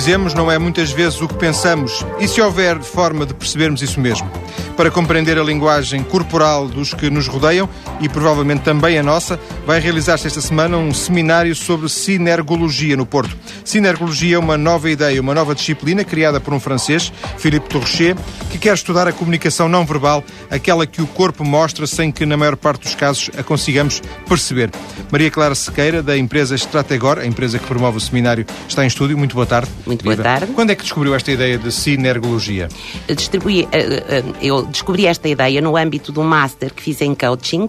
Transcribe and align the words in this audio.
dizemos 0.00 0.32
não 0.32 0.50
é 0.50 0.58
muitas 0.58 0.90
vezes 0.90 1.20
o 1.20 1.28
que 1.28 1.34
pensamos, 1.34 2.06
e 2.18 2.26
se 2.26 2.40
houver 2.40 2.80
forma 2.80 3.26
de 3.26 3.34
percebermos 3.34 3.82
isso 3.82 4.00
mesmo? 4.00 4.30
Para 4.74 4.90
compreender 4.90 5.38
a 5.38 5.44
linguagem 5.44 6.02
corporal 6.02 6.66
dos 6.66 6.94
que 6.94 7.10
nos 7.10 7.26
rodeiam 7.26 7.68
e 8.00 8.08
provavelmente 8.08 8.62
também 8.62 8.96
a 8.96 9.02
nossa, 9.02 9.38
vai 9.66 9.78
realizar-se 9.78 10.26
esta 10.26 10.40
semana 10.40 10.78
um 10.78 10.94
seminário 10.94 11.54
sobre 11.54 11.86
sinergologia 11.90 12.96
no 12.96 13.04
Porto. 13.04 13.36
Sinergologia 13.62 14.36
é 14.36 14.38
uma 14.38 14.56
nova 14.56 14.90
ideia, 14.90 15.20
uma 15.20 15.34
nova 15.34 15.54
disciplina 15.54 16.02
criada 16.02 16.40
por 16.40 16.54
um 16.54 16.60
francês, 16.60 17.12
Philippe 17.36 17.68
Torchet, 17.68 18.16
que 18.50 18.56
quer 18.56 18.72
estudar 18.72 19.06
a 19.06 19.12
comunicação 19.12 19.68
não 19.68 19.84
verbal, 19.84 20.24
aquela 20.50 20.86
que 20.86 21.02
o 21.02 21.06
corpo 21.06 21.44
mostra 21.44 21.86
sem 21.86 22.10
que, 22.10 22.24
na 22.24 22.38
maior 22.38 22.56
parte 22.56 22.84
dos 22.84 22.94
casos, 22.94 23.30
a 23.36 23.42
consigamos 23.42 24.02
perceber. 24.26 24.70
Maria 25.12 25.30
Clara 25.30 25.54
Sequeira, 25.54 26.02
da 26.02 26.16
empresa 26.16 26.54
Strategor, 26.54 27.18
a 27.18 27.26
empresa 27.26 27.58
que 27.58 27.66
promove 27.66 27.98
o 27.98 28.00
seminário, 28.00 28.46
está 28.66 28.82
em 28.82 28.86
estúdio. 28.86 29.18
Muito 29.18 29.34
boa 29.34 29.46
tarde. 29.46 29.68
Muito 29.90 30.04
boa 30.04 30.14
Viva. 30.14 30.22
tarde. 30.22 30.52
Quando 30.52 30.70
é 30.70 30.76
que 30.76 30.84
descobriu 30.84 31.12
esta 31.16 31.32
ideia 31.32 31.58
de 31.58 31.72
sinergologia? 31.72 32.68
Distribuí, 33.08 33.66
eh, 33.72 34.04
eh, 34.08 34.24
eu 34.40 34.64
descobri 34.66 35.04
esta 35.04 35.28
ideia 35.28 35.60
no 35.60 35.76
âmbito 35.76 36.18
um 36.20 36.22
master 36.22 36.72
que 36.72 36.80
fiz 36.80 37.00
em 37.00 37.12
coaching 37.12 37.66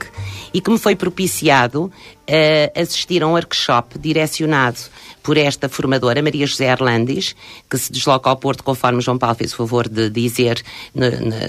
e 0.54 0.62
que 0.62 0.70
me 0.70 0.78
foi 0.78 0.96
propiciado 0.96 1.92
eh, 2.28 2.72
assistir 2.76 3.24
a 3.24 3.28
um 3.28 3.32
workshop 3.32 3.98
direcionado 3.98 4.78
por 5.24 5.36
esta 5.36 5.68
formadora, 5.68 6.22
Maria 6.22 6.46
José 6.46 6.70
Arlandis, 6.70 7.36
que 7.68 7.76
se 7.76 7.92
desloca 7.92 8.30
ao 8.30 8.38
Porto, 8.38 8.64
conforme 8.64 9.02
João 9.02 9.18
Paulo 9.18 9.36
fez 9.36 9.52
o 9.54 9.56
favor 9.56 9.90
de 9.90 10.10
dizer, 10.10 10.62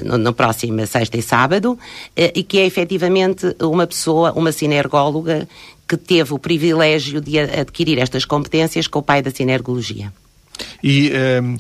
no 0.05 0.33
próximo 0.35 0.87
sexta 0.87 1.17
e 1.17 1.23
sábado, 1.23 1.79
e 2.15 2.43
que 2.43 2.59
é 2.59 2.67
efetivamente 2.67 3.57
uma 3.63 3.87
pessoa, 3.87 4.33
uma 4.33 4.53
sinergóloga, 4.53 5.49
que 5.89 5.97
teve 5.97 6.35
o 6.35 6.39
privilégio 6.39 7.19
de 7.21 7.39
adquirir 7.39 7.99
estas 7.99 8.27
competências 8.27 8.87
com 8.87 8.99
o 8.99 9.03
pai 9.03 9.23
da 9.23 9.31
sinergologia. 9.31 10.13
E 10.83 11.11
ehm, 11.13 11.57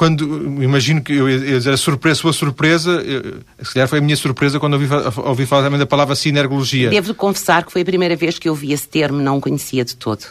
quando 0.00 0.62
imagino 0.62 1.02
que 1.02 1.12
eu 1.12 1.28
ia 1.28 1.38
dizer 1.38 1.74
a 1.74 1.76
surpresa, 1.76 2.20
sua 2.20 2.32
surpresa, 2.32 3.04
eh, 3.04 3.34
se 3.62 3.74
calhar 3.74 3.86
foi 3.86 3.98
a 3.98 4.00
minha 4.00 4.16
surpresa 4.16 4.58
quando 4.58 4.72
ouvi, 4.72 4.88
ouvi 5.18 5.44
falar 5.44 5.64
também 5.64 5.78
da 5.78 5.84
palavra 5.84 6.16
sinergologia. 6.16 6.88
Devo 6.88 7.14
confessar 7.14 7.66
que 7.66 7.70
foi 7.70 7.82
a 7.82 7.84
primeira 7.84 8.16
vez 8.16 8.38
que 8.38 8.48
eu 8.48 8.54
vi 8.54 8.72
esse 8.72 8.88
termo, 8.88 9.20
não 9.20 9.36
o 9.36 9.40
conhecia 9.42 9.84
de 9.84 9.94
todo. 9.94 10.24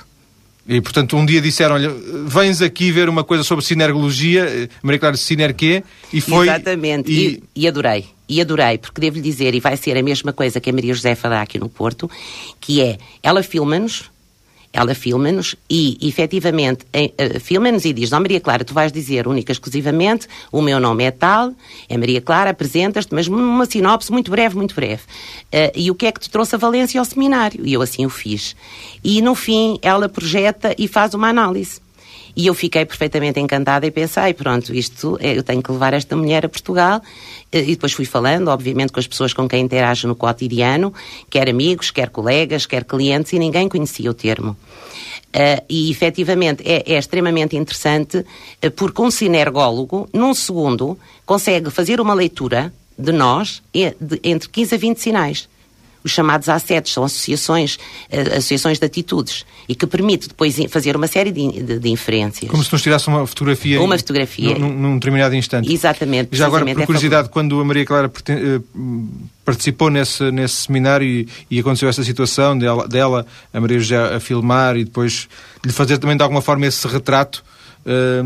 E 0.67 0.81
portanto 0.81 1.15
um 1.15 1.23
dia 1.23 1.39
disseram, 1.39 1.75
olha, 1.75 1.91
vens 2.25 2.63
aqui 2.63 2.91
ver 2.91 3.09
uma 3.09 3.23
coisa 3.23 3.43
sobre 3.43 3.63
sinergologia, 3.63 4.45
eh, 4.45 4.69
Maria 4.81 4.99
Clara 4.99 5.17
Siner 5.17 5.53
quê? 5.53 5.83
E 6.11 6.19
foi. 6.19 6.47
Exatamente, 6.47 7.11
E, 7.11 7.27
e, 7.27 7.43
e 7.63 7.67
adorei. 7.67 8.07
E 8.27 8.41
adorei, 8.41 8.79
porque 8.79 8.99
devo-lhe 8.99 9.21
dizer, 9.21 9.53
e 9.53 9.59
vai 9.59 9.77
ser 9.77 9.95
a 9.97 10.01
mesma 10.01 10.33
coisa 10.33 10.59
que 10.59 10.69
a 10.69 10.73
Maria 10.73 10.95
José 10.95 11.13
fará 11.13 11.43
aqui 11.43 11.59
no 11.59 11.69
Porto, 11.69 12.09
que 12.59 12.81
é, 12.81 12.97
ela 13.21 13.43
filma-nos, 13.43 14.09
ela 14.71 14.93
filma-nos 14.93 15.55
e, 15.69 15.97
efetivamente, 16.01 16.85
eh, 16.93 17.39
filma-nos 17.39 17.85
e 17.85 17.93
diz, 17.93 18.11
não, 18.11 18.19
Maria 18.19 18.39
Clara, 18.39 18.63
tu 18.63 18.73
vais 18.73 18.91
dizer 18.91 19.27
única 19.27 19.51
exclusivamente, 19.51 20.27
o 20.51 20.61
meu 20.61 20.79
nome 20.79 21.03
é 21.03 21.11
tal, 21.11 21.53
é 21.87 21.97
Maria 21.97 22.21
Clara, 22.21 22.51
apresentas-te, 22.51 23.13
mas 23.13 23.27
uma 23.27 23.65
sinopse 23.65 24.11
muito 24.11 24.29
breve, 24.29 24.55
muito 24.55 24.75
breve. 24.75 25.01
Eh, 25.51 25.71
e 25.75 25.91
o 25.91 25.95
que 25.95 26.05
é 26.05 26.11
que 26.11 26.19
te 26.19 26.29
trouxe 26.29 26.55
a 26.55 26.57
Valência 26.57 26.99
ao 26.99 27.05
seminário? 27.05 27.65
E 27.65 27.73
eu 27.73 27.81
assim 27.81 28.05
o 28.05 28.09
fiz. 28.09 28.55
E, 29.03 29.21
no 29.21 29.33
fim, 29.33 29.79
ela 29.81 30.07
projeta 30.07 30.75
e 30.77 30.87
faz 30.87 31.13
uma 31.13 31.29
análise. 31.29 31.81
E 32.35 32.47
eu 32.47 32.53
fiquei 32.53 32.85
perfeitamente 32.85 33.39
encantada 33.39 33.85
e 33.85 33.91
pensei, 33.91 34.33
pronto, 34.33 34.73
isto, 34.73 35.17
é, 35.21 35.37
eu 35.37 35.43
tenho 35.43 35.61
que 35.61 35.71
levar 35.71 35.93
esta 35.93 36.15
mulher 36.15 36.45
a 36.45 36.49
Portugal. 36.49 37.01
Eh, 37.51 37.61
E 37.61 37.75
depois 37.75 37.91
fui 37.91 38.05
falando, 38.05 38.47
obviamente, 38.49 38.91
com 38.93 38.99
as 38.99 39.07
pessoas 39.07 39.33
com 39.33 39.47
quem 39.47 39.61
interajo 39.63 40.07
no 40.07 40.15
cotidiano, 40.15 40.93
quer 41.29 41.49
amigos, 41.49 41.91
quer 41.91 42.09
colegas, 42.09 42.65
quer 42.65 42.83
clientes, 42.85 43.33
e 43.33 43.39
ninguém 43.39 43.67
conhecia 43.67 44.09
o 44.09 44.13
termo. 44.13 44.55
Eh, 45.33 45.63
e 45.69 45.91
efetivamente 45.91 46.63
é, 46.65 46.83
é 46.93 46.97
extremamente 46.97 47.55
interessante 47.55 48.25
eh, 48.61 48.69
porque 48.69 49.01
um 49.01 49.11
sinergólogo, 49.11 50.07
num 50.13 50.33
segundo, 50.33 50.97
consegue 51.25 51.69
fazer 51.69 51.99
uma 52.01 52.13
leitura 52.15 52.73
de 52.97 53.11
nós 53.11 53.61
de- 53.73 54.19
entre 54.23 54.49
15 54.49 54.75
a 54.75 54.77
20 54.77 54.97
sinais. 54.97 55.47
Os 56.09 56.15
chamados 56.15 56.49
ACETs 56.49 56.91
são 56.91 57.03
associações, 57.03 57.77
eh, 58.09 58.37
associações 58.37 58.79
de 58.79 58.85
atitudes 58.85 59.45
e 59.67 59.75
que 59.75 59.85
permite 59.85 60.27
depois 60.27 60.57
fazer 60.69 60.95
uma 60.95 61.05
série 61.05 61.31
de, 61.31 61.63
de, 61.63 61.79
de 61.79 61.89
inferências. 61.89 62.49
como 62.49 62.63
se 62.63 62.73
nos 62.73 62.81
tirasse 62.81 63.07
uma 63.07 63.27
fotografia. 63.27 63.79
Uma 63.79 63.97
fotografia. 63.97 64.57
Num, 64.57 64.73
num 64.73 64.93
determinado 64.95 65.35
instante. 65.35 65.71
Exatamente, 65.71 66.35
Já 66.35 66.47
agora, 66.47 66.65
por 66.65 66.81
é 66.81 66.85
curiosidade, 66.85 67.29
quando 67.29 67.59
a 67.61 67.63
Maria 67.63 67.85
Clara 67.85 68.11
eh, 68.27 68.59
participou 69.45 69.91
nesse, 69.91 70.31
nesse 70.31 70.55
seminário 70.55 71.07
e, 71.07 71.27
e 71.51 71.59
aconteceu 71.59 71.87
essa 71.87 72.03
situação 72.03 72.57
dela, 72.57 72.87
dela, 72.87 73.25
a 73.53 73.61
Maria 73.61 73.79
José 73.79 73.97
a 73.97 74.19
filmar 74.19 74.75
e 74.75 74.83
depois 74.83 75.27
lhe 75.63 75.71
fazer 75.71 75.99
também 75.99 76.17
de 76.17 76.23
alguma 76.23 76.41
forma 76.41 76.65
esse 76.65 76.87
retrato, 76.87 77.43
eh, 77.85 78.21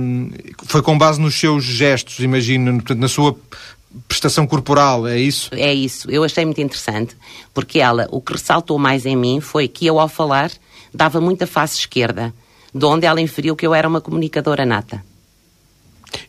foi 0.66 0.82
com 0.82 0.98
base 0.98 1.20
nos 1.20 1.36
seus 1.36 1.64
gestos, 1.66 2.20
imagino, 2.20 2.74
portanto, 2.76 3.00
na 3.00 3.08
sua 3.10 3.36
prestação 4.08 4.46
corporal, 4.48 5.08
é 5.08 5.20
isso? 5.20 5.50
É 5.54 5.74
isso, 5.74 6.10
eu 6.10 6.24
achei 6.24 6.46
muito 6.46 6.62
interessante, 6.62 7.16
porque 7.54 7.80
ela, 7.80 8.08
o 8.12 8.22
que 8.22 8.34
ressaltou 8.34 8.78
mais 8.80 9.06
em 9.06 9.16
mim 9.16 9.40
foi 9.40 9.68
que 9.68 9.86
eu, 9.86 10.00
ao 10.00 10.10
falar, 10.10 10.52
dava 10.94 11.22
muita 11.22 11.48
face 11.48 11.80
esquerda, 11.80 12.34
de 12.74 12.86
onde 12.86 13.06
ela 13.06 13.22
inferiu 13.22 13.56
que 13.56 13.66
eu 13.66 13.74
era 13.74 13.88
uma 13.88 14.02
comunicadora 14.02 14.66
nata. 14.66 15.04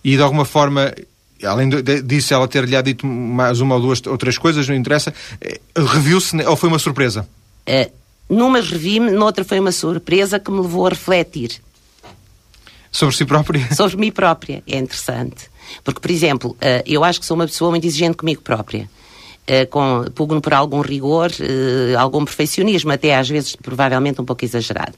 E 0.02 0.16
de 0.16 0.22
alguma 0.22 0.44
forma, 0.44 0.94
além 1.42 1.69
disso, 2.04 2.34
ela 2.34 2.48
ter-lhe 2.48 2.80
dito 2.82 3.06
mais 3.06 3.60
uma 3.60 3.76
ou 3.76 3.81
duas 3.81 4.00
ou 4.06 4.16
três 4.16 4.38
coisas, 4.38 4.69
não 4.69 4.75
interessa, 4.75 5.12
eh, 5.41 5.60
reviu-se 5.76 6.36
ou 6.44 6.56
foi 6.56 6.69
uma 6.69 6.78
surpresa? 6.78 7.28
Uh, 7.69 7.91
numa 8.28 8.60
revi-me, 8.60 9.10
noutra 9.10 9.44
foi 9.44 9.60
uma 9.60 9.72
surpresa 9.72 10.38
que 10.38 10.50
me 10.50 10.60
levou 10.60 10.86
a 10.86 10.91
refletir 10.91 11.60
Sobre 12.94 13.16
si 13.16 13.25
própria? 13.25 13.66
sobre 13.75 13.97
mim 13.97 14.12
própria. 14.12 14.62
É 14.69 14.78
interessante. 14.78 15.50
Porque, 15.82 16.00
por 16.00 16.10
exemplo, 16.12 16.53
uh, 16.53 16.82
eu 16.87 17.03
acho 17.03 17.19
que 17.19 17.27
sou 17.27 17.34
uma 17.34 17.47
pessoa 17.47 17.72
muito 17.72 17.84
exigente 17.84 18.16
comigo 18.16 18.41
própria. 18.41 18.88
Uh, 19.50 19.66
com, 19.69 20.05
pugno 20.15 20.41
por 20.41 20.55
algum 20.55 20.81
rigor, 20.81 21.28
uh, 21.32 21.99
algum 21.99 22.25
perfeccionismo, 22.25 22.93
até 22.93 23.16
às 23.16 23.28
vezes 23.28 23.56
provavelmente 23.56 24.21
um 24.21 24.25
pouco 24.25 24.44
exagerado. 24.44 24.94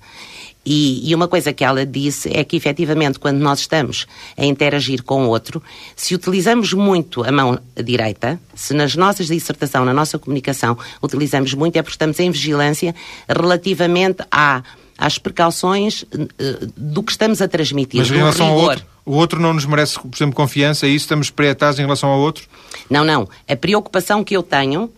E, 0.65 1.09
e 1.09 1.15
uma 1.15 1.27
coisa 1.27 1.55
que 1.55 1.65
ela 1.65 1.87
disse 1.87 2.29
é 2.37 2.45
que, 2.45 2.57
efetivamente, 2.57 3.19
quando 3.19 3.39
nós 3.39 3.61
estamos 3.61 4.07
a 4.37 4.45
interagir 4.45 5.03
com 5.03 5.27
outro, 5.29 5.63
se 5.95 6.15
utilizamos 6.15 6.75
muito 6.75 7.25
a 7.25 7.33
mão 7.33 7.59
direita, 7.83 8.39
se 8.55 8.75
nas 8.75 8.95
nossas 8.95 9.29
dissertação, 9.29 9.87
na 9.87 9.95
nossa 9.95 10.19
comunicação, 10.19 10.77
utilizamos 11.03 11.55
muito, 11.55 11.77
é 11.77 11.83
porque 11.83 11.95
estamos 11.95 12.21
em 12.21 12.31
vigilância 12.31 12.95
relativamente 13.27 14.23
à, 14.31 14.63
às 14.99 15.19
precauções 15.19 16.05
eh, 16.39 16.59
do 16.77 17.03
que 17.03 17.13
estamos 17.13 17.41
a 17.43 17.49
transmitir, 17.49 18.01
Mas 18.01 18.11
em 18.11 18.15
relação 18.17 18.47
ao 18.49 18.55
rigor. 18.57 18.71
outro, 18.71 18.87
o 19.05 19.13
outro 19.15 19.41
não 19.41 19.53
nos 19.55 19.65
merece, 19.67 19.99
por 20.01 20.11
exemplo, 20.15 20.35
confiança 20.35 20.87
e 20.87 20.95
isso 20.95 21.05
estamos 21.05 21.31
proietados 21.31 21.79
em 21.79 21.83
relação 21.83 22.09
ao 22.11 22.19
outro? 22.19 22.45
Não, 22.91 23.05
não. 23.05 23.29
A 23.49 23.57
preocupação 23.57 24.25
que 24.25 24.37
eu 24.37 24.43
tenho 24.43 24.91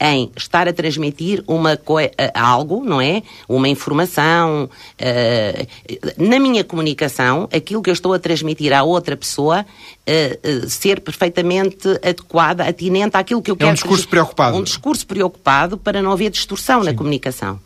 em 0.00 0.30
estar 0.36 0.68
a 0.68 0.72
transmitir 0.72 1.42
uma 1.44 1.72
eh, 1.72 2.30
algo, 2.32 2.84
não 2.84 3.00
é? 3.00 3.20
Uma 3.48 3.68
informação. 3.68 4.70
eh, 4.96 5.66
na 6.16 6.38
minha 6.38 6.62
comunicação, 6.62 7.48
aquilo 7.52 7.82
que 7.82 7.90
eu 7.90 7.94
estou 7.94 8.12
a 8.12 8.18
transmitir 8.20 8.72
à 8.72 8.84
outra 8.84 9.16
pessoa 9.16 9.66
eh, 10.06 10.38
eh, 10.40 10.60
ser 10.68 11.00
perfeitamente 11.00 11.88
adequada, 12.04 12.62
atinente 12.64 13.16
àquilo 13.16 13.42
que 13.42 13.50
eu 13.50 13.54
É 13.54 13.56
um 13.56 13.58
quero. 13.58 13.74
discurso 13.74 14.02
trans- 14.04 14.10
preocupado. 14.10 14.56
Um 14.56 14.62
discurso 14.62 15.04
preocupado 15.04 15.76
para 15.76 16.00
não 16.00 16.12
haver 16.12 16.30
distorção 16.30 16.84
na 16.84 16.94
comunicação. 16.94 17.58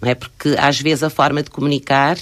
Não 0.00 0.08
é? 0.10 0.14
Porque 0.14 0.54
às 0.58 0.80
vezes 0.80 1.02
a 1.02 1.10
forma 1.10 1.42
de 1.42 1.50
comunicar. 1.50 2.16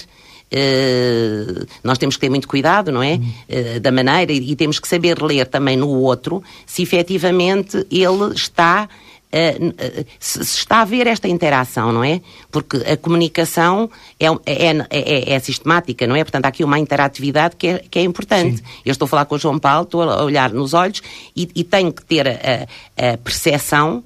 eh, 0.51 1.65
nós 1.83 1.97
temos 1.97 2.15
que 2.15 2.21
ter 2.21 2.29
muito 2.29 2.47
cuidado, 2.47 2.91
não 2.91 3.01
é? 3.03 3.19
Eh, 3.49 3.79
da 3.79 3.91
maneira, 3.91 4.31
e, 4.31 4.51
e 4.51 4.55
temos 4.55 4.79
que 4.79 4.87
saber 4.87 5.21
ler 5.21 5.47
também 5.47 5.75
no 5.75 5.89
outro 5.89 6.43
se 6.65 6.81
efetivamente 6.83 7.85
ele 7.91 8.33
está. 8.33 8.87
eh, 9.31 10.05
se, 10.19 10.39
está 10.41 10.79
a 10.81 10.85
ver 10.85 11.07
esta 11.07 11.27
interação, 11.27 11.91
não 11.91 12.03
é? 12.03 12.21
Porque 12.51 12.77
a 12.77 12.95
comunicação 12.95 13.89
é, 14.19 14.27
é, 14.27 14.67
é- 14.69 14.85
é- 14.91 15.33
é 15.33 15.39
sistemática, 15.39 16.07
não 16.07 16.15
é? 16.15 16.23
Portanto, 16.23 16.45
há 16.45 16.47
aqui 16.49 16.63
uma 16.63 16.79
interatividade 16.79 17.55
que 17.57 17.67
é, 17.67 17.79
que 17.91 17.99
é 17.99 18.03
importante. 18.03 18.63
Eu 18.85 18.91
estou 18.93 19.07
a 19.07 19.09
falar 19.09 19.25
com 19.25 19.35
o 19.35 19.39
João 19.39 19.59
Paulo, 19.59 19.83
estou 19.83 20.03
a 20.03 20.23
olhar 20.23 20.53
nos 20.53 20.73
olhos 20.73 21.01
e, 21.35 21.49
e 21.53 21.63
tenho 21.65 21.91
que 21.91 22.05
ter 22.05 22.25
a, 22.29 23.13
a 23.13 23.17
percepção 23.17 24.03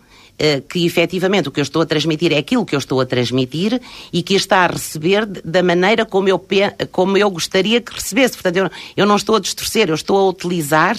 que 0.69 0.85
efetivamente 0.85 1.49
o 1.49 1.51
que 1.51 1.59
eu 1.59 1.63
estou 1.63 1.81
a 1.81 1.85
transmitir 1.85 2.31
é 2.31 2.37
aquilo 2.37 2.65
que 2.65 2.75
eu 2.75 2.79
estou 2.79 3.01
a 3.01 3.05
transmitir 3.05 3.81
e 4.11 4.23
que 4.23 4.35
está 4.35 4.65
a 4.65 4.67
receber 4.67 5.25
da 5.25 5.61
maneira 5.61 6.05
como 6.05 6.29
eu, 6.29 6.41
como 6.91 7.17
eu 7.17 7.29
gostaria 7.29 7.81
que 7.81 7.93
recebesse. 7.93 8.33
Portanto, 8.33 8.57
eu, 8.57 8.69
eu 8.95 9.05
não 9.05 9.15
estou 9.15 9.35
a 9.35 9.39
distorcer, 9.39 9.89
eu 9.89 9.95
estou 9.95 10.17
a 10.17 10.29
utilizar 10.29 10.97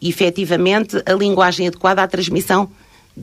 efetivamente 0.00 1.02
a 1.04 1.12
linguagem 1.12 1.66
adequada 1.66 2.02
à 2.02 2.06
transmissão 2.06 2.70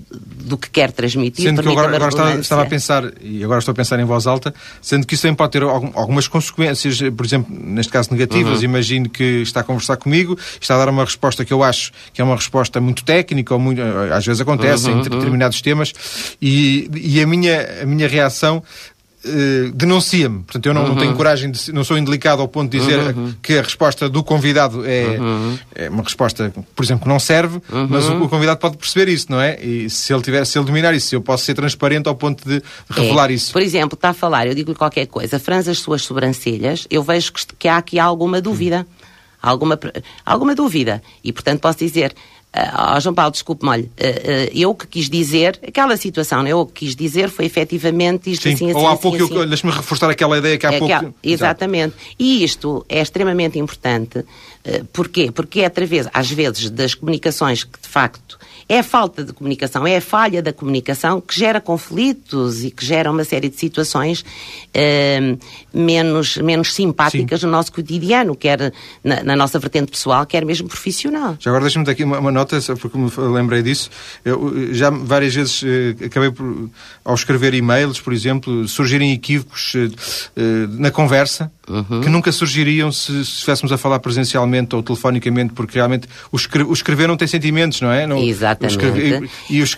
do 0.09 0.57
que 0.57 0.69
quer 0.69 0.91
transmitir. 0.91 1.45
Sendo 1.45 1.61
que 1.61 1.67
eu 1.67 1.71
agora, 1.71 1.95
agora 1.95 2.09
estava, 2.09 2.39
estava 2.39 2.61
a 2.63 2.65
pensar, 2.65 3.03
e 3.21 3.43
agora 3.43 3.59
estou 3.59 3.71
a 3.71 3.75
pensar 3.75 3.99
em 3.99 4.05
voz 4.05 4.27
alta, 4.27 4.53
sendo 4.81 5.05
que 5.07 5.13
isso 5.15 5.23
também 5.23 5.35
pode 5.35 5.51
ter 5.51 5.63
algum- 5.63 5.91
algumas 5.93 6.27
consequências, 6.27 6.99
por 7.15 7.25
exemplo, 7.25 7.55
neste 7.57 7.91
caso 7.91 8.11
negativas. 8.11 8.59
Uhum. 8.59 8.65
Imagino 8.65 9.09
que 9.09 9.23
está 9.41 9.61
a 9.61 9.63
conversar 9.63 9.97
comigo, 9.97 10.37
está 10.59 10.75
a 10.75 10.77
dar 10.79 10.89
uma 10.89 11.03
resposta 11.05 11.43
que 11.45 11.53
eu 11.53 11.63
acho 11.63 11.91
que 12.13 12.21
é 12.21 12.23
uma 12.23 12.35
resposta 12.35 12.79
muito 12.81 13.03
técnica, 13.03 13.53
ou 13.53 13.59
muito, 13.59 13.81
às 14.11 14.25
vezes 14.25 14.41
acontece 14.41 14.89
Uhum, 14.89 14.99
em 14.99 15.03
determinados 15.03 15.61
temas, 15.61 15.93
e, 16.41 16.89
e 16.95 17.21
a, 17.21 17.27
minha, 17.27 17.81
a 17.83 17.85
minha 17.85 18.07
reação 18.07 18.61
uh, 19.25 19.71
denuncia-me. 19.71 20.43
Portanto, 20.43 20.65
eu 20.65 20.73
não, 20.73 20.83
uhum. 20.83 20.89
não, 20.89 20.95
tenho 20.95 21.15
coragem, 21.15 21.51
de, 21.51 21.71
não 21.73 21.83
sou 21.83 21.97
indelicado 21.97 22.41
ao 22.41 22.47
ponto 22.47 22.71
de 22.71 22.79
dizer 22.79 22.99
uhum. 23.15 23.33
que 23.41 23.57
a 23.57 23.61
resposta 23.61 24.07
do 24.07 24.23
convidado 24.23 24.85
é, 24.85 25.17
uhum. 25.19 25.59
é 25.73 25.89
uma 25.89 26.03
resposta, 26.03 26.53
por 26.75 26.83
exemplo, 26.83 27.03
que 27.03 27.09
não 27.09 27.19
serve, 27.19 27.61
mas 27.89 28.07
o, 28.07 28.23
o, 28.23 28.29
convidado 28.29 28.59
pode 28.59 28.77
perceber 28.77 29.11
isso, 29.11 29.27
não 29.29 29.41
é? 29.41 29.59
E 29.61 29.89
se 29.89 30.13
ele 30.13 30.21
tiver, 30.21 30.45
se 30.45 30.57
ele 30.57 30.65
dominar 30.65 30.93
isso, 30.93 31.07
se 31.07 31.15
eu 31.15 31.21
posso 31.21 31.43
ser 31.43 31.53
transparente 31.53 32.07
ao 32.07 32.15
ponto 32.15 32.47
de 32.47 32.61
revelar 32.89 33.29
é. 33.29 33.33
isso. 33.33 33.51
Por 33.51 33.61
exemplo, 33.61 33.95
está 33.95 34.09
a 34.09 34.13
falar, 34.13 34.47
eu 34.47 34.55
digo-lhe 34.55 34.77
qualquer 34.77 35.07
coisa, 35.07 35.39
franza 35.39 35.71
as 35.71 35.79
suas 35.79 36.03
sobrancelhas, 36.03 36.87
eu 36.89 37.03
vejo 37.03 37.33
que, 37.33 37.45
que 37.59 37.67
há 37.67 37.77
aqui 37.77 37.99
alguma 37.99 38.41
dúvida. 38.41 38.85
Alguma, 39.41 39.79
alguma 40.25 40.55
dúvida. 40.55 41.03
E, 41.23 41.31
portanto, 41.31 41.59
posso 41.59 41.77
dizer, 41.77 42.15
Uh, 42.55 42.95
oh, 42.95 42.99
João 43.01 43.13
Paulo, 43.13 43.31
desculpe-me, 43.31 43.69
olha, 43.69 43.83
uh, 43.83 43.85
uh, 43.85 44.49
eu 44.53 44.73
que 44.73 44.87
quis 44.87 45.09
dizer, 45.09 45.59
aquela 45.67 45.97
situação, 45.97 46.41
né, 46.41 46.53
eu 46.53 46.61
o 46.61 46.65
que 46.65 46.85
quis 46.85 46.95
dizer 46.95 47.27
foi 47.29 47.43
efetivamente 47.43 48.31
isto 48.31 48.43
Sim. 48.43 48.53
assim, 48.53 48.69
assim, 48.69 48.79
Ou 48.79 48.87
há 48.87 48.93
assim, 48.93 49.01
pouco, 49.01 49.39
assim. 49.39 49.47
deixe-me 49.49 49.73
reforçar 49.73 50.09
aquela 50.09 50.37
ideia 50.37 50.57
que 50.57 50.65
há 50.65 50.71
é 50.71 50.79
pouco... 50.79 51.13
Exatamente. 51.21 51.95
E 52.17 52.45
isto 52.45 52.85
é 52.87 53.01
extremamente 53.01 53.59
importante, 53.59 54.19
uh, 54.19 54.85
porquê? 54.93 55.31
Porque 55.33 55.59
é 55.61 55.65
através, 55.65 56.07
às 56.13 56.31
vezes, 56.31 56.69
das 56.69 56.93
comunicações 56.93 57.65
que, 57.65 57.77
de 57.77 57.89
facto, 57.89 58.39
é 58.67 58.79
a 58.79 58.83
falta 58.83 59.23
de 59.23 59.31
comunicação, 59.31 59.85
é 59.85 59.97
a 59.97 60.01
falha 60.01 60.41
da 60.41 60.51
comunicação 60.51 61.21
que 61.21 61.37
gera 61.37 61.61
conflitos 61.61 62.63
e 62.63 62.71
que 62.71 62.83
gera 62.83 63.11
uma 63.11 63.23
série 63.23 63.47
de 63.47 63.57
situações 63.57 64.21
uh, 64.21 65.39
menos, 65.71 66.37
menos 66.37 66.73
simpáticas 66.73 67.41
Sim. 67.41 67.45
no 67.45 67.51
nosso 67.51 67.71
cotidiano, 67.71 68.35
quer 68.35 68.73
na, 69.03 69.23
na, 69.23 69.35
nossa 69.35 69.59
vertente 69.59 69.91
pessoal, 69.91 70.25
quer 70.25 70.43
mesmo 70.43 70.67
profissional. 70.67 71.37
Já 71.39 71.51
agora 71.51 71.63
deixa-me 71.63 71.87
aqui 71.89 72.03
uma, 72.03 72.19
uma, 72.19 72.31
nota, 72.31 72.59
porque 72.79 72.97
me 72.97 73.11
lembrei 73.17 73.61
disso. 73.61 73.89
Eu 74.23 74.73
já 74.73 74.89
várias 74.89 75.35
vezes 75.35 75.61
uh, 75.61 76.05
acabei 76.05 76.31
por, 76.31 76.69
ao 77.03 77.13
escrever 77.13 77.53
e-mails, 77.53 78.01
por 78.01 78.13
exemplo, 78.13 78.67
surgirem 78.67 79.13
equívocos 79.13 79.75
uh, 79.75 79.89
na 80.69 80.89
conversa 80.89 81.51
uhum. 81.69 82.01
que 82.01 82.09
nunca 82.09 82.31
surgiriam 82.31 82.91
se, 82.91 83.11
se 83.11 83.21
estivéssemos 83.21 83.71
a 83.71 83.77
falar 83.77 83.99
presencialmente 83.99 84.75
ou 84.75 84.83
telefonicamente, 84.83 85.53
porque 85.53 85.75
realmente 85.75 86.07
o, 86.31 86.35
escrever, 86.35 86.69
o 86.69 86.73
escrever 86.73 87.07
não 87.07 87.17
tem 87.17 87.27
sentimentos, 87.27 87.81
não 87.81 87.91
é? 87.91 88.05
Não, 88.07 88.17
Exatamente. 88.17 88.75
Escrever, 88.75 89.29
e, 89.49 89.57
e 89.57 89.61
os, 89.61 89.75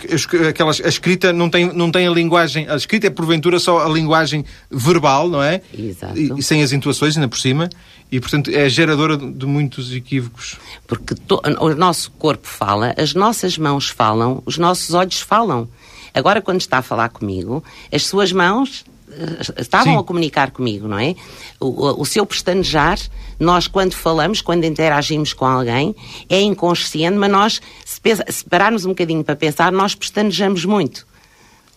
aquelas, 0.48 0.80
a 0.80 0.88
escrita 0.88 1.32
não 1.32 1.48
tem, 1.48 1.72
não 1.72 1.90
tem 1.90 2.06
a 2.06 2.10
linguagem, 2.10 2.68
a 2.68 2.76
escrita 2.76 3.06
é 3.06 3.10
porventura 3.10 3.58
só 3.58 3.84
a 3.84 3.88
linguagem 3.88 4.44
verbal, 4.70 5.28
não 5.28 5.42
é? 5.42 5.60
Exato. 5.76 6.18
E, 6.18 6.32
e 6.38 6.42
sem 6.42 6.62
as 6.62 6.72
intuações 6.72 7.16
ainda 7.16 7.28
por 7.28 7.38
cima, 7.38 7.68
e 8.10 8.20
portanto 8.20 8.50
é 8.50 8.68
geradora 8.68 9.16
de, 9.16 9.30
de 9.30 9.46
muitos 9.46 9.92
equívocos. 9.92 10.56
Porque 10.86 11.14
to, 11.14 11.40
o 11.60 11.74
nosso 11.74 12.10
corpo 12.12 12.46
fala, 12.46 12.94
as 12.96 13.14
nossas 13.14 13.58
mãos 13.58 13.88
falam, 13.88 14.42
os 14.46 14.58
nossos 14.58 14.94
olhos 14.94 15.20
falam. 15.20 15.68
Agora, 16.14 16.40
quando 16.40 16.60
está 16.60 16.78
a 16.78 16.82
falar 16.82 17.10
comigo, 17.10 17.62
as 17.92 18.04
suas 18.04 18.32
mãos 18.32 18.84
estavam 19.58 19.94
Sim. 19.94 19.98
a 19.98 20.02
comunicar 20.02 20.50
comigo, 20.50 20.86
não 20.86 20.98
é? 20.98 21.14
O, 21.58 22.02
o, 22.02 22.06
seu 22.06 22.24
pestanejar, 22.26 22.98
nós 23.38 23.66
quando 23.66 23.94
falamos, 23.94 24.40
quando 24.40 24.64
interagimos 24.64 25.32
com 25.32 25.44
alguém, 25.44 25.94
é 26.28 26.40
inconsciente, 26.40 27.16
mas 27.16 27.30
nós, 27.30 27.60
se, 27.84 28.00
pensa, 28.00 28.24
se 28.28 28.44
pararmos 28.44 28.84
um 28.84 28.90
bocadinho 28.90 29.24
para 29.24 29.34
pensar, 29.34 29.72
nós 29.72 29.94
pestanejamos 29.94 30.64
muito. 30.64 31.07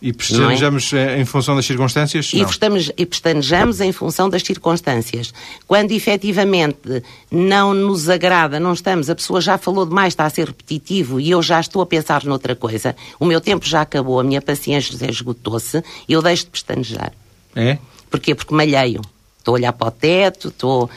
E 0.01 0.11
pestanejamos 0.11 0.91
é? 0.93 1.19
em 1.19 1.25
função 1.25 1.55
das 1.55 1.65
circunstâncias? 1.65 2.31
E, 2.33 2.41
estamos, 2.41 2.91
e 2.97 3.05
pestanejamos 3.05 3.79
em 3.81 3.91
função 3.91 4.29
das 4.29 4.41
circunstâncias. 4.41 5.31
Quando 5.67 5.91
efetivamente 5.91 7.03
não 7.29 7.73
nos 7.73 8.09
agrada, 8.09 8.59
não 8.59 8.73
estamos, 8.73 9.11
a 9.11 9.15
pessoa 9.15 9.39
já 9.39 9.59
falou 9.59 9.85
demais, 9.85 10.13
está 10.13 10.25
a 10.25 10.29
ser 10.29 10.47
repetitivo 10.47 11.19
e 11.19 11.29
eu 11.29 11.41
já 11.43 11.59
estou 11.59 11.83
a 11.83 11.85
pensar 11.85 12.23
noutra 12.23 12.55
coisa, 12.55 12.95
o 13.19 13.25
meu 13.25 13.39
tempo 13.39 13.63
já 13.65 13.81
acabou, 13.81 14.19
a 14.19 14.23
minha 14.23 14.41
paciência 14.41 14.97
já 14.97 15.05
esgotou-se, 15.05 15.83
eu 16.09 16.21
deixo 16.21 16.45
de 16.45 16.49
pestanejar. 16.49 17.13
É? 17.55 17.77
Porquê? 18.09 18.33
Porque 18.33 18.55
malheio. 18.55 19.01
Estou 19.41 19.55
a 19.55 19.57
olhar 19.57 19.73
para 19.73 19.87
o 19.87 19.91
teto, 19.91 20.49
estou. 20.49 20.87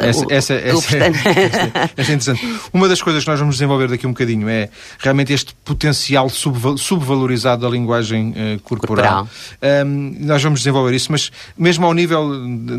Essa, 0.00 0.26
essa, 0.28 0.54
essa, 0.54 0.96
essa, 0.98 1.92
é 1.96 2.02
interessante. 2.02 2.58
Uma 2.72 2.88
das 2.88 3.00
coisas 3.00 3.22
que 3.22 3.30
nós 3.30 3.38
vamos 3.38 3.54
desenvolver 3.54 3.86
daqui 3.86 4.08
um 4.08 4.10
bocadinho 4.10 4.48
é 4.48 4.68
realmente 4.98 5.32
este 5.32 5.54
potencial 5.64 6.28
subvalorizado 6.28 7.62
da 7.62 7.68
linguagem 7.68 8.30
uh, 8.30 8.60
corporal. 8.62 9.28
corporal. 9.28 9.86
Um, 9.86 10.16
nós 10.18 10.42
vamos 10.42 10.60
desenvolver 10.60 10.96
isso, 10.96 11.12
mas 11.12 11.30
mesmo 11.56 11.86
ao 11.86 11.94
nível 11.94 12.28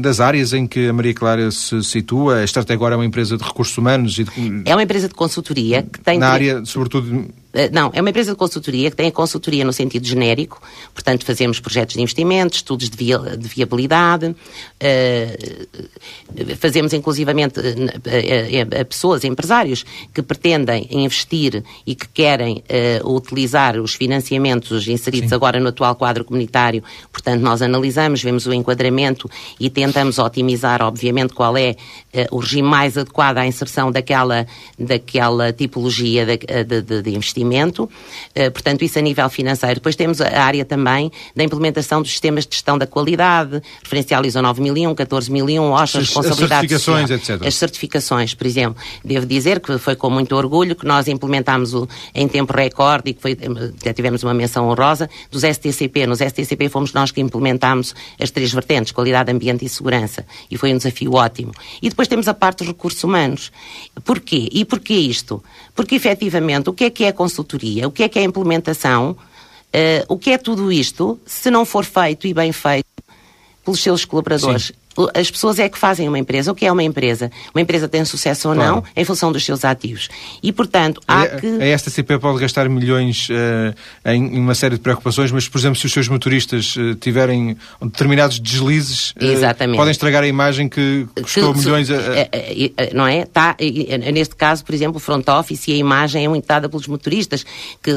das 0.01 0.19
áreas 0.19 0.51
em 0.51 0.67
que 0.67 0.89
a 0.89 0.93
Maria 0.93 1.13
Clara 1.13 1.49
se 1.51 1.81
situa, 1.85 2.41
esta 2.41 2.59
até 2.59 2.73
agora 2.73 2.95
é 2.95 2.97
uma 2.97 3.05
empresa 3.05 3.37
de 3.37 3.43
recursos 3.45 3.77
humanos 3.77 4.19
e 4.19 4.25
de... 4.25 4.61
É 4.65 4.75
uma 4.75 4.83
empresa 4.83 5.07
de 5.07 5.13
consultoria 5.13 5.83
que 5.83 6.01
tem. 6.01 6.19
Na 6.19 6.31
área, 6.31 6.65
sobretudo 6.65 7.29
não, 7.71 7.89
é 7.93 8.01
uma 8.01 8.09
empresa 8.09 8.31
de 8.31 8.37
consultoria 8.37 8.91
que 8.91 8.95
tem 8.95 9.07
a 9.07 9.11
consultoria 9.11 9.65
no 9.65 9.73
sentido 9.73 10.05
genérico, 10.05 10.61
portanto, 10.93 11.25
fazemos 11.25 11.59
projetos 11.59 11.95
de 11.95 12.01
investimento, 12.01 12.55
estudos 12.55 12.89
de, 12.89 12.95
via, 12.97 13.17
de 13.17 13.47
viabilidade, 13.47 14.27
uh, 14.27 14.35
fazemos 16.57 16.93
inclusivamente 16.93 17.59
uh, 17.59 17.63
a 18.79 18.85
pessoas, 18.85 19.23
empresários, 19.23 19.83
que 20.13 20.21
pretendem 20.21 20.87
investir 20.91 21.63
e 21.85 21.95
que 21.95 22.07
querem 22.09 22.63
uh, 23.03 23.15
utilizar 23.15 23.79
os 23.79 23.95
financiamentos 23.95 24.87
inseridos 24.87 25.29
Sim. 25.29 25.35
agora 25.35 25.59
no 25.59 25.69
atual 25.69 25.95
quadro 25.95 26.23
comunitário. 26.23 26.83
Portanto, 27.11 27.41
nós 27.41 27.61
analisamos, 27.61 28.21
vemos 28.21 28.45
o 28.45 28.53
enquadramento 28.53 29.29
e 29.59 29.69
tentamos 29.69 30.19
otimizar, 30.19 30.81
obviamente, 30.81 31.33
qual 31.33 31.57
é 31.57 31.75
o 32.31 32.37
regime 32.37 32.67
mais 32.67 32.97
adequado 32.97 33.37
à 33.37 33.45
inserção 33.45 33.91
daquela, 33.91 34.47
daquela 34.77 35.53
tipologia 35.53 36.25
de, 36.25 36.37
de, 36.81 37.01
de 37.01 37.09
investimento 37.11 37.46
investimento, 37.47 37.89
eh, 38.35 38.49
portanto, 38.49 38.83
isso 38.83 38.99
a 38.99 39.01
nível 39.01 39.29
financeiro. 39.29 39.75
Depois 39.75 39.95
temos 39.95 40.21
a 40.21 40.43
área 40.43 40.65
também 40.65 41.11
da 41.35 41.43
implementação 41.43 42.01
dos 42.01 42.11
sistemas 42.11 42.45
de 42.45 42.55
gestão 42.55 42.77
da 42.77 42.85
qualidade, 42.85 43.61
referencial 43.83 44.25
ISO 44.25 44.41
9001, 44.41 44.95
14001, 44.95 45.71
OSHA, 45.71 45.99
responsabilidade 45.99 46.73
As 46.73 46.81
certificações, 46.81 47.11
etc. 47.11 47.47
As 47.47 47.55
certificações, 47.55 48.33
por 48.33 48.45
exemplo. 48.45 48.81
Devo 49.03 49.25
dizer 49.25 49.59
que 49.59 49.77
foi 49.77 49.95
com 49.95 50.09
muito 50.09 50.35
orgulho 50.35 50.75
que 50.75 50.85
nós 50.85 51.07
implementámos 51.07 51.73
o, 51.73 51.87
em 52.13 52.27
tempo 52.27 52.53
recorde 52.53 53.11
e 53.11 53.13
que 53.13 53.21
foi, 53.21 53.37
até 53.79 53.93
tivemos 53.93 54.23
uma 54.23 54.33
menção 54.33 54.67
honrosa 54.67 55.09
dos 55.31 55.43
STCP. 55.43 56.05
Nos 56.05 56.19
STCP 56.19 56.69
fomos 56.69 56.93
nós 56.93 57.11
que 57.11 57.21
implementámos 57.21 57.95
as 58.19 58.31
três 58.31 58.51
vertentes, 58.51 58.91
qualidade, 58.91 59.31
ambiente 59.31 59.65
e 59.65 59.69
segurança. 59.69 60.25
E 60.51 60.57
foi 60.57 60.73
um 60.73 60.77
desafio 60.77 61.13
ótimo. 61.13 61.51
E 61.81 61.89
depois 61.89 62.07
temos 62.07 62.27
a 62.27 62.33
parte 62.33 62.59
dos 62.59 62.67
recursos 62.67 63.03
humanos. 63.03 63.51
Porquê? 64.03 64.49
E 64.51 64.65
porquê 64.65 64.93
isto? 64.93 65.43
Porque, 65.75 65.95
efetivamente, 65.95 66.69
o 66.69 66.73
que 66.73 66.85
é 66.85 66.89
que 66.89 67.03
é 67.03 67.11
consultoria? 67.37 67.87
O 67.87 67.91
que 67.91 68.03
é 68.03 68.09
que 68.09 68.19
é 68.19 68.23
implementação? 68.23 69.11
Uh, 69.11 70.05
o 70.07 70.17
que 70.17 70.31
é 70.31 70.37
tudo 70.37 70.71
isto, 70.71 71.19
se 71.25 71.51
não 71.51 71.65
for 71.65 71.85
feito 71.85 72.25
e 72.25 72.33
bem 72.33 72.51
feito 72.51 72.85
pelos 73.63 73.81
seus 73.81 74.05
colaboradores? 74.05 74.67
Sim 74.67 74.86
as 75.13 75.29
pessoas 75.29 75.59
é 75.59 75.69
que 75.69 75.77
fazem 75.77 76.07
uma 76.07 76.17
empresa. 76.17 76.51
O 76.51 76.55
que 76.55 76.65
é 76.65 76.71
uma 76.71 76.83
empresa? 76.83 77.31
Uma 77.53 77.61
empresa 77.61 77.87
tem 77.87 78.03
sucesso 78.05 78.49
ou 78.49 78.55
claro. 78.55 78.75
não 78.75 78.83
em 78.95 79.05
função 79.05 79.31
dos 79.31 79.45
seus 79.45 79.63
ativos. 79.63 80.09
E, 80.41 80.51
portanto, 80.51 81.01
há 81.07 81.23
a, 81.23 81.27
que... 81.27 81.47
A 81.47 81.77
STCP 81.77 82.17
pode 82.19 82.39
gastar 82.39 82.67
milhões 82.69 83.27
uh, 83.29 83.75
em, 84.05 84.39
uma 84.39 84.55
série 84.55 84.75
de 84.75 84.81
preocupações, 84.81 85.31
mas, 85.31 85.47
por 85.47 85.57
exemplo, 85.57 85.75
se 85.75 85.85
os 85.85 85.91
seus 85.91 86.07
motoristas 86.07 86.75
uh, 86.75 86.95
tiverem 86.95 87.57
determinados 87.81 88.39
deslizes, 88.39 89.11
uh, 89.11 89.75
podem 89.75 89.91
estragar 89.91 90.23
a 90.23 90.27
imagem 90.27 90.67
que 90.67 91.07
custou 91.21 91.53
que, 91.53 91.59
milhões 91.59 91.89
a, 91.91 91.95
a... 91.95 92.93
Não 92.93 93.05
é? 93.05 93.25
Tá, 93.25 93.55
neste 94.11 94.35
caso, 94.35 94.63
por 94.63 94.73
exemplo, 94.73 94.97
o 94.97 94.99
front 94.99 95.27
office 95.27 95.67
e 95.67 95.73
a 95.73 95.77
imagem 95.77 96.25
é 96.25 96.27
muito 96.27 96.47
dada 96.47 96.67
pelos 96.69 96.87
motoristas, 96.87 97.45
que, 97.83 97.91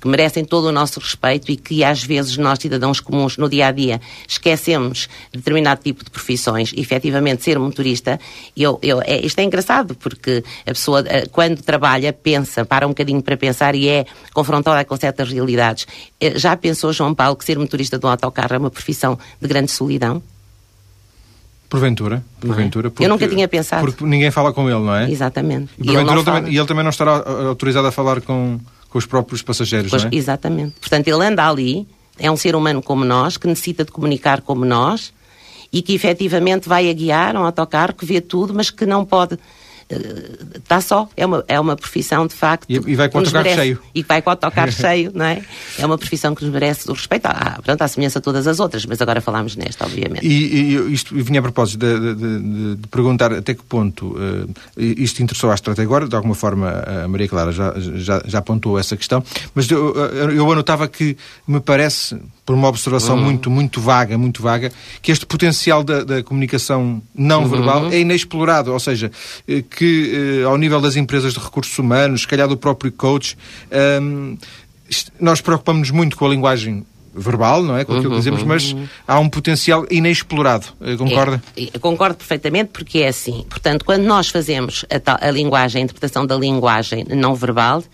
que 0.00 0.08
merecem 0.08 0.44
todo 0.44 0.66
o 0.66 0.72
nosso 0.72 1.00
respeito 1.00 1.50
e 1.50 1.56
que, 1.56 1.84
às 1.84 2.02
vezes, 2.02 2.36
nós, 2.36 2.58
cidadãos 2.58 3.00
comuns, 3.00 3.36
no 3.36 3.48
dia-a-dia, 3.48 3.98
-dia, 3.98 4.00
esquecemos 4.26 5.08
determinado 5.32 5.82
tipo 5.82 6.04
de 6.04 6.10
profissões, 6.22 6.72
efetivamente 6.76 7.42
ser 7.42 7.58
motorista, 7.58 8.18
eu, 8.56 8.78
eu, 8.80 9.02
é, 9.02 9.26
isto 9.26 9.38
é 9.40 9.42
engraçado, 9.42 9.94
porque 9.96 10.44
a 10.62 10.70
pessoa, 10.70 11.04
eh, 11.06 11.26
quando 11.30 11.60
trabalha, 11.62 12.12
pensa, 12.12 12.64
para 12.64 12.86
um 12.86 12.90
bocadinho 12.90 13.20
para 13.20 13.36
pensar 13.36 13.74
e 13.74 13.88
é 13.88 14.06
confrontada 14.32 14.84
com 14.84 14.96
certas 14.96 15.28
realidades. 15.28 15.86
Eh, 16.20 16.38
já 16.38 16.56
pensou, 16.56 16.92
João 16.92 17.12
Paulo, 17.12 17.34
que 17.36 17.44
ser 17.44 17.58
motorista 17.58 17.98
de 17.98 18.06
um 18.06 18.08
autocarro 18.08 18.54
é 18.54 18.58
uma 18.58 18.70
profissão 18.70 19.18
de 19.40 19.48
grande 19.48 19.70
solidão? 19.70 20.22
Porventura, 21.68 22.16
é? 22.16 22.46
porventura. 22.46 22.90
Porque, 22.90 23.04
eu 23.04 23.08
nunca 23.08 23.26
tinha 23.26 23.48
pensado. 23.48 23.84
Porque 23.84 24.04
ninguém 24.04 24.30
fala 24.30 24.52
com 24.52 24.68
ele, 24.70 24.78
não 24.80 24.94
é? 24.94 25.10
Exatamente. 25.10 25.72
E, 25.78 25.90
e, 25.90 25.96
ele, 25.96 26.08
ele, 26.08 26.22
também, 26.22 26.52
e 26.52 26.56
ele 26.56 26.66
também 26.66 26.84
não 26.84 26.90
estará 26.90 27.16
autorizado 27.48 27.88
a 27.88 27.92
falar 27.92 28.20
com, 28.20 28.60
com 28.88 28.98
os 28.98 29.06
próprios 29.06 29.42
passageiros, 29.42 29.90
pois, 29.90 30.04
não 30.04 30.10
é? 30.10 30.14
Exatamente. 30.14 30.74
Portanto, 30.78 31.08
ele 31.08 31.24
anda 31.24 31.48
ali, 31.48 31.86
é 32.18 32.30
um 32.30 32.36
ser 32.36 32.54
humano 32.54 32.82
como 32.82 33.04
nós, 33.04 33.36
que 33.36 33.48
necessita 33.48 33.84
de 33.84 33.90
comunicar 33.90 34.42
como 34.42 34.64
nós, 34.64 35.12
e 35.72 35.80
que 35.80 35.94
efetivamente 35.94 36.68
vai 36.68 36.90
a 36.90 36.92
guiar 36.92 37.34
um 37.36 37.44
autocarro 37.44 37.94
que 37.94 38.04
vê 38.04 38.20
tudo, 38.20 38.52
mas 38.52 38.70
que 38.70 38.84
não 38.84 39.04
pode 39.04 39.38
está 40.54 40.80
só. 40.80 41.08
É 41.16 41.26
uma, 41.26 41.44
é 41.48 41.58
uma 41.58 41.76
profissão, 41.76 42.26
de 42.26 42.34
facto. 42.34 42.66
E, 42.68 42.74
e 42.74 42.94
vai 42.94 43.08
com 43.08 43.18
o 43.18 43.20
autocarro 43.20 43.48
cheio. 43.48 43.78
E 43.94 44.02
vai 44.02 44.22
com 44.22 44.30
o 44.30 44.32
autocarro 44.32 44.72
cheio, 44.72 45.12
não 45.14 45.24
é? 45.24 45.42
É 45.78 45.86
uma 45.86 45.98
profissão 45.98 46.34
que 46.34 46.44
nos 46.44 46.52
merece 46.52 46.90
o 46.90 46.94
respeito. 46.94 47.26
Ah, 47.26 47.52
portanto, 47.56 47.82
à 47.82 47.88
semelhança 47.88 48.20
de 48.20 48.24
todas 48.24 48.46
as 48.46 48.60
outras, 48.60 48.86
mas 48.86 49.00
agora 49.00 49.20
falámos 49.20 49.56
nesta, 49.56 49.84
obviamente. 49.84 50.26
E, 50.26 50.76
e 50.76 50.92
isto 50.92 51.14
vinha 51.14 51.40
a 51.40 51.42
propósito 51.42 51.78
de, 51.78 52.14
de, 52.14 52.76
de, 52.76 52.88
perguntar 52.88 53.32
até 53.32 53.54
que 53.54 53.62
ponto 53.62 54.16
uh, 54.16 54.50
isto 54.76 55.22
interessou 55.22 55.50
à 55.50 55.54
Estrada 55.54 55.82
agora, 55.82 56.08
de 56.08 56.14
alguma 56.14 56.34
forma 56.34 56.70
a 57.04 57.08
Maria 57.08 57.28
Clara 57.28 57.52
já, 57.52 57.74
já, 57.76 58.22
já 58.26 58.38
apontou 58.38 58.78
essa 58.78 58.96
questão, 58.96 59.22
mas 59.54 59.70
eu, 59.70 59.94
eu 60.30 60.50
anotava 60.50 60.88
que 60.88 61.16
me 61.46 61.60
parece 61.60 62.18
por 62.44 62.54
uma 62.54 62.68
observação 62.68 63.16
uhum. 63.16 63.24
muito, 63.24 63.50
muito 63.50 63.80
vaga, 63.80 64.18
muito 64.18 64.42
vaga, 64.42 64.72
que 65.00 65.12
este 65.12 65.24
potencial 65.24 65.84
da, 65.84 66.02
da 66.02 66.22
comunicação 66.22 67.00
não 67.14 67.42
uhum. 67.42 67.48
verbal 67.48 67.92
é 67.92 68.00
inexplorado, 68.00 68.72
ou 68.72 68.80
seja, 68.80 69.10
eh, 69.46 69.62
que 69.74 70.40
eh, 70.42 70.44
ao 70.44 70.56
nível 70.56 70.80
das 70.80 70.96
empresas 70.96 71.34
de 71.34 71.40
recursos 71.40 71.78
humanos, 71.78 72.22
se 72.22 72.28
calhar 72.28 72.48
do 72.48 72.56
próprio 72.56 72.92
coach, 72.92 73.36
um, 74.00 74.36
nós 75.18 75.40
preocupamos-nos 75.40 75.90
muito 75.90 76.16
com 76.16 76.26
a 76.26 76.28
linguagem 76.28 76.84
verbal, 77.14 77.62
não 77.62 77.76
é? 77.76 77.84
Com 77.84 77.92
aquilo 77.92 78.08
que 78.08 78.14
uhum, 78.14 78.18
dizemos, 78.18 78.42
mas 78.42 78.72
uhum. 78.72 78.88
há 79.06 79.18
um 79.18 79.28
potencial 79.28 79.86
inexplorado. 79.90 80.66
Eh, 80.80 80.96
concorda? 80.96 81.42
É, 81.56 81.78
concordo 81.78 82.16
perfeitamente, 82.16 82.70
porque 82.72 83.00
é 83.00 83.08
assim. 83.08 83.44
Portanto, 83.48 83.84
quando 83.84 84.04
nós 84.04 84.28
fazemos 84.28 84.84
a, 84.90 85.28
a 85.28 85.30
linguagem, 85.30 85.82
a 85.82 85.84
interpretação 85.84 86.26
da 86.26 86.36
linguagem 86.36 87.04
não 87.10 87.34
verbal, 87.34 87.84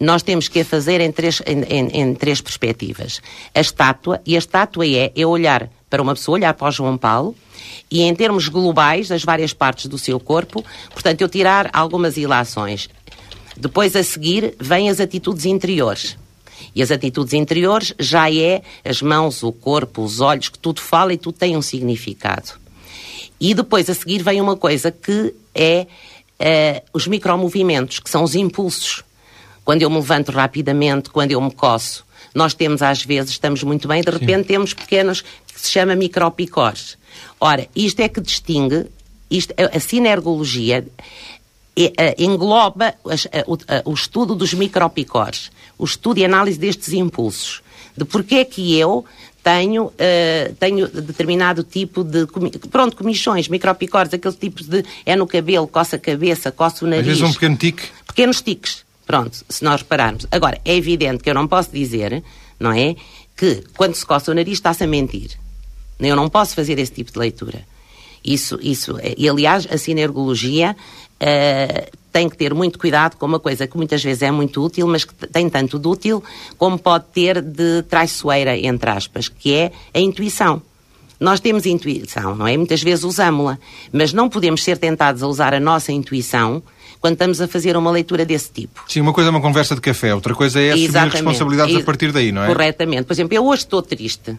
nós 0.00 0.22
temos 0.22 0.48
que 0.48 0.60
a 0.60 0.64
fazer 0.64 1.00
em 1.00 1.12
três, 1.12 1.42
em, 1.46 1.62
em, 1.62 2.00
em 2.00 2.14
três 2.14 2.40
perspectivas. 2.40 3.20
A 3.54 3.60
estátua, 3.60 4.20
e 4.24 4.34
a 4.34 4.38
estátua 4.38 4.86
é, 4.86 5.12
é 5.14 5.26
olhar 5.26 5.68
para 5.90 6.00
uma 6.00 6.14
pessoa, 6.14 6.38
olhar 6.38 6.54
para 6.54 6.68
o 6.68 6.70
João 6.70 6.96
Paulo, 6.96 7.34
e 7.90 8.02
em 8.02 8.14
termos 8.14 8.48
globais, 8.48 9.08
das 9.08 9.24
várias 9.24 9.52
partes 9.52 9.86
do 9.86 9.98
seu 9.98 10.18
corpo, 10.18 10.64
portanto, 10.90 11.20
eu 11.20 11.28
tirar 11.28 11.70
algumas 11.72 12.16
ilações. 12.16 12.88
Depois, 13.56 13.94
a 13.94 14.02
seguir, 14.02 14.54
vêm 14.58 14.88
as 14.88 15.00
atitudes 15.00 15.44
interiores. 15.44 16.16
E 16.74 16.82
as 16.82 16.90
atitudes 16.90 17.34
interiores 17.34 17.94
já 17.98 18.32
é 18.32 18.62
as 18.84 19.02
mãos, 19.02 19.42
o 19.42 19.52
corpo, 19.52 20.02
os 20.02 20.20
olhos, 20.20 20.48
que 20.48 20.58
tudo 20.58 20.80
fala 20.80 21.12
e 21.12 21.18
tudo 21.18 21.36
tem 21.36 21.56
um 21.56 21.62
significado. 21.62 22.52
E 23.38 23.54
depois 23.54 23.90
a 23.90 23.94
seguir 23.94 24.22
vem 24.22 24.40
uma 24.40 24.56
coisa 24.56 24.90
que 24.90 25.34
é 25.54 25.86
uh, 26.40 26.82
os 26.92 27.06
micromovimentos, 27.06 27.98
que 28.00 28.08
são 28.08 28.22
os 28.22 28.34
impulsos. 28.34 29.02
Quando 29.64 29.82
eu 29.82 29.90
me 29.90 29.96
levanto 29.96 30.32
rapidamente, 30.32 31.10
quando 31.10 31.32
eu 31.32 31.40
me 31.40 31.50
coço. 31.50 32.04
Nós 32.34 32.54
temos, 32.54 32.80
às 32.80 33.04
vezes, 33.04 33.32
estamos 33.32 33.62
muito 33.62 33.86
bem, 33.86 34.00
de 34.00 34.10
repente 34.10 34.42
Sim. 34.42 34.44
temos 34.44 34.72
pequenos 34.72 35.20
que 35.20 35.60
se 35.60 35.70
chama 35.70 35.94
micropicores. 35.94 36.96
Ora, 37.40 37.66
isto 37.74 38.00
é 38.00 38.08
que 38.08 38.20
distingue, 38.20 38.86
isto, 39.30 39.54
a, 39.56 39.76
a 39.76 39.80
sinergologia 39.80 40.86
engloba 42.18 42.94
o, 43.86 43.94
estudo 43.94 44.34
dos 44.34 44.52
micropicores 44.52 45.50
o 45.82 45.84
estudo 45.84 46.18
e 46.18 46.24
análise 46.24 46.58
destes 46.58 46.92
impulsos. 46.92 47.60
De 47.96 48.04
porquê 48.04 48.36
é 48.36 48.44
que 48.44 48.78
eu 48.78 49.04
tenho, 49.42 49.86
uh, 49.86 50.54
tenho 50.60 50.86
determinado 50.86 51.64
tipo 51.64 52.04
de, 52.04 52.24
pronto, 52.70 52.96
comichões, 52.96 53.48
micropicores, 53.48 54.14
aqueles 54.14 54.36
tipos 54.36 54.68
de, 54.68 54.84
é 55.04 55.16
no 55.16 55.26
cabelo, 55.26 55.66
coça 55.66 55.96
a 55.96 55.98
cabeça, 55.98 56.52
coça 56.52 56.84
o 56.84 56.88
nariz. 56.88 57.08
Às 57.08 57.18
vezes 57.18 57.22
um 57.22 57.32
pequeno 57.32 57.56
tique. 57.56 57.82
Pequenos 58.06 58.40
tiques, 58.40 58.84
pronto, 59.04 59.44
se 59.48 59.64
nós 59.64 59.80
repararmos. 59.80 60.24
Agora, 60.30 60.60
é 60.64 60.76
evidente 60.76 61.22
que 61.24 61.30
eu 61.30 61.34
não 61.34 61.48
posso 61.48 61.72
dizer, 61.72 62.22
não 62.60 62.70
é, 62.70 62.94
que 63.36 63.64
quando 63.76 63.96
se 63.96 64.06
coça 64.06 64.30
o 64.30 64.34
nariz 64.34 64.54
está-se 64.54 64.84
a 64.84 64.86
mentir. 64.86 65.41
Eu 66.08 66.16
não 66.16 66.28
posso 66.28 66.54
fazer 66.54 66.78
esse 66.78 66.92
tipo 66.92 67.12
de 67.12 67.18
leitura. 67.18 67.64
Isso, 68.24 68.58
isso, 68.62 68.96
e 69.16 69.28
aliás, 69.28 69.66
a 69.68 69.76
sinergologia 69.76 70.76
uh, 71.20 71.98
tem 72.12 72.28
que 72.28 72.36
ter 72.36 72.54
muito 72.54 72.78
cuidado 72.78 73.16
com 73.16 73.26
uma 73.26 73.40
coisa 73.40 73.66
que 73.66 73.76
muitas 73.76 74.02
vezes 74.02 74.22
é 74.22 74.30
muito 74.30 74.64
útil, 74.64 74.86
mas 74.86 75.04
que 75.04 75.14
tem 75.14 75.48
tanto 75.48 75.78
de 75.78 75.88
útil 75.88 76.22
como 76.56 76.78
pode 76.78 77.06
ter 77.12 77.40
de 77.40 77.82
traiçoeira, 77.82 78.56
entre 78.56 78.90
aspas, 78.90 79.28
que 79.28 79.52
é 79.52 79.72
a 79.92 79.98
intuição. 79.98 80.62
Nós 81.18 81.40
temos 81.40 81.66
intuição, 81.66 82.34
não 82.34 82.46
é? 82.46 82.56
Muitas 82.56 82.82
vezes 82.82 83.04
usamos-la, 83.04 83.58
mas 83.92 84.12
não 84.12 84.28
podemos 84.28 84.62
ser 84.62 84.76
tentados 84.76 85.22
a 85.22 85.26
usar 85.26 85.54
a 85.54 85.60
nossa 85.60 85.92
intuição 85.92 86.62
quando 87.00 87.14
estamos 87.14 87.40
a 87.40 87.48
fazer 87.48 87.76
uma 87.76 87.90
leitura 87.90 88.24
desse 88.24 88.52
tipo. 88.52 88.84
Sim, 88.88 89.00
uma 89.00 89.12
coisa 89.12 89.28
é 89.28 89.32
uma 89.32 89.40
conversa 89.40 89.74
de 89.74 89.80
café, 89.80 90.14
outra 90.14 90.34
coisa 90.34 90.60
é 90.60 90.70
assumir 90.70 90.84
Exatamente. 90.84 91.14
responsabilidades 91.14 91.76
a 91.76 91.80
partir 91.82 92.12
daí, 92.12 92.30
não 92.30 92.44
é? 92.44 92.46
Corretamente. 92.46 93.04
Por 93.04 93.12
exemplo, 93.12 93.34
eu 93.34 93.44
hoje 93.44 93.62
estou 93.62 93.82
triste, 93.82 94.36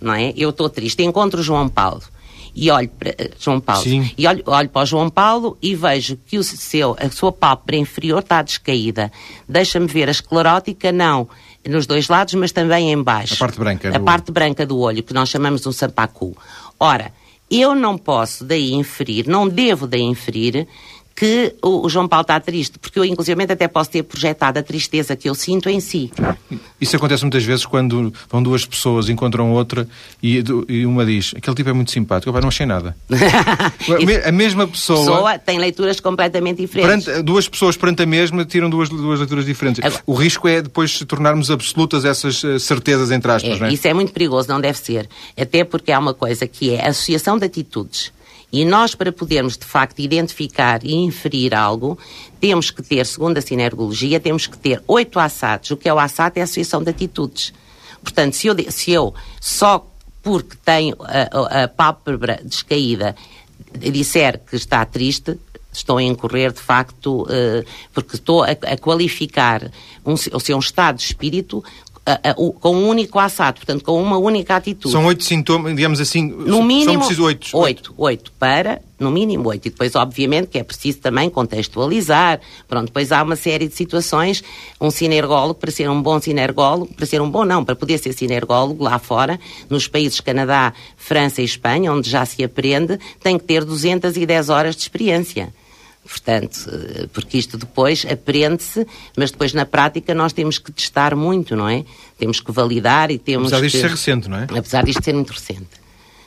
não 0.00 0.12
é? 0.12 0.32
Eu 0.36 0.50
estou 0.50 0.68
triste, 0.68 1.02
encontro 1.02 1.40
o 1.40 1.42
João 1.42 1.68
Paulo 1.68 2.02
e 2.54 2.70
olho 2.70 2.88
para 2.88 3.10
eh, 3.10 3.30
João 3.38 3.60
Paulo 3.60 3.82
Sim. 3.82 4.10
e 4.16 4.26
olho, 4.26 4.42
olho 4.46 4.68
para 4.68 4.82
o 4.82 4.86
João 4.86 5.10
Paulo 5.10 5.58
e 5.60 5.74
vejo 5.74 6.16
que 6.26 6.38
o 6.38 6.44
seu, 6.44 6.96
a 7.00 7.10
sua 7.10 7.32
pálpebra 7.32 7.76
inferior 7.76 8.20
está 8.20 8.42
descaída. 8.42 9.10
Deixa-me 9.48 9.86
ver 9.86 10.08
a 10.08 10.12
esclerótica, 10.12 10.92
não 10.92 11.28
nos 11.68 11.86
dois 11.86 12.08
lados, 12.08 12.34
mas 12.34 12.52
também 12.52 12.92
em 12.92 13.02
baixo. 13.02 13.34
A 13.34 13.38
parte 13.38 13.58
branca. 13.58 13.88
A 13.88 13.98
do... 13.98 14.04
parte 14.04 14.30
branca 14.30 14.66
do 14.66 14.78
olho, 14.78 15.02
que 15.02 15.14
nós 15.14 15.28
chamamos 15.30 15.66
um 15.66 15.72
sampacu. 15.72 16.36
Ora, 16.78 17.10
eu 17.50 17.74
não 17.74 17.96
posso 17.96 18.44
daí 18.44 18.72
inferir, 18.72 19.26
não 19.26 19.48
devo 19.48 19.86
daí 19.86 20.02
inferir 20.02 20.66
que 21.14 21.54
o, 21.62 21.88
João 21.88 22.08
Paulo 22.08 22.22
está 22.22 22.40
triste, 22.40 22.78
porque 22.78 22.98
eu, 22.98 23.04
inclusive, 23.04 23.40
até 23.44 23.68
posso 23.68 23.90
ter 23.90 24.02
projetado 24.02 24.58
a 24.58 24.62
tristeza 24.62 25.14
que 25.14 25.28
eu 25.28 25.34
sinto 25.34 25.68
em 25.68 25.78
si. 25.78 26.10
Isso 26.80 26.96
acontece 26.96 27.22
muitas 27.22 27.44
vezes 27.44 27.64
quando 27.64 28.12
vão 28.28 28.42
duas 28.42 28.66
pessoas, 28.66 29.08
encontram 29.08 29.52
outra 29.52 29.86
e, 30.22 30.42
e 30.68 30.84
uma 30.84 31.06
diz: 31.06 31.32
aquele 31.36 31.54
tipo 31.54 31.70
é 31.70 31.72
muito 31.72 31.92
simpático, 31.92 32.36
eu 32.36 32.40
não 32.40 32.48
achei 32.48 32.66
nada. 32.66 32.96
a 34.26 34.32
mesma 34.32 34.66
pessoa. 34.66 34.98
pessoa 34.98 35.38
tem 35.38 35.58
leituras 35.58 36.00
completamente 36.00 36.58
diferentes. 36.58 37.04
Perante, 37.04 37.22
duas 37.22 37.48
pessoas 37.48 37.76
perante 37.76 38.02
a 38.02 38.06
mesma 38.06 38.44
tiram 38.44 38.68
duas, 38.68 38.88
duas 38.88 39.20
leituras 39.20 39.46
diferentes. 39.46 39.84
Agora, 39.84 40.02
o 40.06 40.14
risco 40.14 40.48
é 40.48 40.62
depois 40.62 40.98
tornarmos 41.06 41.50
absolutas 41.50 42.04
essas 42.04 42.42
eh, 42.42 42.58
certezas, 42.58 43.10
entre 43.10 43.30
aspas, 43.30 43.56
é, 43.56 43.60
não 43.60 43.66
é? 43.66 43.72
Isso 43.72 43.86
é 43.86 43.94
muito 43.94 44.12
perigoso, 44.12 44.48
não 44.48 44.60
deve 44.60 44.78
ser. 44.78 45.08
Até 45.38 45.62
porque 45.64 45.92
há 45.92 45.98
uma 45.98 46.14
coisa 46.14 46.46
que 46.46 46.70
é 46.70 46.84
a 46.84 46.88
associação 46.88 47.38
de 47.38 47.44
atitudes. 47.44 48.12
E 48.54 48.64
nós, 48.64 48.94
para 48.94 49.10
podermos, 49.10 49.58
de 49.58 49.64
facto, 49.64 49.98
identificar 49.98 50.84
e 50.84 50.94
inferir 50.94 51.54
algo, 51.54 51.98
temos 52.40 52.70
que 52.70 52.84
ter, 52.84 53.04
segundo 53.04 53.36
a 53.36 53.40
sinergologia, 53.40 54.20
temos 54.20 54.46
que 54.46 54.56
ter 54.56 54.80
oito 54.86 55.18
assatos. 55.18 55.72
O 55.72 55.76
que 55.76 55.88
é 55.88 55.92
o 55.92 55.98
assato 55.98 56.38
é 56.38 56.40
a 56.40 56.44
associação 56.44 56.80
de 56.80 56.90
atitudes. 56.90 57.52
Portanto, 58.00 58.34
se 58.36 58.46
eu, 58.46 58.54
se 58.70 58.92
eu 58.92 59.12
só 59.40 59.84
porque 60.22 60.56
tenho 60.64 60.94
a, 61.00 61.60
a, 61.60 61.64
a 61.64 61.68
pálpebra 61.68 62.40
descaída 62.44 63.16
disser 63.76 64.40
que 64.48 64.54
está 64.54 64.84
triste, 64.84 65.36
estou 65.72 65.98
a 65.98 66.02
incorrer, 66.02 66.52
de 66.52 66.60
facto, 66.60 67.22
uh, 67.22 67.64
porque 67.92 68.14
estou 68.14 68.44
a, 68.44 68.50
a 68.50 68.76
qualificar 68.78 69.68
um, 70.06 70.12
o 70.12 70.40
seu 70.40 70.58
estado 70.60 70.98
de 70.98 71.02
espírito 71.02 71.64
a, 72.06 72.30
a, 72.30 72.34
com 72.34 72.76
um 72.76 72.88
único 72.88 73.18
assato, 73.18 73.60
portanto, 73.60 73.82
com 73.82 74.00
uma 74.00 74.18
única 74.18 74.56
atitude. 74.56 74.92
São 74.92 75.06
oito 75.06 75.24
sintomas, 75.24 75.74
digamos 75.74 76.00
assim, 76.00 76.28
no 76.28 76.62
mínimo, 76.62 76.84
são 76.84 76.98
precisos 76.98 77.24
oito. 77.24 77.56
Oito, 77.56 77.94
oito, 77.96 78.32
para, 78.38 78.82
no 78.98 79.10
mínimo 79.10 79.48
oito. 79.48 79.66
E 79.68 79.70
depois, 79.70 79.94
obviamente, 79.94 80.48
que 80.48 80.58
é 80.58 80.62
preciso 80.62 80.98
também 80.98 81.30
contextualizar. 81.30 82.40
Pronto, 82.68 82.86
depois 82.86 83.10
há 83.10 83.22
uma 83.22 83.36
série 83.36 83.66
de 83.66 83.74
situações. 83.74 84.44
Um 84.78 84.90
sinergólogo, 84.90 85.54
para 85.54 85.70
ser 85.70 85.88
um 85.88 86.02
bom 86.02 86.20
sinergólogo, 86.20 86.92
para 86.92 87.06
ser 87.06 87.22
um 87.22 87.30
bom 87.30 87.44
não, 87.44 87.64
para 87.64 87.74
poder 87.74 87.98
ser 87.98 88.12
sinergólogo 88.12 88.84
lá 88.84 88.98
fora, 88.98 89.40
nos 89.70 89.88
países 89.88 90.20
Canadá, 90.20 90.74
França 90.96 91.40
e 91.40 91.44
Espanha, 91.44 91.90
onde 91.90 92.10
já 92.10 92.26
se 92.26 92.44
aprende, 92.44 92.98
tem 93.22 93.38
que 93.38 93.44
ter 93.44 93.64
210 93.64 94.50
horas 94.50 94.76
de 94.76 94.82
experiência. 94.82 95.52
Portanto, 96.06 96.70
eh, 96.70 97.06
porque 97.12 97.38
isto 97.38 97.56
depois 97.56 98.04
aprende-se, 98.08 98.86
mas 99.16 99.30
depois 99.30 99.54
na 99.54 99.64
prática 99.64 100.14
nós 100.14 100.32
temos 100.32 100.58
que 100.58 100.70
testar 100.70 101.16
muito, 101.16 101.56
não 101.56 101.68
é? 101.68 101.84
Temos 102.18 102.40
que 102.40 102.52
validar 102.52 103.10
e 103.10 103.18
temos 103.18 103.52
Apesar 103.52 103.62
disto 103.62 103.76
que... 103.76 103.80
ser 103.80 103.90
recente, 103.90 104.28
não 104.28 104.38
é? 104.38 104.42
Apesar 104.44 104.84
disto 104.84 105.02
ser 105.02 105.14
muito 105.14 105.32
recente. 105.32 105.82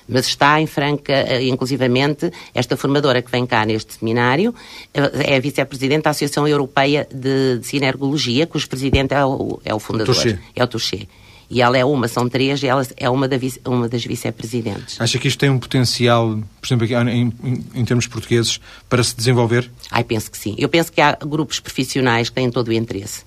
Mas 0.10 0.25
está 0.27 0.60
em 0.60 0.65
franca, 0.65 1.13
eh, 1.13 1.48
inclusivamente, 1.48 2.31
esta 2.55 2.75
formadora 2.75 3.22
que 3.22 3.29
vem 3.29 3.46
cá 3.46 3.65
neste 3.65 3.93
seminário 3.93 4.55
eh, 4.93 5.34
é 5.34 5.36
a 5.36 5.39
vice-presidente 5.39 6.03
da 6.03 6.10
Associação 6.10 6.48
Europeia 6.48 7.07
de, 7.13 7.60
de 7.60 7.67
Sinergologia, 7.67 8.48
cujo 8.48 8.67
presidente 8.67 9.13
é 9.13 9.24
o, 9.24 9.60
é 9.63 9.75
o 9.75 9.79
fundador. 9.79 10.15
Touché. 10.15 10.39
É 10.55 10.63
o 10.63 10.67
Touché. 10.67 11.07
E 11.49 11.61
ela 11.61 11.77
é 11.77 11.85
uma, 11.85 12.07
são 12.09 12.27
três, 12.27 12.61
e 12.61 12.67
ela 12.67 12.85
é 12.97 13.09
uma, 13.09 13.27
da 13.27 13.37
vice, 13.37 13.61
uma 13.65 13.87
das 13.87 14.03
vice-presidentes. 14.03 14.99
Acha 14.99 15.17
que 15.17 15.27
isto 15.29 15.39
tem 15.39 15.49
um 15.49 15.57
potencial, 15.57 16.37
por 16.59 16.67
exemplo, 16.67 17.09
em, 17.09 17.33
em, 17.43 17.65
em, 17.73 17.85
termos 17.85 18.05
portugueses, 18.05 18.59
para 18.89 19.01
se 19.01 19.15
desenvolver? 19.15 19.71
Ai, 19.89 20.03
penso 20.03 20.29
que 20.29 20.37
sim. 20.37 20.55
Eu 20.57 20.67
penso 20.67 20.91
que 20.91 20.99
há 20.99 21.17
grupos 21.21 21.59
profissionais 21.59 22.27
que 22.29 22.35
têm 22.35 22.51
todo 22.51 22.67
o 22.67 22.73
interesse. 22.73 23.23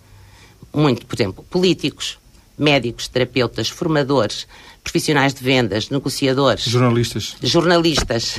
Muito, 0.72 1.06
por 1.06 1.16
exemplo, 1.16 1.44
políticos, 1.50 2.18
médicos, 2.58 3.08
terapeutas, 3.08 3.70
formadores, 3.70 4.46
profissionais 4.82 5.34
de 5.34 5.42
vendas, 5.42 5.90
negociadores. 5.90 6.64
Jornalistas. 6.64 7.36
Jornalistas. 7.42 8.36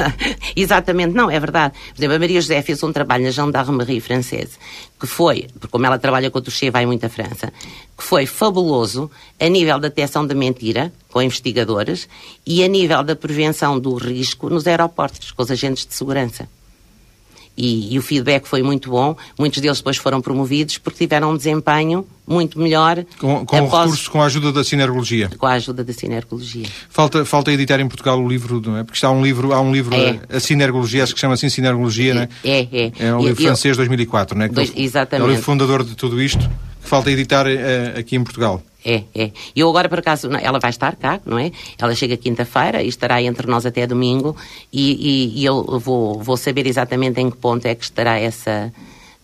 Exatamente, 0.56 1.14
não, 1.14 1.30
é 1.30 1.38
verdade. 1.38 1.74
Por 1.94 2.00
exemplo, 2.00 2.16
a 2.16 2.18
Maria 2.18 2.40
José 2.40 2.60
fez 2.62 2.82
um 2.82 2.92
trabalho 2.92 3.24
na 3.24 3.30
Gendarmerie 3.30 4.00
Française, 4.00 4.58
que 4.98 5.06
foi, 5.06 5.46
porque 5.54 5.68
como 5.68 5.86
ela 5.86 5.98
trabalha 5.98 6.30
com 6.30 6.38
o 6.38 6.42
Touché, 6.42 6.70
vai 6.70 6.84
muito 6.84 7.04
à 7.04 7.08
França, 7.08 7.52
que 7.96 8.02
foi 8.02 8.26
fabuloso 8.26 9.10
a 9.38 9.48
nível 9.48 9.78
da 9.78 9.88
detecção 9.88 10.26
da 10.26 10.34
mentira, 10.34 10.92
com 11.10 11.22
investigadores, 11.22 12.08
e 12.46 12.64
a 12.64 12.68
nível 12.68 13.02
da 13.02 13.14
prevenção 13.14 13.78
do 13.78 13.94
risco 13.94 14.50
nos 14.50 14.66
aeroportos, 14.66 15.30
com 15.30 15.42
os 15.42 15.50
agentes 15.50 15.86
de 15.86 15.94
segurança. 15.94 16.48
E, 17.56 17.94
e, 17.94 17.98
o 17.98 18.02
feedback 18.02 18.46
foi 18.46 18.62
muito 18.62 18.90
bom. 18.90 19.16
Muitos 19.38 19.60
deles 19.60 19.78
depois 19.78 19.96
foram 19.96 20.20
promovidos 20.20 20.78
porque 20.78 21.04
tiveram 21.04 21.30
um 21.30 21.36
desempenho 21.36 22.06
muito 22.26 22.58
melhor. 22.58 23.04
Com, 23.18 23.46
com 23.46 23.56
após... 23.56 23.84
recurso, 23.84 24.10
com 24.10 24.20
a 24.20 24.26
ajuda 24.26 24.52
da 24.52 24.64
sinergologia. 24.64 25.30
Com 25.38 25.46
a 25.46 25.52
ajuda 25.52 25.84
da 25.84 25.92
sinergologia. 25.92 26.66
Falta, 26.88 27.24
falta 27.24 27.52
editar 27.52 27.78
em 27.78 27.86
Portugal 27.86 28.18
o 28.20 28.28
livro, 28.28 28.60
não 28.60 28.76
é? 28.76 28.82
Porque 28.82 28.96
está 28.96 29.10
um 29.10 29.22
livro, 29.22 29.52
há 29.52 29.60
um 29.60 29.72
livro, 29.72 29.94
é. 29.94 30.20
a, 30.28 30.36
a 30.36 30.40
sinergologia, 30.40 31.04
acho 31.04 31.14
que 31.14 31.20
chama 31.20 31.34
assim 31.34 31.48
sinergologia, 31.48 32.10
é, 32.10 32.14
não 32.14 32.22
é? 32.22 32.28
É, 32.44 32.68
é. 32.72 32.92
É 32.98 33.14
um 33.14 33.20
livro 33.24 33.42
eu, 33.42 33.46
francês, 33.46 33.76
2004, 33.76 34.36
não 34.36 34.44
é? 34.46 34.48
Dois, 34.48 34.72
exatamente. 34.74 35.24
É 35.24 35.26
o 35.26 35.30
livro 35.30 35.44
fundador 35.44 35.84
de 35.84 35.94
tudo 35.94 36.20
isto, 36.20 36.48
que 36.82 36.88
falta 36.88 37.10
editar 37.10 37.46
uh, 37.46 37.98
aqui 37.98 38.16
em 38.16 38.24
Portugal. 38.24 38.60
É, 38.84 39.04
é. 39.14 39.30
Eu 39.56 39.68
agora, 39.70 39.88
por 39.88 39.98
acaso, 39.98 40.28
ela 40.34 40.58
vai 40.58 40.70
estar 40.70 40.94
cá, 40.96 41.20
não 41.24 41.38
é? 41.38 41.50
Ela 41.78 41.94
chega 41.94 42.16
quinta-feira 42.16 42.82
e 42.82 42.88
estará 42.88 43.22
entre 43.22 43.46
nós 43.46 43.64
até 43.64 43.86
domingo 43.86 44.36
e, 44.70 44.92
e, 44.92 45.40
e 45.40 45.44
eu 45.44 45.78
vou, 45.78 46.22
vou 46.22 46.36
saber 46.36 46.66
exatamente 46.66 47.20
em 47.20 47.30
que 47.30 47.36
ponto 47.36 47.64
é 47.66 47.74
que 47.74 47.84
estará 47.84 48.18
essa... 48.18 48.72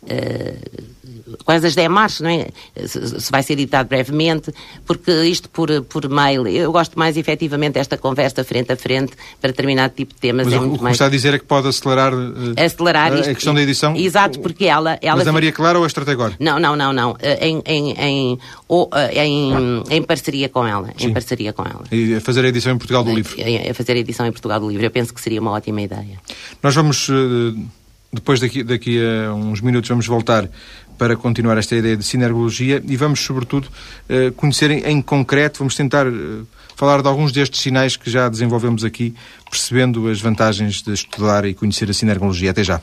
Uh, 0.02 1.00
quais 1.44 1.64
as 1.64 1.75
demarches, 1.75 2.20
não 2.20 2.30
é? 2.30 2.49
Se, 2.87 3.30
vai 3.30 3.42
ser 3.42 3.54
editado 3.54 3.88
brevemente, 3.88 4.52
porque 4.87 5.10
isto 5.25 5.49
por, 5.49 5.82
por 5.84 6.08
mail, 6.08 6.46
eu 6.46 6.72
gosto 6.72 6.99
mais 6.99 7.16
efetivamente 7.16 7.75
desta 7.75 7.96
conversa 7.96 8.44
frente 8.44 8.72
a 8.72 8.76
frente 8.76 9.12
para 9.40 9.50
determinado 9.50 9.94
tipo 9.94 10.14
de 10.14 10.20
temas. 10.20 10.46
Mas 10.46 10.54
é 10.54 10.58
o, 10.58 10.60
muito 10.60 10.75
o 10.75 10.78
que 10.78 10.84
mais... 10.84 10.94
está 10.94 11.06
a 11.06 11.08
dizer 11.08 11.34
é 11.34 11.38
que 11.38 11.44
pode 11.44 11.68
acelerar, 11.68 12.12
uh, 12.14 12.54
acelerar 12.56 13.12
a, 13.12 13.18
isto, 13.18 13.30
a 13.30 13.34
questão 13.34 13.54
da 13.54 13.62
edição? 13.62 13.94
Exato, 13.96 14.40
porque 14.40 14.66
ela... 14.66 14.99
ela 15.00 15.18
Mas 15.18 15.28
a 15.28 15.32
Maria 15.32 15.52
Clara 15.52 15.78
ou 15.78 15.84
a 15.84 15.87
Estrategor? 15.87 16.32
Não, 16.38 16.58
não, 16.58 16.76
não, 16.76 16.92
não. 16.92 17.16
Eh, 17.20 17.49
em, 17.49 17.62
em, 17.66 17.92
em, 17.92 18.38
ou, 18.68 18.88
eh, 18.94 19.25
em, 19.25 19.82
em 19.90 20.02
parceria 20.02 20.49
com 20.49 20.66
ela. 20.66 20.88
Sim. 20.96 21.08
Em 21.08 21.12
parceria 21.12 21.52
com 21.52 21.62
ela. 21.62 21.84
E 21.90 22.14
a 22.14 22.20
fazer 22.20 22.44
a 22.44 22.49
edição 22.49 22.72
em 22.72 22.78
Portugal 22.78 23.04
do 23.04 23.14
livro? 23.14 23.37
A 23.68 23.75
fazer 23.75 23.92
a 23.92 23.99
edição 23.99 24.26
em 24.26 24.32
Portugal 24.32 24.60
do 24.60 24.68
livro. 24.68 24.84
Eu 24.84 24.90
penso 24.90 25.12
que 25.12 25.20
seria 25.20 25.40
uma 25.40 25.50
ótima 25.50 25.82
ideia. 25.82 26.18
Nós 26.62 26.75
vamos... 26.75 27.08
Depois 28.12 28.40
daqui, 28.40 28.64
daqui 28.64 29.00
a 29.00 29.32
uns 29.32 29.60
minutos 29.60 29.88
vamos 29.88 30.04
voltar 30.04 30.50
para 31.00 31.16
continuar 31.16 31.57
esta 31.57 31.75
ideia 31.75 31.97
de 31.97 32.04
sinergologia 32.04 32.83
e 32.87 32.95
vamos, 32.95 33.21
sobretudo, 33.21 33.69
eh, 34.07 34.30
conhecer 34.37 34.71
em 34.71 35.00
concreto, 35.00 35.61
vamos 35.61 35.75
tentar 35.75 36.07
eh, 36.07 36.11
falar 36.76 37.00
de 37.00 37.09
alguns 37.09 37.33
destes 37.33 37.59
sinais 37.59 37.97
que 37.97 38.11
já 38.11 38.28
desenvolvemos 38.28 38.85
aqui, 38.85 39.14
percebendo 39.50 40.09
as 40.09 40.21
vantagens 40.21 40.83
de 40.83 40.92
estudar 40.92 41.47
e 41.47 41.54
conhecer 41.54 41.88
a 41.88 41.95
sinergologia. 41.95 42.50
Até 42.50 42.62
já. 42.62 42.83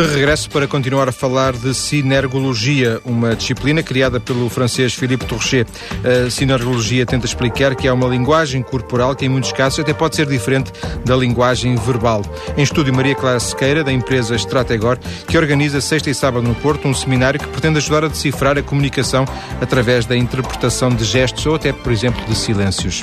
De 0.00 0.06
regresso 0.06 0.48
para 0.48 0.66
continuar 0.66 1.10
a 1.10 1.12
falar 1.12 1.52
de 1.52 1.74
sinergologia, 1.74 3.02
uma 3.04 3.36
disciplina 3.36 3.82
criada 3.82 4.18
pelo 4.18 4.48
francês 4.48 4.94
Philippe 4.94 5.26
Touchet. 5.26 5.68
A 6.02 6.30
sinergologia 6.30 7.04
tenta 7.04 7.26
explicar 7.26 7.76
que 7.76 7.86
é 7.86 7.92
uma 7.92 8.08
linguagem 8.08 8.62
corporal 8.62 9.14
que, 9.14 9.26
em 9.26 9.28
muitos 9.28 9.52
casos, 9.52 9.80
até 9.80 9.92
pode 9.92 10.16
ser 10.16 10.24
diferente 10.24 10.72
da 11.04 11.14
linguagem 11.14 11.76
verbal. 11.76 12.22
Em 12.56 12.62
estúdio, 12.62 12.94
Maria 12.94 13.14
Clara 13.14 13.38
Sequeira, 13.38 13.84
da 13.84 13.92
empresa 13.92 14.34
Strategor, 14.36 14.98
que 15.28 15.36
organiza 15.36 15.82
sexta 15.82 16.08
e 16.08 16.14
sábado 16.14 16.48
no 16.48 16.54
Porto 16.54 16.88
um 16.88 16.94
seminário 16.94 17.38
que 17.38 17.48
pretende 17.48 17.76
ajudar 17.76 18.02
a 18.02 18.08
decifrar 18.08 18.56
a 18.56 18.62
comunicação 18.62 19.26
através 19.60 20.06
da 20.06 20.16
interpretação 20.16 20.88
de 20.88 21.04
gestos 21.04 21.44
ou 21.44 21.56
até, 21.56 21.74
por 21.74 21.92
exemplo, 21.92 22.24
de 22.24 22.34
silêncios. 22.34 23.02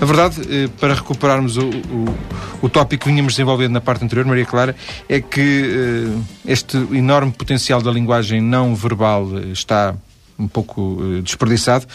A 0.00 0.04
verdade, 0.04 0.40
eh, 0.50 0.68
para 0.80 0.94
recuperarmos 0.94 1.56
o, 1.56 1.68
o, 1.68 2.16
o 2.62 2.68
tópico 2.68 3.04
que 3.04 3.10
vínhamos 3.10 3.34
desenvolvendo 3.34 3.72
na 3.72 3.80
parte 3.80 4.04
anterior, 4.04 4.26
Maria 4.26 4.44
Clara, 4.44 4.74
é 5.08 5.20
que 5.20 5.40
eh, 5.40 6.52
este 6.52 6.76
enorme 6.92 7.32
potencial 7.32 7.80
da 7.80 7.90
linguagem 7.90 8.40
não 8.40 8.74
verbal 8.74 9.28
eh, 9.38 9.52
está 9.52 9.94
um 10.36 10.48
pouco 10.48 11.00
desperdiçado. 11.22 11.86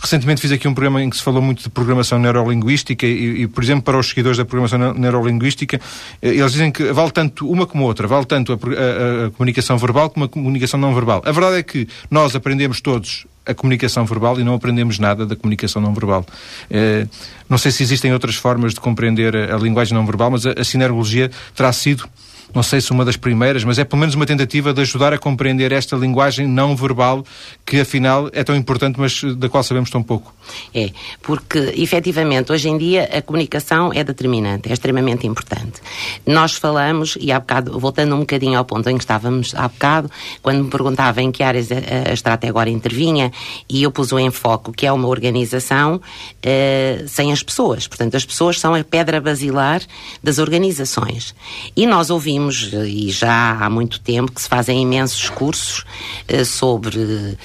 Recentemente 0.00 0.40
fiz 0.40 0.52
aqui 0.52 0.68
um 0.68 0.72
programa 0.72 1.02
em 1.02 1.10
que 1.10 1.16
se 1.16 1.22
falou 1.22 1.42
muito 1.42 1.64
de 1.64 1.68
programação 1.68 2.16
neurolinguística 2.16 3.04
e, 3.04 3.42
e 3.42 3.46
por 3.48 3.64
exemplo, 3.64 3.82
para 3.82 3.98
os 3.98 4.08
seguidores 4.08 4.38
da 4.38 4.44
programação 4.44 4.94
neurolinguística, 4.94 5.80
eles 6.22 6.52
dizem 6.52 6.70
que 6.70 6.92
vale 6.92 7.10
tanto 7.10 7.50
uma 7.50 7.66
como 7.66 7.82
outra, 7.82 8.06
vale 8.06 8.24
tanto 8.24 8.52
a, 8.52 8.54
a, 8.54 9.26
a, 9.26 9.30
comunicação 9.32 9.76
verbal 9.76 10.10
como 10.10 10.26
a 10.26 10.28
comunicação 10.28 10.78
não 10.78 10.94
verbal. 10.94 11.22
A 11.24 11.32
verdade 11.32 11.56
é 11.56 11.62
que 11.64 11.88
nós 12.08 12.36
aprendemos 12.36 12.80
todos 12.80 13.26
a 13.46 13.54
comunicação 13.54 14.04
verbal 14.04 14.38
e 14.40 14.44
não 14.44 14.54
aprendemos 14.54 14.98
nada 14.98 15.26
da 15.26 15.36
comunicação 15.36 15.80
não 15.80 15.92
verbal. 15.92 16.24
Eh, 16.70 17.06
não 17.48 17.58
sei 17.58 17.70
se 17.70 17.82
existem 17.82 18.12
outras 18.12 18.36
formas 18.36 18.74
de 18.74 18.80
compreender 18.80 19.36
a, 19.36 19.54
a 19.54 19.58
linguagem 19.58 19.94
não 19.94 20.06
verbal, 20.06 20.30
mas 20.30 20.46
a, 20.46 20.52
a 20.52 20.64
sinergologia 20.64 21.30
terá 21.54 21.72
sido 21.72 22.08
não 22.54 22.62
sei 22.62 22.80
se 22.80 22.90
uma 22.92 23.04
das 23.04 23.16
primeiras, 23.16 23.64
mas 23.64 23.78
é 23.78 23.84
pelo 23.84 24.00
menos 24.00 24.14
uma 24.14 24.26
tentativa 24.26 24.72
de 24.72 24.80
ajudar 24.80 25.12
a 25.12 25.18
compreender 25.18 25.72
esta 25.72 25.96
linguagem 25.96 26.46
não 26.46 26.76
verbal 26.76 27.24
que 27.66 27.80
afinal 27.80 28.28
é 28.32 28.44
tão 28.44 28.54
importante, 28.54 28.98
mas 28.98 29.22
da 29.36 29.48
qual 29.48 29.62
sabemos 29.62 29.90
tão 29.90 30.02
pouco. 30.02 30.32
É, 30.74 30.90
porque 31.22 31.72
efetivamente 31.76 32.52
hoje 32.52 32.68
em 32.68 32.78
dia 32.78 33.04
a 33.12 33.20
comunicação 33.22 33.92
é 33.92 34.04
determinante, 34.04 34.68
é 34.68 34.72
extremamente 34.72 35.26
importante. 35.26 35.80
Nós 36.26 36.54
falamos, 36.54 37.16
e 37.20 37.32
há 37.32 37.40
bocado, 37.40 37.78
voltando 37.78 38.14
um 38.14 38.20
bocadinho 38.20 38.58
ao 38.58 38.64
ponto 38.64 38.88
em 38.88 38.96
que 38.96 39.02
estávamos 39.02 39.54
há 39.54 39.66
bocado, 39.66 40.10
quando 40.42 40.64
me 40.64 40.70
perguntava 40.70 41.20
em 41.20 41.32
que 41.32 41.42
áreas 41.42 41.68
a, 41.72 42.10
a 42.10 42.14
Strata 42.14 42.48
agora 42.48 42.70
intervinha, 42.70 43.32
e 43.68 43.82
eu 43.82 43.90
pus 43.90 44.12
o 44.12 44.18
enfoque 44.18 44.72
que 44.72 44.86
é 44.86 44.92
uma 44.92 45.08
organização 45.08 45.96
uh, 45.96 47.08
sem 47.08 47.32
as 47.32 47.42
pessoas. 47.42 47.88
Portanto, 47.88 48.16
as 48.16 48.24
pessoas 48.24 48.60
são 48.60 48.74
a 48.74 48.84
pedra 48.84 49.20
basilar 49.20 49.82
das 50.22 50.38
organizações. 50.38 51.34
E 51.76 51.86
nós 51.86 52.10
ouvimos 52.10 52.43
temos, 52.44 52.70
e 52.72 53.10
já 53.10 53.58
há 53.60 53.70
muito 53.70 54.00
tempo, 54.00 54.32
que 54.32 54.42
se 54.42 54.48
fazem 54.48 54.82
imensos 54.82 55.28
cursos 55.30 55.84
uh, 56.30 56.44
sobre 56.44 56.98
uh, 56.98 57.36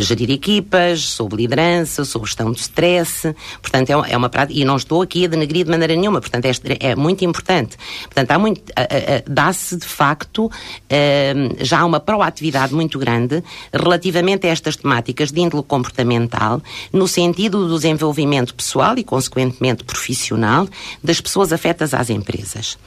gerir 0.00 0.30
equipas, 0.30 1.02
sobre 1.02 1.42
liderança, 1.42 2.04
sobre 2.04 2.26
gestão 2.26 2.52
de 2.52 2.60
stress. 2.60 3.34
Portanto, 3.62 3.90
é, 3.90 4.12
é 4.12 4.16
uma 4.16 4.28
prática, 4.28 4.58
e 4.58 4.64
não 4.64 4.76
estou 4.76 5.02
aqui 5.02 5.24
a 5.24 5.28
denegrir 5.28 5.64
de 5.64 5.70
maneira 5.70 5.94
nenhuma, 5.94 6.20
portanto, 6.20 6.44
é, 6.44 6.90
é 6.90 6.96
muito 6.96 7.24
importante. 7.24 7.76
Portanto, 8.04 8.30
há 8.30 8.38
muito, 8.38 8.62
dá-se 9.26 9.76
de 9.76 9.86
facto 9.86 10.50
já 11.60 11.84
uma 11.84 12.00
proatividade 12.00 12.74
muito 12.74 12.98
grande 12.98 13.42
relativamente 13.72 14.46
a 14.46 14.50
estas 14.50 14.76
temáticas 14.76 15.30
de 15.32 15.40
índole 15.40 15.62
comportamental, 15.62 16.62
no 16.92 17.08
sentido 17.08 17.66
do 17.66 17.76
desenvolvimento 17.76 18.54
pessoal 18.54 18.96
e, 18.98 19.04
consequentemente, 19.04 19.84
profissional 19.84 20.68
das 21.02 21.20
pessoas 21.20 21.52
afetas 21.52 21.94
às 21.94 22.10
empresas. 22.10 22.78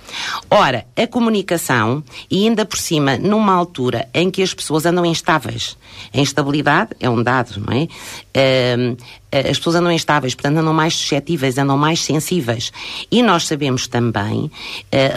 Ora, 0.50 0.86
a 0.96 1.08
comunicação 1.08 1.47
comunicação 1.48 2.04
e 2.30 2.46
ainda 2.46 2.66
por 2.66 2.78
cima 2.78 3.18
numa 3.18 3.54
altura 3.54 4.08
em 4.14 4.30
que 4.30 4.44
as 4.44 4.54
pessoas 4.54 4.86
andam 4.86 5.06
instáveis. 5.06 5.78
A 6.14 6.20
instabilidade 6.20 6.92
é 7.00 7.10
um 7.10 7.24
dado, 7.24 7.64
não 7.66 7.74
é? 7.74 7.84
Uh, 7.86 8.98
as 9.32 9.58
pessoas 9.58 9.78
andam 9.78 9.92
instáveis, 9.92 10.36
portanto 10.36 10.58
andam 10.58 10.74
mais 10.74 10.94
suscetíveis, 10.94 11.58
andam 11.58 11.78
mais 11.78 12.02
sensíveis. 12.02 12.72
E 13.10 13.24
nós 13.24 13.48
sabemos 13.48 13.88
também, 13.88 14.46
uh, 14.46 14.52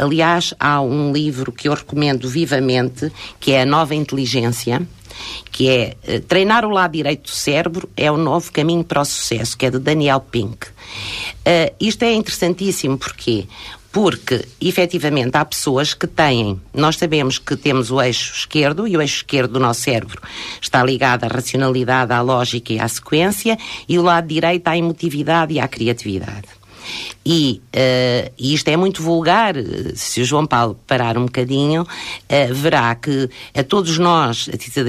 aliás, 0.05 0.55
há 0.59 0.81
um 0.81 1.13
livro 1.13 1.53
que 1.53 1.69
eu 1.69 1.75
recomendo 1.75 2.29
vivamente, 2.29 3.11
que 3.41 3.53
é 3.53 3.63
A 3.63 3.67
Nova 3.67 3.95
Inteligência, 3.95 4.87
que 5.51 5.69
é 5.69 5.97
uh, 6.09 6.21
Treinar 6.21 6.65
o 6.65 6.71
lado 6.71 6.93
direito 6.93 7.25
do 7.25 7.31
cérebro 7.31 7.89
é 7.97 8.11
o 8.11 8.17
novo 8.17 8.53
caminho 8.53 8.85
para 8.85 9.03
o 9.03 9.05
sucesso, 9.05 9.57
que 9.57 9.67
é 9.67 9.71
de 9.71 9.79
Daniel 9.79 10.21
Pink. 10.21 10.67
Uh, 10.67 11.75
isto 11.81 12.03
é 12.03 12.13
interessantíssimo 12.13 12.99
porque 12.99 13.47
porque 13.93 14.47
efetivamente 14.61 15.37
há 15.37 15.45
pessoas 15.45 15.95
que 15.95 16.07
têm, 16.07 16.61
nós 16.73 16.97
sabemos 16.97 17.39
que 17.39 17.57
temos 17.57 17.91
o 17.91 18.01
eixo 18.01 18.35
esquerdo 18.35 18.87
e 18.87 18.97
o 18.97 19.03
eixo 19.03 19.17
esquerdo 19.17 19.55
do 19.55 19.61
nosso 19.61 19.81
cérebro 19.81 20.21
está 20.61 20.83
ligado 20.85 21.25
à 21.25 21.29
racionalidade, 21.29 22.13
à 22.13 22.21
lógica 22.21 22.73
e 22.73 22.79
à 22.79 22.87
sequência, 22.87 23.59
e 23.89 23.99
o 23.99 24.03
lado 24.03 24.29
direito 24.29 24.69
à 24.69 24.77
emotividade 24.77 25.55
e 25.55 25.61
à 25.61 25.67
criatividade. 25.67 26.61
E, 27.25 27.61
uh, 27.77 28.33
isto 28.39 28.69
é 28.69 28.77
muito 28.77 29.03
vulgar. 29.03 29.55
Se 29.95 30.23
o 30.23 30.25
João 30.25 30.47
Paulo 30.47 30.79
parar 30.87 31.19
um 31.19 31.27
bocadinho, 31.27 31.83
uh, 31.83 32.55
verá 32.55 32.95
que 32.95 33.29
a 33.55 33.63
todos 33.63 33.99
nós, 33.99 34.49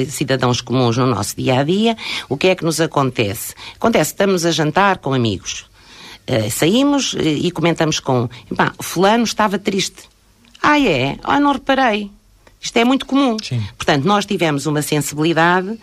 cidadãos 0.10 0.62
comuns 0.62 0.98
no 0.98 1.08
nosso 1.08 1.36
dia 1.36 1.60
a 1.60 1.64
dia, 1.64 1.98
o 2.30 2.38
que 2.38 2.48
é 2.48 2.56
que 2.56 2.64
nos 2.64 2.80
acontece? 2.80 3.54
Acontece, 3.76 4.12
estamos 4.12 4.46
a 4.46 4.52
jantar 4.52 5.00
com 5.00 5.14
amigos. 5.14 5.71
Uh, 6.30 6.50
saímos 6.52 7.14
uh, 7.14 7.22
e 7.22 7.52
comentamos 7.52 8.00
com, 8.00 8.30
pá, 8.56 8.74
fulano 8.80 9.24
estava 9.24 9.58
triste. 9.58 10.04
Ah, 10.62 10.80
é? 10.80 11.18
Ah, 11.24 11.40
não 11.40 11.52
reparei. 11.54 12.12
Isto 12.62 12.78
é 12.78 12.86
muito 12.86 13.08
comum. 13.08 13.38
Sim. 13.42 13.62
Portanto, 13.76 14.06
nós 14.06 14.24
tivemos 14.24 14.68
uma 14.68 14.84
sensibilidade 14.84 15.80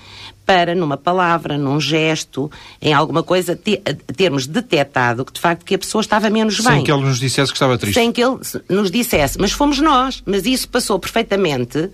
para, 0.47 0.75
numa 0.75 0.97
palavra, 0.97 1.59
num 1.59 1.81
gesto, 1.81 2.51
em 2.81 2.95
alguma 2.95 3.23
coisa, 3.23 3.57
te, 3.57 3.79
termos 4.17 4.47
detectado 4.47 5.25
que, 5.25 5.33
de 5.33 5.41
facto, 5.41 5.65
que 5.65 5.75
a 5.75 5.79
pessoa 5.79 6.01
estava 6.01 6.31
menos 6.31 6.57
Sem 6.57 6.65
bem. 6.65 6.75
Sem 6.77 6.85
que 6.85 6.93
ele 6.93 7.03
nos 7.03 7.19
dissesse 7.19 7.51
que 7.51 7.57
estava 7.57 7.77
triste. 7.77 7.95
Sem 7.95 8.13
que 8.13 8.23
ele 8.23 8.39
nos 8.69 8.91
dissesse. 8.91 9.39
Mas 9.41 9.51
fomos 9.51 9.81
nós. 9.81 10.23
Mas 10.25 10.47
isso 10.47 10.69
passou 10.69 11.01
perfeitamente 11.01 11.91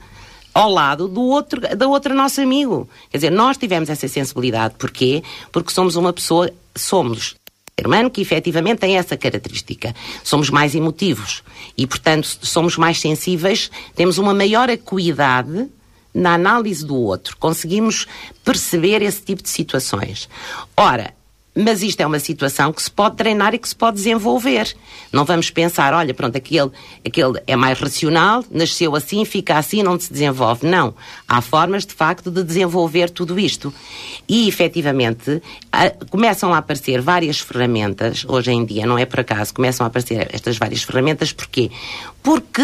ao 0.53 0.71
lado 0.71 1.09
do 1.09 1.23
outro, 1.23 1.61
da 1.61 1.89
outra 1.89 2.15
nosso 2.15 2.43
amigo. 2.43 2.89
Quer 3.11 3.19
dizer, 3.19 3.31
nós 3.31 3.57
tivemos 3.57 3.89
essa 3.89 4.07
sensibilidade. 4.07 4.75
Porquê? 4.79 5.23
Porque 5.51 5.73
somos 5.73 5.97
uma 5.97 6.13
pessoa, 6.13 6.51
somos 6.77 7.35
ser 7.79 7.87
humano 7.87 8.11
que 8.11 8.21
efetivamente 8.21 8.79
tem 8.79 8.97
essa 8.97 9.17
característica. 9.17 9.95
Somos 10.23 10.49
mais 10.49 10.75
emotivos 10.75 11.43
e, 11.77 11.87
portanto, 11.87 12.39
somos 12.43 12.77
mais 12.77 13.01
sensíveis, 13.01 13.71
temos 13.95 14.19
uma 14.19 14.33
maior 14.33 14.71
acuidade 14.71 15.69
na 16.13 16.35
análise 16.35 16.87
do 16.87 16.95
outro, 16.95 17.37
conseguimos 17.37 18.07
perceber 18.45 19.03
esse 19.03 19.21
tipo 19.21 19.43
de 19.43 19.49
situações. 19.49 20.29
Ora, 20.77 21.13
mas 21.55 21.83
isto 21.83 22.01
é 22.01 22.07
uma 22.07 22.19
situação 22.19 22.73
que 22.73 22.83
se 22.83 22.91
pode 22.91 23.17
treinar 23.17 23.55
e 23.55 23.59
que 23.59 23.69
se 23.69 23.77
pode 23.77 23.97
desenvolver. 23.97 24.75
Não 25.13 25.25
vamos 25.25 25.51
pensar, 25.51 25.95
olha, 25.95 26.13
pronto, 26.13 26.37
aquele, 26.37 26.71
aquele 27.07 27.41
é 27.47 27.55
mais 27.55 27.79
racional, 27.79 28.45
nasceu 28.51 28.97
assim, 28.97 29.25
fica 29.25 29.57
assim, 29.57 29.83
não 29.83 29.99
se 29.99 30.13
desenvolve. 30.13 30.67
Não. 30.67 30.95
Há 31.29 31.41
formas, 31.41 31.87
de 31.87 31.95
facto, 31.95 32.31
de 32.31 32.43
desenvolver 32.43 33.11
tudo 33.11 33.39
isto. 33.39 33.73
E, 34.29 34.49
efetivamente, 34.49 35.41
a, 35.71 35.91
começam 36.11 36.53
a 36.53 36.59
aparecer 36.59 37.01
várias 37.01 37.39
ferramentas, 37.39 38.25
hoje 38.27 38.51
em 38.51 38.65
dia, 38.65 38.85
não 38.85 38.99
é 38.99 39.05
por 39.05 39.21
acaso, 39.21 39.55
começam 39.55 39.85
a 39.85 39.89
aparecer 39.89 40.29
estas 40.33 40.59
várias 40.59 40.83
ferramentas, 40.83 41.33
porquê? 41.33 41.71
Porque 42.23 42.63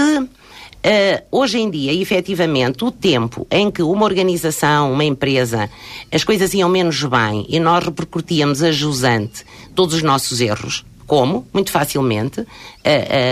Uh, 0.81 1.23
hoje 1.31 1.59
em 1.59 1.71
dia, 1.71 1.93
efetivamente, 1.93 2.83
o 2.85 2.91
tempo 2.91 3.47
em 3.51 3.71
que 3.71 3.83
uma 3.83 4.07
organização, 4.07 4.91
uma 4.91 5.05
empresa, 5.05 5.69
as 6.11 6.25
coisas 6.25 6.55
iam 6.55 6.71
menos 6.71 7.05
bem 7.05 7.45
e 7.51 7.61
nós 7.61 7.85
repercutíamos 7.85 8.63
a 8.63 8.73
jusante 8.73 9.45
todos 9.75 9.95
os 9.95 10.03
nossos 10.03 10.41
erros, 10.41 10.87
como? 11.07 11.47
Muito 11.53 11.71
facilmente, 11.71 12.41
uh, 12.41 12.45
uh, 12.45 12.47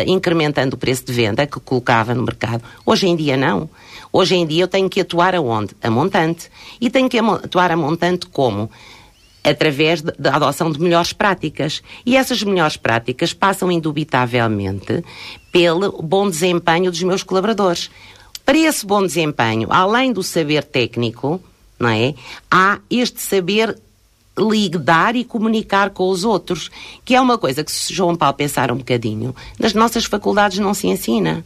incrementando 0.06 0.76
o 0.76 0.78
preço 0.78 1.06
de 1.06 1.12
venda 1.12 1.46
que 1.46 1.58
colocava 1.58 2.14
no 2.14 2.22
mercado. 2.22 2.62
Hoje 2.84 3.08
em 3.08 3.16
dia, 3.16 3.34
não. 3.34 3.70
Hoje 4.12 4.36
em 4.36 4.46
dia, 4.46 4.64
eu 4.64 4.68
tenho 4.68 4.90
que 4.90 5.00
atuar 5.00 5.34
aonde? 5.34 5.74
A 5.82 5.90
montante. 5.90 6.50
E 6.78 6.90
tenho 6.90 7.08
que 7.08 7.18
atuar 7.18 7.70
a 7.70 7.76
montante 7.76 8.26
como? 8.26 8.70
Através 9.42 10.02
da 10.02 10.36
adoção 10.36 10.70
de 10.70 10.80
melhores 10.80 11.12
práticas. 11.12 11.82
E 12.04 12.16
essas 12.16 12.42
melhores 12.42 12.76
práticas 12.76 13.32
passam 13.32 13.70
indubitavelmente 13.70 15.04
pelo 15.52 16.02
bom 16.02 16.28
desempenho 16.28 16.90
dos 16.90 17.02
meus 17.02 17.22
colaboradores. 17.22 17.90
Para 18.44 18.58
esse 18.58 18.86
bom 18.86 19.02
desempenho, 19.02 19.68
além 19.70 20.12
do 20.12 20.22
saber 20.22 20.64
técnico, 20.64 21.40
não 21.78 21.90
é? 21.90 22.14
Há 22.50 22.78
este 22.90 23.20
saber 23.20 23.78
lidar 24.38 25.16
e 25.16 25.24
comunicar 25.24 25.90
com 25.90 26.08
os 26.08 26.24
outros, 26.24 26.70
que 27.04 27.14
é 27.14 27.20
uma 27.20 27.36
coisa 27.36 27.64
que, 27.64 27.72
se 27.72 27.92
João 27.92 28.16
Paulo 28.16 28.36
pensar 28.36 28.70
um 28.70 28.76
bocadinho, 28.76 29.34
nas 29.58 29.74
nossas 29.74 30.04
faculdades 30.04 30.58
não 30.58 30.72
se 30.72 30.86
ensina 30.86 31.44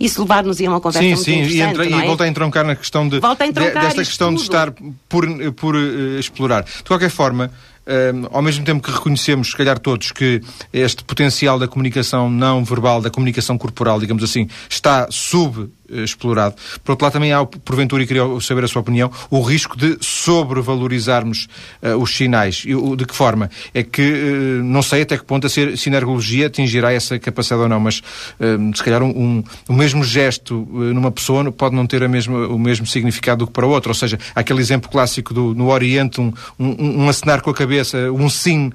isso 0.00 0.22
levar-nos 0.22 0.58
a 0.60 0.64
uma 0.64 0.80
conversa 0.80 1.00
sim, 1.00 1.14
muito 1.14 1.24
sim, 1.24 1.32
interessante, 1.32 1.56
e, 1.56 1.60
entra, 1.60 1.84
é? 1.84 2.04
e 2.04 2.06
volta 2.06 2.24
a 2.24 2.28
entroncar 2.28 2.64
na 2.64 2.74
questão 2.74 3.06
de, 3.06 3.20
de 3.20 3.52
desta 3.52 4.02
questão 4.02 4.34
de 4.34 4.40
estar 4.40 4.72
por, 5.08 5.26
por 5.52 5.76
uh, 5.76 6.18
explorar. 6.18 6.64
De 6.64 6.84
qualquer 6.84 7.10
forma, 7.10 7.50
uh, 7.86 8.28
ao 8.32 8.40
mesmo 8.40 8.64
tempo 8.64 8.82
que 8.82 8.90
reconhecemos, 8.90 9.50
se 9.50 9.56
calhar 9.56 9.78
todos, 9.78 10.10
que 10.10 10.40
este 10.72 11.04
potencial 11.04 11.58
da 11.58 11.68
comunicação 11.68 12.30
não 12.30 12.64
verbal, 12.64 13.02
da 13.02 13.10
comunicação 13.10 13.58
corporal, 13.58 14.00
digamos 14.00 14.24
assim, 14.24 14.48
está 14.68 15.06
sub 15.10 15.70
explorado. 15.90 16.54
Por 16.84 16.92
outro 16.92 17.04
lado, 17.04 17.12
também 17.12 17.32
há, 17.32 17.44
porventura, 17.44 18.02
e 18.02 18.06
queria 18.06 18.22
saber 18.40 18.64
a 18.64 18.68
sua 18.68 18.80
opinião, 18.80 19.10
o 19.30 19.40
risco 19.40 19.76
de 19.76 19.96
sobrevalorizarmos 20.00 21.48
uh, 21.82 21.96
os 21.96 22.14
sinais. 22.14 22.62
E, 22.66 22.74
de 22.96 23.04
que 23.04 23.14
forma? 23.14 23.50
É 23.74 23.82
que 23.82 24.02
uh, 24.02 24.64
não 24.64 24.82
sei 24.82 25.02
até 25.02 25.16
que 25.16 25.24
ponto 25.24 25.46
a 25.46 25.50
sinergologia 25.50 26.46
atingirá 26.46 26.92
essa 26.92 27.18
capacidade 27.18 27.62
ou 27.62 27.68
não, 27.68 27.80
mas 27.80 27.98
uh, 27.98 28.76
se 28.76 28.82
calhar 28.82 29.02
um, 29.02 29.10
um, 29.10 29.44
o 29.68 29.72
mesmo 29.72 30.04
gesto 30.04 30.66
numa 30.70 31.10
pessoa 31.10 31.50
pode 31.50 31.74
não 31.74 31.86
ter 31.86 32.02
a 32.02 32.08
mesma, 32.08 32.46
o 32.48 32.58
mesmo 32.58 32.86
significado 32.86 33.40
do 33.40 33.46
que 33.46 33.52
para 33.52 33.66
outra. 33.66 33.90
Ou 33.90 33.94
seja, 33.94 34.18
aquele 34.34 34.60
exemplo 34.60 34.90
clássico 34.90 35.32
do, 35.32 35.54
no 35.54 35.70
Oriente, 35.70 36.20
um, 36.20 36.32
um, 36.58 37.04
um 37.04 37.08
acenar 37.08 37.40
com 37.40 37.50
a 37.50 37.54
cabeça, 37.54 38.10
um 38.12 38.28
sim 38.28 38.70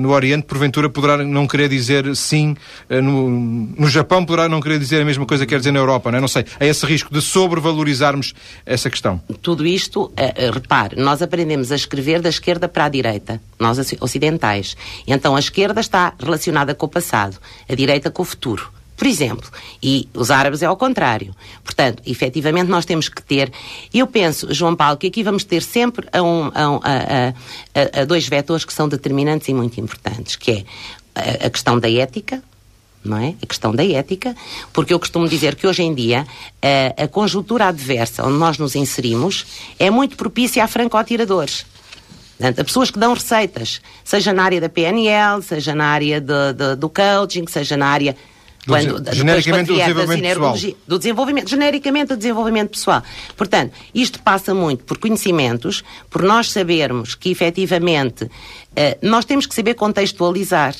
no 0.00 0.10
Oriente, 0.10 0.44
porventura 0.44 0.90
poderá 0.90 1.16
não 1.18 1.46
querer 1.46 1.68
dizer 1.68 2.14
sim 2.14 2.54
no, 2.90 3.30
no 3.30 3.88
Japão, 3.88 4.24
poderá 4.24 4.48
não 4.48 4.60
querer 4.60 4.78
dizer 4.78 5.00
a 5.00 5.04
mesma 5.04 5.24
coisa 5.24 5.46
que 5.46 5.50
quer 5.50 5.58
dizer 5.58 5.72
na 5.72 5.78
Europa, 5.78 6.10
não 6.10 6.18
é? 6.18 6.20
Não 6.20 6.28
sei, 6.42 6.46
a 6.58 6.66
esse 6.66 6.84
risco 6.86 7.12
de 7.12 7.20
sobrevalorizarmos 7.20 8.34
essa 8.64 8.90
questão? 8.90 9.20
Tudo 9.42 9.66
isto, 9.66 10.04
uh, 10.04 10.52
repare, 10.52 10.96
nós 10.96 11.22
aprendemos 11.22 11.72
a 11.72 11.76
escrever 11.76 12.20
da 12.20 12.28
esquerda 12.28 12.68
para 12.68 12.84
a 12.84 12.88
direita, 12.88 13.40
nós 13.58 13.78
ocidentais. 14.00 14.76
Então 15.06 15.36
a 15.36 15.38
esquerda 15.38 15.80
está 15.80 16.14
relacionada 16.18 16.74
com 16.74 16.86
o 16.86 16.88
passado, 16.88 17.38
a 17.68 17.74
direita 17.74 18.10
com 18.10 18.22
o 18.22 18.24
futuro. 18.24 18.76
Por 18.96 19.06
exemplo, 19.06 19.50
e 19.82 20.08
os 20.14 20.30
árabes 20.30 20.62
é 20.62 20.66
ao 20.66 20.76
contrário. 20.76 21.36
Portanto, 21.62 22.02
efetivamente, 22.06 22.68
nós 22.68 22.86
temos 22.86 23.10
que 23.10 23.22
ter. 23.22 23.52
Eu 23.92 24.06
penso, 24.06 24.52
João 24.54 24.74
Paulo, 24.74 24.96
que 24.96 25.08
aqui 25.08 25.22
vamos 25.22 25.44
ter 25.44 25.62
sempre 25.62 26.08
a, 26.10 26.22
um, 26.22 26.46
a, 26.46 27.34
a, 27.74 28.00
a, 28.00 28.04
dois 28.06 28.26
vetores 28.26 28.64
que 28.64 28.72
são 28.72 28.88
determinantes 28.88 29.48
e 29.48 29.54
muito 29.54 29.78
importantes, 29.78 30.34
que 30.36 30.50
é 30.50 30.64
a 31.46 31.50
questão 31.50 31.78
da 31.78 31.90
ética, 31.90 32.42
não 33.06 33.18
é? 33.18 33.34
A 33.42 33.46
questão 33.46 33.74
da 33.74 33.84
ética, 33.84 34.34
porque 34.72 34.92
eu 34.92 34.98
costumo 34.98 35.28
dizer 35.28 35.54
que 35.54 35.66
hoje 35.66 35.82
em 35.82 35.94
dia 35.94 36.26
a, 36.62 37.04
a 37.04 37.08
conjuntura 37.08 37.66
adversa 37.66 38.24
onde 38.24 38.38
nós 38.38 38.58
nos 38.58 38.74
inserimos 38.74 39.46
é 39.78 39.90
muito 39.90 40.16
propícia 40.16 40.64
a 40.64 40.68
franco-atiradores. 40.68 41.66
Portanto, 42.38 42.60
a 42.60 42.64
pessoas 42.64 42.90
que 42.90 42.98
dão 42.98 43.14
receitas, 43.14 43.80
seja 44.04 44.32
na 44.32 44.44
área 44.44 44.60
da 44.60 44.68
PNL, 44.68 45.42
seja 45.42 45.74
na 45.74 45.86
área 45.86 46.20
de, 46.20 46.52
de, 46.52 46.76
do 46.76 46.88
coaching, 46.90 47.46
seja 47.46 47.76
na 47.76 47.86
área 47.86 48.14
do 48.66 48.72
quando, 48.72 49.14
genericamente 49.14 49.68
do 49.68 49.76
desenvolvimento 49.76 50.34
pessoal. 50.34 50.74
Do 50.86 50.98
desenvolvimento, 50.98 51.48
genericamente 51.48 52.08
do 52.08 52.16
desenvolvimento 52.16 52.70
pessoal. 52.70 53.02
Portanto, 53.36 53.72
isto 53.94 54.20
passa 54.20 54.52
muito 54.52 54.84
por 54.84 54.98
conhecimentos, 54.98 55.82
por 56.10 56.22
nós 56.22 56.50
sabermos 56.50 57.14
que 57.14 57.30
efetivamente 57.30 58.24
uh, 58.24 58.30
nós 59.00 59.24
temos 59.24 59.46
que 59.46 59.54
saber 59.54 59.74
contextualizar. 59.74 60.74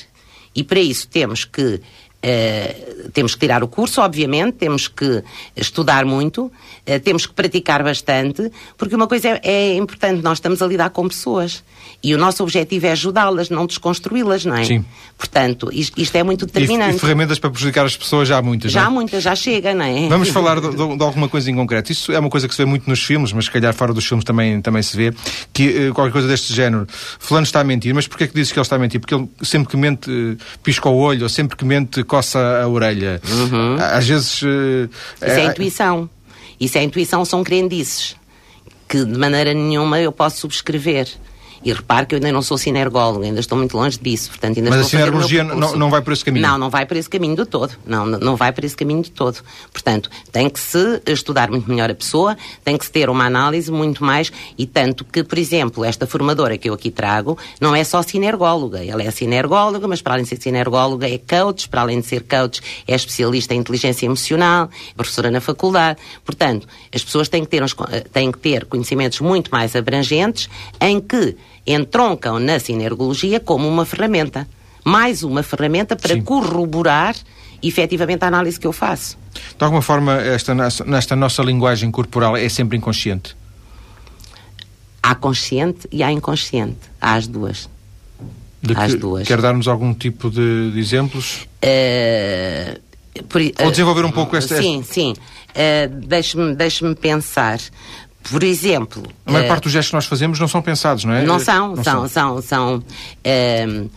E 0.53 0.63
para 0.63 0.79
isso 0.79 1.07
temos 1.07 1.45
que 1.45 1.81
Uh, 2.17 3.09
temos 3.11 3.35
que 3.35 3.39
tirar 3.39 3.63
o 3.63 3.67
curso, 3.67 4.01
obviamente, 4.01 4.53
temos 4.53 4.87
que 4.87 5.23
estudar 5.55 6.03
muito, 6.03 6.45
uh, 6.45 6.99
temos 7.03 7.27
que 7.27 7.33
praticar 7.33 7.83
bastante, 7.83 8.51
porque 8.75 8.95
uma 8.95 9.07
coisa 9.07 9.29
é, 9.29 9.39
é, 9.43 9.75
importante, 9.75 10.23
nós 10.23 10.39
estamos 10.39 10.61
a 10.63 10.67
lidar 10.67 10.89
com 10.89 11.07
pessoas 11.07 11.63
e 12.03 12.15
o 12.15 12.17
nosso 12.17 12.43
objetivo 12.43 12.87
é 12.87 12.91
ajudá-las, 12.91 13.49
não 13.49 13.65
desconstruí-las, 13.65 14.45
não 14.45 14.55
é? 14.55 14.63
Sim. 14.63 14.85
Portanto, 15.17 15.69
isto, 15.71 15.99
isto 15.99 16.15
é 16.15 16.23
muito 16.23 16.45
determinante. 16.45 16.93
E, 16.93 16.97
e, 16.97 16.99
ferramentas 16.99 17.39
para 17.39 17.49
prejudicar 17.49 17.85
as 17.85 17.95
pessoas 17.95 18.27
já 18.27 18.37
há 18.37 18.41
muitas, 18.41 18.71
Já 18.71 18.85
há 18.85 18.89
muitas, 18.89 19.23
já 19.23 19.35
chega, 19.35 19.73
não 19.73 19.85
é? 19.85 20.07
Vamos 20.07 20.29
falar 20.29 20.59
de, 20.59 20.69
de, 20.69 20.75
de, 20.75 21.03
alguma 21.03 21.29
coisa 21.29 21.49
em 21.49 21.55
concreto. 21.55 21.91
Isso 21.91 22.11
é 22.11 22.19
uma 22.19 22.29
coisa 22.29 22.47
que 22.47 22.53
se 22.53 22.61
vê 22.61 22.65
muito 22.65 22.89
nos 22.89 23.03
filmes, 23.03 23.31
mas 23.31 23.45
se 23.45 23.51
calhar 23.51 23.73
fora 23.73 23.93
dos 23.93 24.05
filmes 24.05 24.23
também, 24.23 24.61
também 24.61 24.81
se 24.81 24.97
vê, 24.97 25.13
que 25.53 25.89
uh, 25.89 25.93
qualquer 25.93 26.11
coisa 26.11 26.27
deste 26.27 26.53
género. 26.53 26.87
Fulano 27.19 27.45
está 27.45 27.61
a 27.61 27.63
mentir, 27.63 27.93
mas 27.93 28.07
porquê 28.07 28.25
é 28.25 28.27
que 28.27 28.33
dizes 28.33 28.51
que 28.51 28.59
ele 28.59 28.63
está 28.63 28.75
a 28.75 28.79
mentir? 28.79 28.99
Porque 28.99 29.15
ele 29.15 29.27
sempre 29.41 29.69
que 29.69 29.77
mente 29.77 30.09
pisca 30.63 30.89
o 30.89 30.97
olho, 30.97 31.23
ou 31.23 31.29
sempre 31.29 31.57
que 31.57 31.65
mente 31.65 32.03
coça 32.07 32.61
a 32.63 32.67
orelha. 32.67 33.21
Uhum. 33.29 33.75
Às 33.79 34.07
vezes. 34.07 34.41
Uh, 34.41 34.89
Isso 35.15 35.39
é, 35.39 35.41
é 35.41 35.45
intuição. 35.45 36.09
Isso 36.59 36.77
é 36.77 36.83
intuição, 36.83 37.23
são 37.23 37.43
crendices 37.43 38.15
que 38.87 39.03
de 39.03 39.17
maneira 39.17 39.53
nenhuma 39.53 39.99
eu 39.99 40.11
posso 40.11 40.39
subscrever. 40.39 41.07
E 41.63 41.73
repare 41.73 42.05
que 42.05 42.15
eu 42.15 42.17
ainda 42.17 42.31
não 42.31 42.41
sou 42.41 42.57
sinergólogo, 42.57 43.23
ainda 43.23 43.39
estou 43.39 43.57
muito 43.57 43.75
longe 43.75 43.99
disso. 43.99 44.29
Portanto, 44.29 44.57
ainda 44.57 44.69
Mas 44.69 44.81
estou 44.81 44.97
a 44.97 45.01
sinergologia 45.01 45.43
não, 45.43 45.75
não 45.75 45.89
vai 45.89 46.01
por 46.01 46.13
esse 46.13 46.23
caminho? 46.23 46.47
Não, 46.47 46.57
não 46.57 46.69
vai 46.69 46.85
por 46.85 46.97
esse 46.97 47.09
caminho 47.09 47.35
de 47.35 47.45
todo. 47.45 47.73
Não, 47.85 48.05
não 48.05 48.35
vai 48.35 48.51
por 48.51 48.63
esse 48.63 48.75
caminho 48.75 49.01
de 49.01 49.11
todo. 49.11 49.39
Portanto, 49.71 50.09
tem 50.31 50.49
que 50.49 50.59
se 50.59 51.01
estudar 51.07 51.49
muito 51.49 51.69
melhor 51.69 51.89
a 51.89 51.95
pessoa, 51.95 52.37
tem 52.63 52.77
que 52.77 52.85
se 52.85 52.91
ter 52.91 53.09
uma 53.09 53.25
análise 53.25 53.71
muito 53.71 54.03
mais, 54.03 54.31
e 54.57 54.65
tanto 54.65 55.03
que, 55.03 55.23
por 55.23 55.37
exemplo, 55.37 55.83
esta 55.83 56.07
formadora 56.07 56.57
que 56.57 56.69
eu 56.69 56.73
aqui 56.73 56.91
trago 56.91 57.37
não 57.59 57.75
é 57.75 57.83
só 57.83 58.01
sinergóloga. 58.01 58.83
Ela 58.83 59.03
é 59.03 59.11
sinergóloga, 59.11 59.87
mas 59.87 60.01
para 60.01 60.13
além 60.13 60.23
de 60.23 60.29
ser 60.29 60.41
sinergóloga 60.41 61.07
é 61.09 61.17
coach, 61.17 61.67
para 61.69 61.81
além 61.81 61.99
de 61.99 62.07
ser 62.07 62.23
coach 62.23 62.61
é 62.87 62.95
especialista 62.95 63.53
em 63.53 63.59
inteligência 63.59 64.05
emocional, 64.05 64.69
é 64.91 64.93
professora 64.95 65.31
na 65.31 65.41
faculdade. 65.41 65.99
Portanto, 66.25 66.67
as 66.93 67.03
pessoas 67.03 67.29
têm 67.29 67.43
que 67.43 67.49
ter, 67.49 67.63
uns, 67.63 67.75
têm 68.11 68.31
que 68.31 68.39
ter 68.39 68.65
conhecimentos 68.65 69.19
muito 69.19 69.49
mais 69.51 69.75
abrangentes 69.75 70.49
em 70.79 70.99
que 70.99 71.35
entroncam 71.67 72.39
na 72.39 72.59
sinergologia 72.59 73.39
como 73.39 73.67
uma 73.67 73.85
ferramenta. 73.85 74.47
Mais 74.83 75.21
uma 75.21 75.43
ferramenta 75.43 75.95
para 75.95 76.13
Sim. 76.13 76.21
corroborar 76.21 77.15
efetivamente 77.61 78.23
a 78.23 78.27
análise 78.27 78.59
que 78.59 78.65
eu 78.65 78.71
faço. 78.71 79.17
De 79.57 79.63
alguma 79.63 79.81
forma, 79.81 80.13
esta, 80.21 80.55
nesta 80.85 81.15
nossa 81.15 81.43
linguagem 81.43 81.91
corporal 81.91 82.37
é 82.37 82.47
sempre 82.47 82.77
inconsciente? 82.77 83.35
Há 85.03 85.15
consciente 85.15 85.87
e 85.91 86.03
há 86.03 86.11
inconsciente. 86.11 86.79
Há 87.01 87.15
as 87.15 87.27
duas. 87.27 87.69
De 88.61 88.73
que, 88.73 88.81
as 88.81 88.95
duas. 88.95 89.27
Quer 89.27 89.41
dar-nos 89.41 89.67
algum 89.67 89.93
tipo 89.93 90.29
de, 90.29 90.71
de 90.71 90.79
exemplos? 90.79 91.47
Uh, 91.63 92.79
por, 93.23 93.41
uh, 93.41 93.51
Ou 93.63 93.71
desenvolver 93.71 94.05
um 94.05 94.11
pouco 94.11 94.35
esta... 94.35 94.57
Sim, 94.57 94.83
sim. 94.83 95.13
Uh, 95.51 96.07
Deixe-me 96.07 96.55
deixe 96.55 96.95
pensar. 96.95 97.59
Por 98.29 98.43
exemplo. 98.43 99.03
A 99.25 99.31
maior 99.31 99.45
uh, 99.45 99.47
parte 99.49 99.63
dos 99.63 99.71
gestos 99.71 99.89
que 99.89 99.95
nós 99.95 100.05
fazemos 100.05 100.39
não 100.39 100.47
são 100.47 100.61
pensados, 100.61 101.05
não 101.05 101.13
é? 101.13 101.23
Não 101.23 101.39
são, 101.39 101.75
não 101.75 101.83
são, 101.83 102.07
são, 102.07 102.41
são. 102.41 102.41
são 102.41 102.77
uh, 102.77 103.89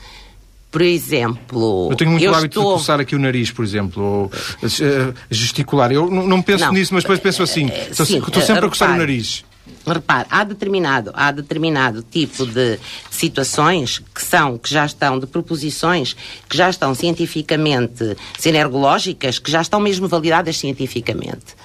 por 0.71 0.83
exemplo. 0.83 1.89
Eu 1.91 1.97
tenho 1.97 2.11
muito 2.11 2.25
eu 2.25 2.35
hábito 2.35 2.61
estou... 2.61 2.75
de 2.75 2.79
coçar 2.81 3.01
aqui 3.01 3.17
o 3.17 3.19
nariz, 3.19 3.51
por 3.51 3.65
exemplo, 3.65 4.03
ou 4.03 4.25
uh, 4.27 5.15
gesticular. 5.29 5.91
Eu 5.91 6.11
não, 6.11 6.27
não 6.27 6.43
penso 6.43 6.65
não, 6.65 6.73
nisso, 6.73 6.95
mas 6.95 7.03
depois 7.03 7.19
penso 7.19 7.43
assim. 7.43 7.67
estou, 7.91 8.07
sim, 8.07 8.19
estou 8.19 8.43
sempre 8.43 8.67
a 8.67 8.69
coçar 8.69 8.91
o 8.91 8.97
nariz. 8.97 9.45
Repare, 9.87 10.27
há 10.31 10.45
determinado, 10.45 11.11
há 11.15 11.33
determinado 11.33 12.03
tipo 12.03 12.45
de 12.47 12.79
situações 13.11 14.01
que 14.15 14.23
são, 14.23 14.59
que 14.59 14.71
já 14.71 14.85
estão, 14.85 15.19
de 15.19 15.27
proposições 15.27 16.15
que 16.49 16.57
já 16.57 16.69
estão 16.69 16.95
cientificamente 16.95 18.17
sinergológicas, 18.39 19.39
que 19.39 19.51
já 19.51 19.63
estão 19.63 19.81
mesmo 19.81 20.07
validadas 20.07 20.59
cientificamente. 20.59 21.57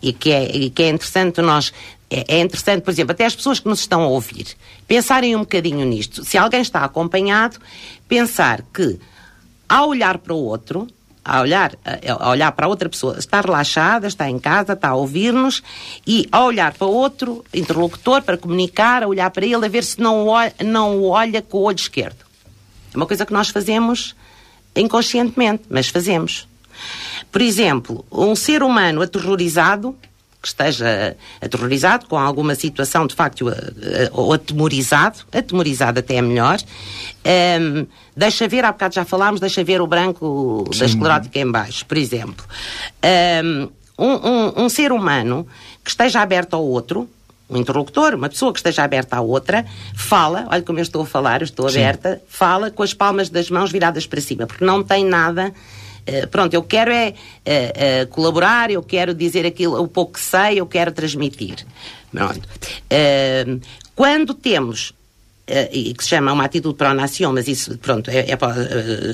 E 0.00 0.12
que 0.12 0.30
é, 0.30 0.54
e 0.54 0.70
que 0.70 0.82
é 0.82 0.88
interessante 0.90 1.40
nós 1.40 1.72
é, 2.12 2.36
é 2.36 2.40
interessante, 2.40 2.82
por 2.82 2.90
exemplo, 2.90 3.12
até 3.12 3.24
as 3.24 3.34
pessoas 3.34 3.58
que 3.58 3.68
nos 3.68 3.80
estão 3.80 4.02
a 4.02 4.06
ouvir, 4.06 4.48
pensarem 4.86 5.34
um 5.34 5.40
bocadinho 5.40 5.86
nisto. 5.86 6.24
Se 6.24 6.36
alguém 6.36 6.60
está 6.60 6.84
acompanhado, 6.84 7.58
pensar 8.06 8.62
que, 8.74 9.00
ao 9.66 9.88
olhar 9.88 10.18
para 10.18 10.34
o 10.34 10.44
outro, 10.44 10.86
a 11.24 11.40
olhar, 11.40 11.72
a 12.18 12.30
olhar 12.30 12.52
para 12.52 12.68
outra 12.68 12.88
pessoa, 12.88 13.18
está 13.18 13.40
relaxada, 13.40 14.06
está 14.06 14.28
em 14.28 14.38
casa, 14.38 14.74
está 14.74 14.88
a 14.88 14.94
ouvir-nos 14.94 15.62
e 16.06 16.28
a 16.30 16.44
olhar 16.44 16.74
para 16.74 16.86
outro 16.86 17.44
interlocutor 17.54 18.22
para 18.22 18.36
comunicar, 18.36 19.04
a 19.04 19.08
olhar 19.08 19.30
para 19.30 19.46
ele, 19.46 19.64
a 19.64 19.68
ver 19.68 19.84
se 19.84 20.00
não, 20.00 20.26
olha, 20.26 20.52
não 20.64 20.98
o 20.98 21.08
olha 21.08 21.40
com 21.40 21.58
o 21.58 21.62
olho 21.62 21.76
esquerdo. 21.76 22.24
É 22.92 22.96
uma 22.96 23.06
coisa 23.06 23.24
que 23.24 23.32
nós 23.32 23.48
fazemos 23.48 24.14
inconscientemente, 24.76 25.64
mas 25.70 25.88
fazemos. 25.88 26.48
Por 27.30 27.40
exemplo, 27.40 28.04
um 28.10 28.34
ser 28.34 28.62
humano 28.62 29.00
aterrorizado 29.00 29.96
que 30.42 30.48
esteja 30.48 31.16
aterrorizado 31.40 32.06
com 32.06 32.18
alguma 32.18 32.56
situação 32.56 33.06
de 33.06 33.14
facto 33.14 33.46
ou 34.10 34.32
atemorizado, 34.32 35.20
atemorizado 35.32 36.00
até 36.00 36.16
é 36.16 36.22
melhor, 36.22 36.58
um, 37.60 37.86
deixa 38.16 38.48
ver, 38.48 38.64
há 38.64 38.72
bocado 38.72 38.96
já 38.96 39.04
falámos, 39.04 39.40
deixa 39.40 39.62
ver 39.62 39.80
o 39.80 39.86
branco 39.86 40.68
Sim. 40.72 40.80
da 40.80 40.86
esclerótica 40.86 41.38
em 41.38 41.50
baixo, 41.50 41.86
por 41.86 41.96
exemplo. 41.96 42.44
Um, 43.48 43.68
um, 43.96 44.64
um 44.64 44.68
ser 44.68 44.90
humano 44.90 45.46
que 45.84 45.90
esteja 45.90 46.20
aberto 46.20 46.54
ao 46.54 46.64
outro, 46.64 47.08
um 47.48 47.56
interlocutor, 47.56 48.14
uma 48.14 48.28
pessoa 48.28 48.52
que 48.52 48.58
esteja 48.58 48.82
aberta 48.82 49.16
à 49.16 49.20
outra, 49.20 49.64
fala, 49.94 50.46
olha 50.50 50.62
como 50.62 50.80
eu 50.80 50.82
estou 50.82 51.02
a 51.02 51.06
falar, 51.06 51.40
eu 51.42 51.44
estou 51.44 51.68
Sim. 51.68 51.78
aberta, 51.78 52.20
fala 52.26 52.70
com 52.70 52.82
as 52.82 52.92
palmas 52.92 53.28
das 53.28 53.48
mãos 53.48 53.70
viradas 53.70 54.06
para 54.06 54.20
cima, 54.20 54.46
porque 54.46 54.64
não 54.64 54.82
tem 54.82 55.04
nada 55.04 55.52
eh, 56.06 56.26
pronto, 56.26 56.54
eu 56.54 56.62
quero 56.62 56.90
é 56.90 57.10
uh, 57.10 58.04
uh, 58.04 58.06
colaborar, 58.08 58.70
eu 58.70 58.82
quero 58.82 59.14
dizer 59.14 59.46
aquilo, 59.46 59.80
o 59.80 59.88
pouco 59.88 60.14
que 60.14 60.20
sei, 60.20 60.60
eu 60.60 60.66
quero 60.66 60.92
transmitir. 60.92 61.64
Pronto. 62.10 62.46
quando 63.94 64.34
temos 64.34 64.92
e 65.72 65.92
que 65.94 66.04
se 66.04 66.10
chama 66.10 66.32
uma 66.32 66.44
atitude 66.44 66.76
pró-nação, 66.76 67.32
mas 67.32 67.48
isso, 67.48 67.76
pronto, 67.78 68.10
é, 68.10 68.20
é, 68.30 68.38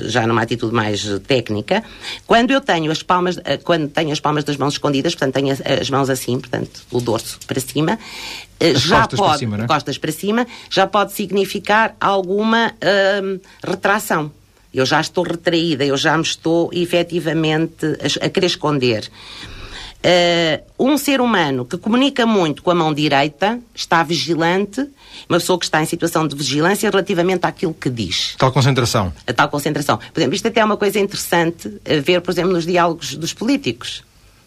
já 0.05 0.27
numa 0.27 0.41
atitude 0.41 0.73
mais 0.73 1.03
técnica. 1.25 1.83
Quando 2.27 2.51
eu 2.51 2.61
tenho 2.61 2.91
as 2.91 3.01
palmas, 3.01 3.37
quando 3.63 3.89
tenho 3.89 4.11
as 4.11 4.19
palmas 4.19 4.43
das 4.43 4.57
mãos 4.57 4.73
escondidas, 4.73 5.15
portanto, 5.15 5.33
tenho 5.33 5.57
as, 5.81 5.89
mãos 5.89 6.09
assim, 6.09 6.39
portanto, 6.39 6.81
o 6.91 7.01
dorso 7.01 7.39
para 7.47 7.59
cima, 7.59 7.97
as 8.59 8.81
já 8.81 9.01
costas 9.01 9.19
pode, 9.19 9.29
para 9.29 9.39
cima, 9.39 9.63
é? 9.63 9.67
costas 9.67 9.97
para 9.97 10.11
cima, 10.11 10.47
já 10.69 10.85
pode 10.85 11.13
significar 11.13 11.95
alguma 11.99 12.73
uh, 12.73 13.41
retração. 13.63 14.31
Eu 14.73 14.85
já 14.85 15.01
estou 15.01 15.23
retraída, 15.23 15.83
eu 15.83 15.97
já 15.97 16.15
me 16.15 16.23
estou 16.23 16.69
efetivamente 16.73 17.85
a, 17.85 18.25
a 18.25 18.29
querer 18.29 18.47
esconder. 18.47 19.09
Uh, 19.99 20.63
um 20.91 20.97
ser 20.97 21.19
humano 21.19 21.65
que 21.65 21.77
comunica 21.77 22.25
muito 22.25 22.63
com 22.63 22.71
a 22.71 22.75
mão 22.75 22.93
direita 22.93 23.59
está 23.75 24.01
vigilante, 24.01 24.79
uma 25.27 25.39
pessoa 25.39 25.59
que 25.59 25.65
está 25.65 25.81
em 25.81 25.85
situação 25.85 26.25
de 26.25 26.37
vigilância 26.37 26.89
relativamente 26.89 27.45
àquilo 27.45 27.73
que 27.73 27.89
diz. 27.89 28.33
Tal 28.37 28.49
concentração. 28.49 29.11
A 29.27 29.33
tal 29.33 29.49
concentração. 29.49 29.97
Por 29.97 30.21
exemplo, 30.21 30.35
isto 30.35 30.47
até 30.47 30.61
é 30.61 30.65
uma 30.65 30.77
coisa 30.77 30.99
interessante 30.99 31.67
a 31.85 31.99
ver, 31.99 32.21
por 32.21 32.31
exemplo, 32.31 32.53
nos 32.53 32.65
diálogos 32.65 33.15
dos 33.15 33.33
políticos. 33.33 34.03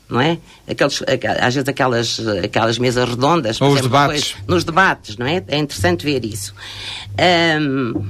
Não 0.08 0.20
é? 0.20 0.38
Aqueles, 0.68 1.02
às 1.40 1.54
vezes 1.54 1.68
aquelas, 1.68 2.20
aquelas 2.44 2.78
mesas 2.78 3.08
redondas. 3.08 3.60
Ou 3.60 3.68
os 3.68 3.74
exemplo, 3.74 3.90
debates. 3.90 4.28
Depois, 4.28 4.48
nos 4.48 4.64
debates, 4.64 5.16
não 5.16 5.26
é? 5.26 5.42
É 5.48 5.58
interessante 5.58 6.04
ver 6.04 6.24
isso. 6.24 6.54
Um, 7.60 8.06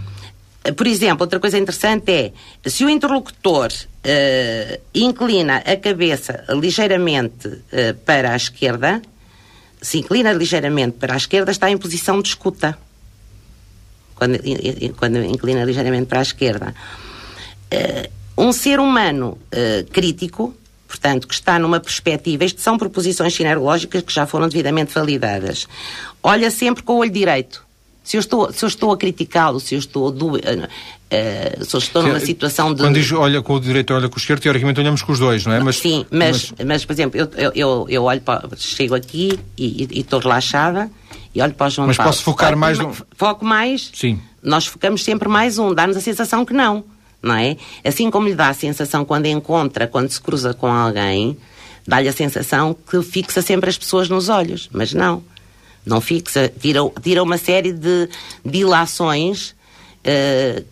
por 0.71 0.87
exemplo, 0.87 1.25
outra 1.25 1.41
coisa 1.41 1.59
interessante 1.59 2.13
é 2.13 2.33
se 2.69 2.85
o 2.85 2.91
interlocutor 2.91 3.73
uh, 3.73 4.81
inclina 4.95 5.57
a 5.57 5.77
cabeça 5.77 6.45
ligeiramente 6.51 7.49
uh, 7.49 7.95
para 8.05 8.33
a 8.33 8.37
esquerda, 8.37 9.03
se 9.81 9.99
inclina 9.99 10.33
ligeiramente 10.33 10.99
para 10.99 11.15
a 11.15 11.17
esquerda, 11.17 11.51
está 11.51 11.69
em 11.69 11.77
posição 11.77 12.23
de 12.23 12.29
escuta. 12.29 12.79
Quando, 14.15 14.39
quando 14.97 15.19
inclina 15.25 15.65
ligeiramente 15.65 16.07
para 16.07 16.21
a 16.21 16.23
esquerda. 16.23 16.75
Uh, 17.73 18.23
um 18.39 18.53
ser 18.53 18.81
humano 18.81 19.37
crítico, 19.93 20.57
portanto, 20.89 21.29
que 21.29 21.35
está 21.35 21.59
numa 21.59 21.79
perspectiva, 21.79 22.45
isto 22.45 22.63
são 22.63 22.79
proposições 22.79 23.35
sinerológicas 23.35 24.03
que 24.03 24.13
já 24.13 24.27
foram 24.27 24.49
devidamente 24.49 24.95
validadas, 24.95 25.69
olha 26.23 26.51
sempre 26.51 26.83
com 26.83 26.95
o 26.95 26.97
olho 26.99 27.11
direito 27.11 27.63
se 28.03 28.17
eu 28.17 28.21
estou, 28.21 28.53
se 28.53 28.65
eu 28.65 28.67
estou 28.67 28.93
a 28.93 28.97
criticá-lo, 28.97 29.61
se 29.61 29.75
eu 29.75 29.79
estou, 29.79 30.09
uh, 30.09 30.37
uh, 30.37 31.65
se 31.65 31.77
eu 31.77 31.79
estou 31.79 32.03
numa 32.03 32.19
situação 32.19 32.75
de. 32.75 32.83
Quando 32.83 32.95
diz 32.95 33.13
olha 33.13 33.41
com 33.41 33.55
o 33.55 33.61
direito 33.61 33.95
olha 33.95 34.09
com 34.09 34.17
o 34.17 34.19
esquerdo, 34.19 34.41
teoricamente 34.41 34.81
olhamos 34.81 35.03
com 35.03 35.13
os 35.13 35.19
dois, 35.19 35.47
não 35.47 35.53
é? 35.53 35.61
Mas, 35.61 35.79
Sim, 35.79 36.05
mas, 36.11 36.53
mas... 36.59 36.67
mas 36.67 36.85
por 36.85 36.93
exemplo, 36.93 37.21
eu, 37.21 37.53
eu, 37.55 37.87
eu 37.89 38.03
olho 38.05 38.21
para, 38.21 38.49
chego 38.57 38.95
aqui 38.95 39.39
e, 39.57 39.89
e, 39.91 40.01
estou 40.01 40.19
relaxada 40.19 40.91
e 41.33 41.41
olho 41.41 41.55
para 41.55 41.69
o 41.69 41.71
João 41.71 41.87
Mas 41.87 41.97
Paulo. 41.97 42.11
posso 42.11 42.25
focar 42.25 42.57
mais. 42.57 42.81
Um... 42.81 42.93
Foco 43.17 43.45
mais? 43.45 43.91
Sim. 43.95 44.19
Nós 44.43 44.67
focamos 44.67 45.05
sempre 45.05 45.29
mais 45.29 45.59
um, 45.59 45.73
dá-nos 45.73 45.97
a 45.97 46.01
sensação 46.01 46.45
que 46.45 46.53
não, 46.53 46.83
não 47.23 47.37
é? 47.37 47.57
Assim 47.85 48.11
como 48.11 48.27
lhe 48.27 48.35
dá 48.35 48.49
a 48.49 48.55
sensação 48.55 49.05
quando 49.05 49.27
encontra, 49.27 49.87
quando 49.87 50.11
se 50.11 50.21
cruza 50.21 50.53
com 50.53 50.67
alguém, 50.67 51.37
dá-lhe 51.87 52.09
a 52.09 52.13
sensação 52.13 52.75
que 52.75 53.01
fixa 53.01 53.41
sempre 53.41 53.71
as 53.71 53.79
pessoas 53.79 54.09
nos 54.09 54.29
olhos, 54.29 54.69
mas 54.73 54.93
não 54.93 55.23
não 55.85 56.01
fixa, 56.01 56.49
tira, 56.61 56.81
tira 57.03 57.23
uma 57.23 57.39
série 57.39 57.73
de 57.73 58.09
dilações 58.45 59.55
uh, 60.07 60.65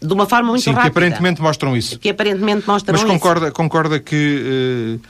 de 0.00 0.12
uma 0.12 0.26
forma 0.26 0.50
muito 0.50 0.62
Sim, 0.62 0.70
rápida. 0.70 0.90
que 0.90 0.98
aparentemente 0.98 1.40
mostram 1.40 1.76
isso. 1.76 1.98
Que 1.98 2.10
aparentemente 2.10 2.66
mostram 2.66 2.98
Mas 2.98 3.04
concorda, 3.04 3.46
isso. 3.46 3.54
concorda 3.54 4.00
que 4.00 4.98
uh, 5.00 5.08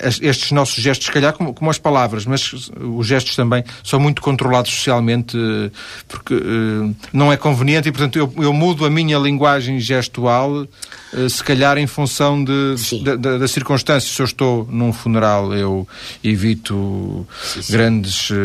estes 0.00 0.52
nossos 0.52 0.82
gestos, 0.82 1.06
se 1.06 1.12
calhar 1.12 1.32
como, 1.32 1.54
como, 1.54 1.70
as 1.70 1.78
palavras, 1.78 2.26
mas 2.26 2.70
os 2.76 3.06
gestos 3.06 3.34
também 3.34 3.64
são 3.82 3.98
muito 3.98 4.20
controlados 4.20 4.70
socialmente, 4.70 5.36
uh, 5.36 5.70
porque 6.08 6.34
não 7.12 7.32
é 7.32 7.36
conveniente 7.36 7.88
e, 7.88 7.92
portanto, 7.92 8.18
eu, 8.18 8.32
eu 8.38 8.52
mudo 8.52 8.84
a 8.84 8.90
minha 8.90 9.18
linguagem 9.18 9.80
gestual 9.80 10.66
eh, 11.16 11.28
se 11.28 11.42
calhar 11.42 11.78
em 11.78 11.86
função 11.86 12.42
de, 12.44 12.74
da, 13.02 13.16
da, 13.16 13.38
da, 13.38 13.48
circunstância. 13.48 14.12
Se 14.12 14.20
eu 14.20 14.26
estou 14.26 14.68
num 14.70 14.92
funeral, 14.92 15.54
eu 15.54 15.88
evito 16.22 17.26
sim, 17.42 17.62
sim. 17.62 17.72
grandes 17.72 18.30
uh, 18.30 18.36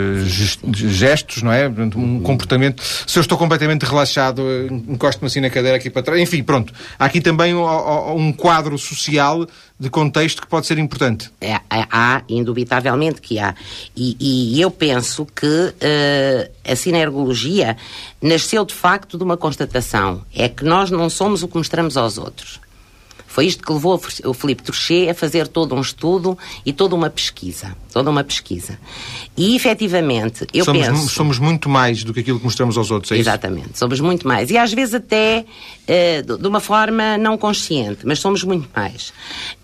gestos, 0.74 1.44
não 1.44 1.52
é? 1.52 1.68
Um 1.68 1.92
uhum. 1.96 2.22
comportamento. 2.22 2.82
Se 3.06 3.20
eu 3.20 3.22
estou 3.22 3.38
completamente 3.38 3.84
relaxado, 3.84 4.42
eh, 4.44 4.68
encosto-me 4.88 5.28
assim 5.28 5.42
na 5.42 5.50
cadeira 5.50 5.78
aqui 5.78 5.90
para 5.90 6.02
trás. 6.02 6.22
Enfim, 6.22 6.44
pronto. 6.44 6.74
Há 6.98 7.06
aqui 7.06 7.20
também 7.20 7.54
um, 7.54 8.16
um 8.16 8.32
quadro 8.32 8.78
social 8.78 9.46
de 9.82 9.90
contexto 9.90 10.44
que 10.44 10.48
pode 10.48 10.68
ser 10.68 10.78
importante. 10.78 11.32
É, 11.42 11.60
há, 11.68 12.22
indubitavelmente 12.30 13.20
que 13.20 13.40
há. 13.40 13.56
E, 13.98 14.16
e 14.20 14.62
eu 14.62 14.70
penso 14.70 15.26
que 15.26 15.48
uh, 15.48 16.52
a 16.64 16.76
sinergologia 16.76 17.76
nasceu 18.22 18.64
de 18.64 18.76
facto 18.76 19.18
de 19.18 19.24
uma 19.24 19.36
constatação: 19.36 20.22
é 20.36 20.48
que 20.48 20.64
nós 20.64 20.92
não 20.92 21.10
somos 21.10 21.42
o 21.42 21.48
que 21.48 21.58
mostramos 21.58 21.98
aos 21.98 22.20
outros. 22.20 22.60
Foi 23.32 23.46
isto 23.46 23.64
que 23.64 23.72
levou 23.72 23.98
o 24.26 24.34
Filipe 24.34 24.62
Trouchet 24.62 25.10
a 25.10 25.14
fazer 25.14 25.48
todo 25.48 25.74
um 25.74 25.80
estudo 25.80 26.38
e 26.66 26.74
toda 26.74 26.96
uma 26.96 27.10
pesquisa. 27.10 27.78
Toda 27.94 28.10
uma 28.10 28.26
pesquisa. 28.26 28.78
E, 29.38 29.56
efetivamente, 29.56 30.46
eu 30.54 30.66
somos, 30.66 30.86
penso... 30.86 31.08
Somos 31.08 31.40
muito 31.40 31.70
mais 31.70 32.04
do 32.04 32.14
que 32.14 32.20
aquilo 32.20 32.40
que 32.40 32.44
mostramos 32.44 32.78
aos 32.78 32.92
outros, 32.92 33.14
é 33.14 33.18
Exatamente. 33.18 33.70
Isso? 33.70 33.80
Somos 33.80 34.02
muito 34.02 34.28
mais. 34.28 34.52
E, 34.52 34.58
às 34.58 34.74
vezes, 34.74 34.96
até 34.96 35.46
uh, 35.46 36.38
de 36.38 36.46
uma 36.46 36.60
forma 36.60 37.18
não 37.18 37.38
consciente, 37.38 38.06
mas 38.06 38.20
somos 38.20 38.44
muito 38.44 38.68
mais. 38.76 39.14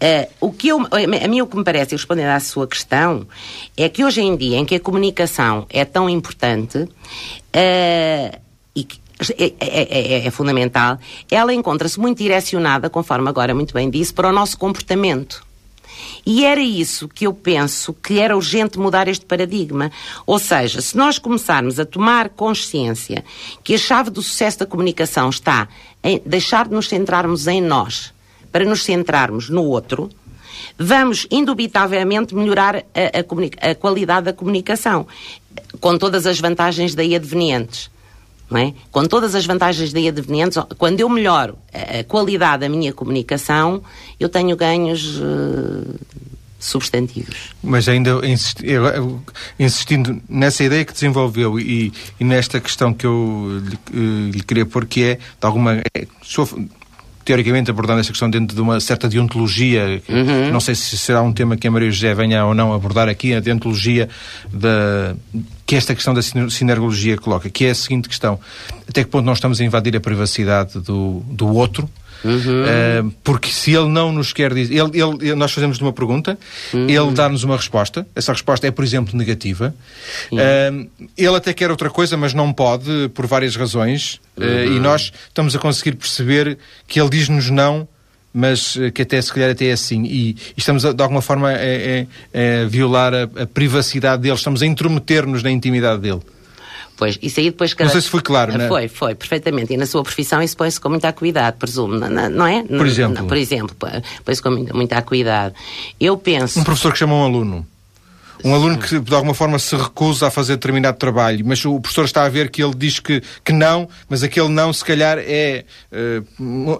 Uh, 0.02 0.32
o 0.40 0.52
que 0.54 0.70
eu, 0.70 0.88
a 0.90 1.28
mim, 1.28 1.42
o 1.42 1.48
que 1.48 1.58
me 1.58 1.64
parece, 1.66 1.92
respondendo 1.94 2.30
à 2.30 2.40
sua 2.40 2.68
questão, 2.68 3.28
é 3.76 3.90
que 3.90 4.06
hoje 4.06 4.22
em 4.22 4.38
dia, 4.38 4.56
em 4.56 4.64
que 4.64 4.76
a 4.76 4.80
comunicação 4.80 5.66
é 5.70 5.84
tão 5.84 6.10
importante, 6.10 6.78
uh, 6.78 8.40
e 8.74 8.84
que 8.86 9.07
é, 9.38 9.54
é, 9.60 9.88
é, 10.20 10.28
é, 10.28 10.32
fundamental, 10.32 11.00
ela 11.30 11.54
encontra-se 11.54 12.00
muito 12.00 12.20
direcionada, 12.20 12.90
conforme 12.90 13.28
agora 13.28 13.54
muito 13.54 13.74
bem 13.74 13.90
disse, 13.90 14.14
para 14.14 14.30
o 14.30 14.32
nosso 14.32 14.58
comportamento. 14.58 15.46
E 16.24 16.46
era 16.46 16.62
isso 16.62 17.08
que 17.08 17.26
eu 17.26 17.34
penso 17.34 17.94
que 17.94 18.20
era 18.20 18.36
urgente 18.36 18.78
mudar 18.78 19.08
este 19.08 19.26
paradigma. 19.26 19.92
Ou 20.26 20.38
seja, 20.38 20.82
se 20.82 20.96
nós 20.96 21.18
começarmos 21.18 21.80
a 21.80 21.86
tomar 21.86 22.30
consciência 22.30 23.26
que 23.64 23.74
a 23.74 23.78
chave 23.78 24.12
do 24.12 24.22
sucesso 24.22 24.60
da 24.60 24.66
comunicação 24.66 25.30
está 25.30 25.68
em 26.04 26.22
deixar 26.24 26.68
de 26.68 26.76
nos 26.76 26.88
centrarmos 26.88 27.48
em 27.48 27.62
nós 27.62 28.14
para 28.52 28.66
nos 28.66 28.84
centrarmos 28.84 29.50
no 29.50 29.64
outro, 29.64 30.10
vamos 30.78 31.26
indubitavelmente 31.32 32.36
melhorar 32.36 32.76
a, 32.76 32.82
a, 32.84 33.72
a 33.72 33.76
qualidade 33.76 34.26
da 34.26 34.34
comunicação, 34.34 35.08
com 35.80 35.98
todas 35.98 36.28
as 36.28 36.40
vantagens 36.40 36.94
daí 36.94 37.16
advenientes 37.16 37.90
não 38.50 38.60
é? 38.60 38.74
Com 38.92 39.06
todas 39.06 39.36
as 39.36 39.46
vantagens 39.46 39.92
daí 39.92 40.08
advenientes, 40.08 40.58
quando 40.78 41.00
eu 41.00 41.10
melhoro 41.10 41.58
a 41.74 42.04
qualidade 42.04 42.62
da 42.62 42.70
minha 42.70 42.94
comunicação, 42.94 43.82
eu 44.20 44.30
tenho 44.30 44.56
ganhos 44.56 45.20
uh, 45.20 45.96
substantivos. 46.60 47.54
Mas 47.62 47.88
ainda 47.88 48.22
insistindo 49.60 50.22
nessa 50.28 50.64
ideia 50.64 50.84
que 50.84 50.94
desenvolveu 50.94 51.60
e, 51.60 51.94
e 52.20 52.24
nesta 52.24 52.60
questão 52.60 52.94
que 52.94 53.06
eu 53.06 53.62
lhe, 53.64 53.80
eh, 53.94 54.32
lhe, 54.32 54.44
queria 54.44 54.66
pôr, 54.66 54.86
que 54.86 55.04
é, 55.04 55.16
de 55.16 55.22
alguma. 55.42 55.82
É, 55.94 56.08
teoricamente 57.28 57.70
abordando 57.70 58.00
esta 58.00 58.14
questão 58.14 58.30
dentro 58.30 58.56
de 58.56 58.62
uma 58.62 58.80
certa 58.80 59.10
deontologia, 59.10 60.02
uhum. 60.08 60.50
não 60.50 60.62
sei 60.62 60.74
se 60.74 60.98
será 60.98 61.22
um 61.22 61.34
tema 61.34 61.58
que 61.58 61.68
a 61.68 61.72
Maria 61.72 61.92
José 61.92 62.14
venha 62.14 62.46
ou 62.46 62.56
não 62.56 62.74
abordar 62.74 63.10
aqui, 63.10 63.36
a 63.36 63.42
deontologia 63.42 64.08
da, 64.50 65.14
que 65.66 65.76
esta 65.76 65.94
questão 65.94 66.14
da 66.14 66.22
sinergologia 66.22 67.18
coloca, 67.18 67.50
que 67.50 67.66
é 67.66 67.72
a 67.72 67.76
seguinte 67.76 68.08
questão, 68.08 68.40
até 68.88 69.04
que 69.04 69.10
ponto 69.10 69.26
nós 69.26 69.40
estamos 69.40 69.60
a 69.60 69.66
invadir 69.66 69.94
a 69.98 70.00
privacidade 70.00 70.80
do, 70.80 71.22
do 71.28 71.54
outro, 71.54 71.90
Uhum. 72.24 72.32
Uh, 72.40 73.12
porque 73.24 73.50
se 73.50 73.74
ele 73.74 73.90
não 73.90 74.12
nos 74.12 74.34
quer 74.34 74.54
dizer. 74.54 74.76
Ele, 74.76 74.92
ele, 75.02 75.36
nós 75.36 75.52
fazemos 75.52 75.80
uma 75.80 75.94
pergunta, 75.94 76.38
uhum. 76.74 76.88
ele 76.90 77.12
dá-nos 77.12 77.44
uma 77.44 77.56
resposta. 77.56 78.06
Essa 78.16 78.34
resposta 78.34 78.68
é, 78.68 78.72
por 78.72 78.84
exemplo, 78.84 79.18
negativa. 79.18 79.74
Uh, 80.32 80.88
ele 81.18 81.36
até 81.36 81.54
quer 81.54 81.72
outra 81.72 81.90
coisa, 81.90 82.18
mas 82.18 82.34
não 82.34 82.52
pode, 82.52 83.10
por 83.14 83.26
várias 83.26 83.56
razões. 83.56 84.20
Uh, 84.38 84.76
e 84.76 84.80
nós 84.80 85.12
estamos 85.28 85.56
a 85.56 85.60
conseguir 85.60 85.96
perceber 85.96 86.58
que 86.88 87.00
ele 87.00 87.10
diz-nos 87.10 87.50
não 87.50 87.88
mas 88.34 88.78
que 88.94 89.02
até 89.02 89.20
se 89.20 89.34
calhar 89.34 89.50
até 89.50 89.66
é 89.66 89.72
assim. 89.72 90.04
E, 90.04 90.30
e 90.30 90.36
estamos 90.58 90.86
a, 90.86 90.94
de 90.94 91.02
alguma 91.02 91.24
forma 91.24 91.50
a, 91.50 91.54
a, 91.54 92.64
a 92.64 92.68
violar 92.68 93.12
a, 93.12 93.24
a, 93.24 93.48
privacidade 93.48 94.22
dele, 94.22 94.36
estamos 94.36 94.62
a 94.62 94.66
intrometer-nos 94.68 95.42
na 95.42 95.50
intimidade 95.50 96.02
dele. 96.02 96.22
Pois, 96.98 97.18
isso 97.22 97.40
aí 97.40 97.52
depois... 97.52 97.74
Cada... 97.74 97.86
Não 97.86 97.92
sei 97.94 98.02
se 98.02 98.10
foi 98.10 98.22
claro, 98.22 98.58
não 98.58 98.66
é? 98.66 98.68
Foi, 98.68 98.88
foi, 98.88 99.16
perfeitamente. 99.16 99.74
E 99.74 99.78
na 99.78 99.86
sua 99.86 100.04
profissão 100.04 100.42
isso 100.42 100.58
põe-se 100.58 100.82
com 100.82 100.90
muita 100.90 101.14
cuidado, 101.14 101.56
presumo, 101.58 101.96
não 101.96 102.48
é? 102.48 102.64
Por 102.64 102.88
exemplo? 102.88 103.22
Não, 103.22 103.28
por 103.28 103.38
exemplo, 103.38 103.76
põe-se 104.26 104.42
com 104.42 104.50
muita 104.50 105.02
cuidado. 105.04 105.54
Eu 106.00 106.18
penso... 106.18 106.60
Um 106.60 106.64
professor 106.64 106.92
que 106.92 106.98
chama 106.98 107.14
um 107.14 107.24
aluno 107.24 107.66
um 108.44 108.54
aluno 108.54 108.78
que 108.78 109.00
de 109.00 109.14
alguma 109.14 109.34
forma 109.34 109.58
se 109.60 109.76
recusa 109.76 110.28
a 110.28 110.32
fazer 110.32 110.54
determinado 110.54 110.98
trabalho, 110.98 111.44
mas 111.46 111.64
o 111.66 111.80
professor 111.80 112.06
está 112.06 112.24
a 112.24 112.30
ver 112.30 112.50
que 112.50 112.64
ele 112.64 112.74
diz 112.76 113.00
que, 113.00 113.22
que 113.44 113.52
não, 113.52 113.88
mas 114.10 114.24
aquele 114.24 114.50
não 114.50 114.72
se 114.72 114.84
calhar 114.84 115.18
é, 115.18 115.66
eh, 115.92 116.22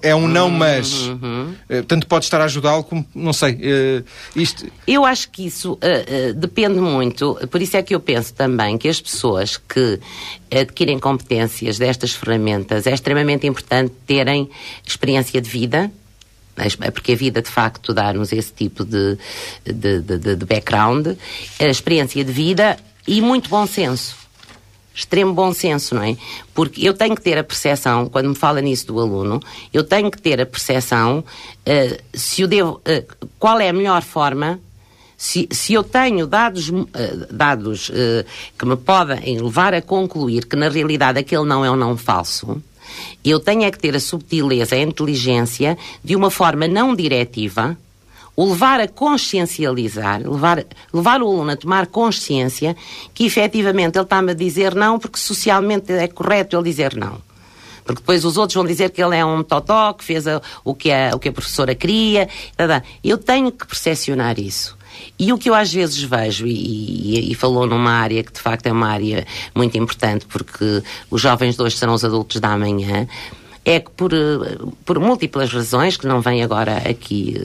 é 0.02 0.16
um 0.16 0.28
não 0.28 0.50
mas. 0.50 1.08
Uhum. 1.08 1.54
Eh, 1.70 1.82
tanto 1.82 2.08
pode 2.08 2.26
estar 2.26 2.42
a 2.42 2.46
ajudá-lo 2.46 2.84
como, 2.84 3.06
não 3.14 3.34
sei, 3.34 3.58
eh, 3.62 4.04
isto... 4.36 4.66
Eu 4.88 5.06
acho 5.06 5.30
que 5.30 5.46
isso 5.46 5.74
uh, 5.74 5.76
uh, 5.76 6.34
depende 6.34 6.80
muito, 6.80 7.36
por 7.50 7.62
isso 7.62 7.78
é 7.78 7.84
que 7.84 7.94
eu 7.94 8.00
penso 8.00 8.34
também 8.34 8.78
que 8.78 8.88
as 8.88 9.02
pessoas 9.02 9.58
que 9.58 10.00
adquirem 10.52 11.00
competências 11.00 11.78
destas 11.78 12.14
ferramentas 12.14 12.88
é 12.88 12.94
extremamente 12.94 13.46
importante 13.48 13.94
terem 14.06 14.50
experiência 14.86 15.42
de 15.42 15.50
vida, 15.50 15.92
porque 16.94 17.14
a 17.14 17.16
vida 17.16 17.42
de 17.42 17.50
facto 17.50 17.94
dá-nos 17.94 18.32
esse 18.32 18.52
tipo 18.52 18.84
de, 18.84 19.18
de, 19.66 20.02
de, 20.02 20.36
de 20.36 20.46
background, 20.46 21.08
a 21.60 21.66
experiência 21.66 22.24
de 22.24 22.32
vida 22.32 22.78
e 23.08 23.22
muito 23.22 23.50
bom 23.50 23.66
senso 23.66 24.28
extremo 24.98 25.32
bom 25.32 25.54
senso, 25.54 25.94
não 25.94 26.02
é? 26.02 26.18
Porque 26.56 26.88
eu 26.88 26.94
tenho 26.94 27.16
que 27.16 27.22
ter 27.22 27.38
a 27.38 27.44
percepção, 27.44 28.10
quando 28.10 28.30
me 28.30 28.36
fala 28.36 28.60
nisso 28.60 28.88
do 28.88 29.00
aluno, 29.00 29.40
eu 29.72 29.84
tenho 29.84 30.10
que 30.10 30.20
ter 30.20 30.42
a 30.42 30.46
percepção 30.46 31.20
uh, 31.20 32.04
se 32.14 32.42
eu 32.42 32.48
devo, 32.48 32.82
uh, 32.82 33.28
qual 33.38 33.60
é 33.60 33.70
a 33.70 33.74
melhor 33.74 34.02
forma, 34.02 34.60
se, 35.16 35.48
se 35.52 35.74
eu 35.74 35.84
tenho 35.84 36.26
dados, 36.26 36.70
uh, 36.70 36.86
dados 37.32 37.92
que 38.58 38.66
me 38.66 38.76
podem 38.76 39.40
levar 39.40 39.74
a 39.76 39.82
concluir 39.84 40.46
que 40.46 40.56
na 40.56 40.68
realidade 40.68 41.20
aquele 41.20 41.46
não 41.46 41.64
é 41.64 41.70
um 41.70 41.76
não 41.76 41.96
falso, 41.96 42.62
eu 43.30 43.40
tenho 43.40 43.64
é 43.64 43.72
que 43.72 43.80
ter 43.80 43.96
a 43.96 44.00
subtileza, 44.00 44.76
a 44.76 44.80
inteligência, 44.80 45.78
de 46.04 46.16
uma 46.16 46.30
forma 46.30 46.68
não 46.68 46.96
diretiva, 46.96 47.78
o 48.36 48.50
levar 48.50 48.80
a 48.80 48.88
consciencializar, 48.88 50.22
levar, 50.22 50.64
levar 50.94 51.22
o 51.22 51.28
aluno 51.28 51.52
a 51.52 51.56
tomar 51.58 51.88
consciência 51.88 52.76
que 53.14 53.26
efetivamente 53.26 53.98
ele 53.98 54.04
está-me 54.04 54.32
a 54.32 54.36
dizer 54.36 54.76
não 54.76 55.00
porque 55.00 55.18
socialmente 55.18 55.92
é 55.92 56.08
correto 56.08 56.56
ele 56.56 56.64
dizer 56.70 56.96
não. 56.96 57.26
Porque 57.84 58.02
depois 58.02 58.26
os 58.26 58.38
outros 58.38 58.54
vão 58.54 58.66
dizer 58.66 58.92
que 58.92 59.02
ele 59.02 59.16
é 59.16 59.26
um 59.26 59.42
totó, 59.42 59.94
que 59.94 60.04
fez 60.04 60.28
a, 60.28 60.42
o, 60.64 60.76
que 60.76 60.92
a, 60.92 61.12
o 61.16 61.20
que 61.20 61.30
a 61.30 61.32
professora 61.32 61.74
queria. 61.74 62.28
Eu 63.02 63.18
tenho 63.18 63.50
que 63.50 63.66
percepcionar 63.66 64.38
isso. 64.38 64.78
E 65.20 65.34
o 65.34 65.38
que 65.38 65.50
eu 65.50 65.56
às 65.56 65.74
vezes 65.74 66.02
vejo, 66.02 66.46
e, 66.46 66.52
e, 66.52 67.32
e, 67.32 67.36
falou 67.36 67.66
numa 67.66 67.92
área 67.92 68.24
que 68.24 68.32
de 68.32 68.40
facto 68.40 68.68
é 68.68 68.72
uma 68.72 68.88
área 68.88 69.26
muito 69.56 69.78
importante, 69.78 70.26
porque 70.28 70.84
os 71.10 71.22
jovens 71.22 71.56
de 71.56 71.62
hoje 71.62 71.78
serão 71.78 71.94
os 71.94 72.06
adultos 72.06 72.40
da 72.40 72.50
amanhã, 72.54 73.08
é 73.68 73.82
que 73.82 73.92
por, 73.92 74.12
por 74.86 74.98
múltiplas 74.98 75.52
razões, 75.52 75.98
que 75.98 76.08
não 76.08 76.22
vem 76.22 76.42
agora 76.42 76.78
aqui, 76.90 77.36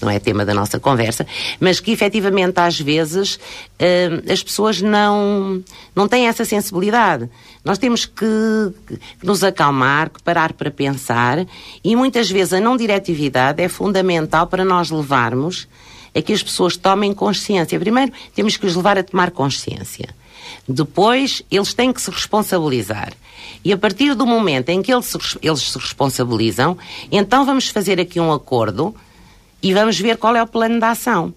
não 0.00 0.10
é 0.10 0.18
tema 0.18 0.44
da 0.44 0.52
nossa 0.52 0.80
conversa, 0.80 1.24
mas 1.60 1.78
que 1.78 1.92
efetivamente 1.92 2.58
às 2.58 2.80
vezes 2.80 3.38
eh, 3.78 4.20
as 4.28 4.42
pessoas 4.42 4.82
não, 4.82 5.62
não 5.94 6.08
têm 6.08 6.26
essa 6.26 6.44
sensibilidade. 6.44 7.30
Nós 7.64 7.78
temos 7.78 8.04
que 8.04 8.26
nos 9.22 9.44
acalmar, 9.44 10.10
que 10.10 10.20
parar 10.24 10.54
para 10.54 10.72
pensar 10.72 11.46
e 11.84 11.94
muitas 11.94 12.28
vezes 12.28 12.54
a 12.54 12.60
não 12.60 12.76
diretividade 12.76 13.62
é 13.62 13.68
fundamental 13.68 14.48
para 14.48 14.64
nós 14.64 14.90
levarmos 14.90 15.68
é 16.14 16.22
que 16.22 16.32
as 16.32 16.42
pessoas 16.42 16.76
tomem 16.76 17.12
consciência. 17.12 17.78
Primeiro, 17.78 18.12
temos 18.34 18.56
que 18.56 18.66
os 18.66 18.76
levar 18.76 18.98
a 18.98 19.02
tomar 19.02 19.30
consciência. 19.30 20.08
Depois, 20.68 21.42
eles 21.50 21.74
têm 21.74 21.92
que 21.92 22.00
se 22.00 22.10
responsabilizar. 22.10 23.12
E 23.64 23.72
a 23.72 23.78
partir 23.78 24.14
do 24.14 24.26
momento 24.26 24.68
em 24.68 24.82
que 24.82 24.92
eles 24.92 25.06
se, 25.06 25.18
eles 25.42 25.60
se 25.60 25.78
responsabilizam, 25.78 26.76
então 27.10 27.44
vamos 27.44 27.68
fazer 27.68 28.00
aqui 28.00 28.20
um 28.20 28.32
acordo 28.32 28.94
e 29.62 29.72
vamos 29.72 29.98
ver 29.98 30.16
qual 30.16 30.34
é 30.36 30.42
o 30.42 30.46
plano 30.46 30.78
de 30.78 30.84
ação. 30.84 31.32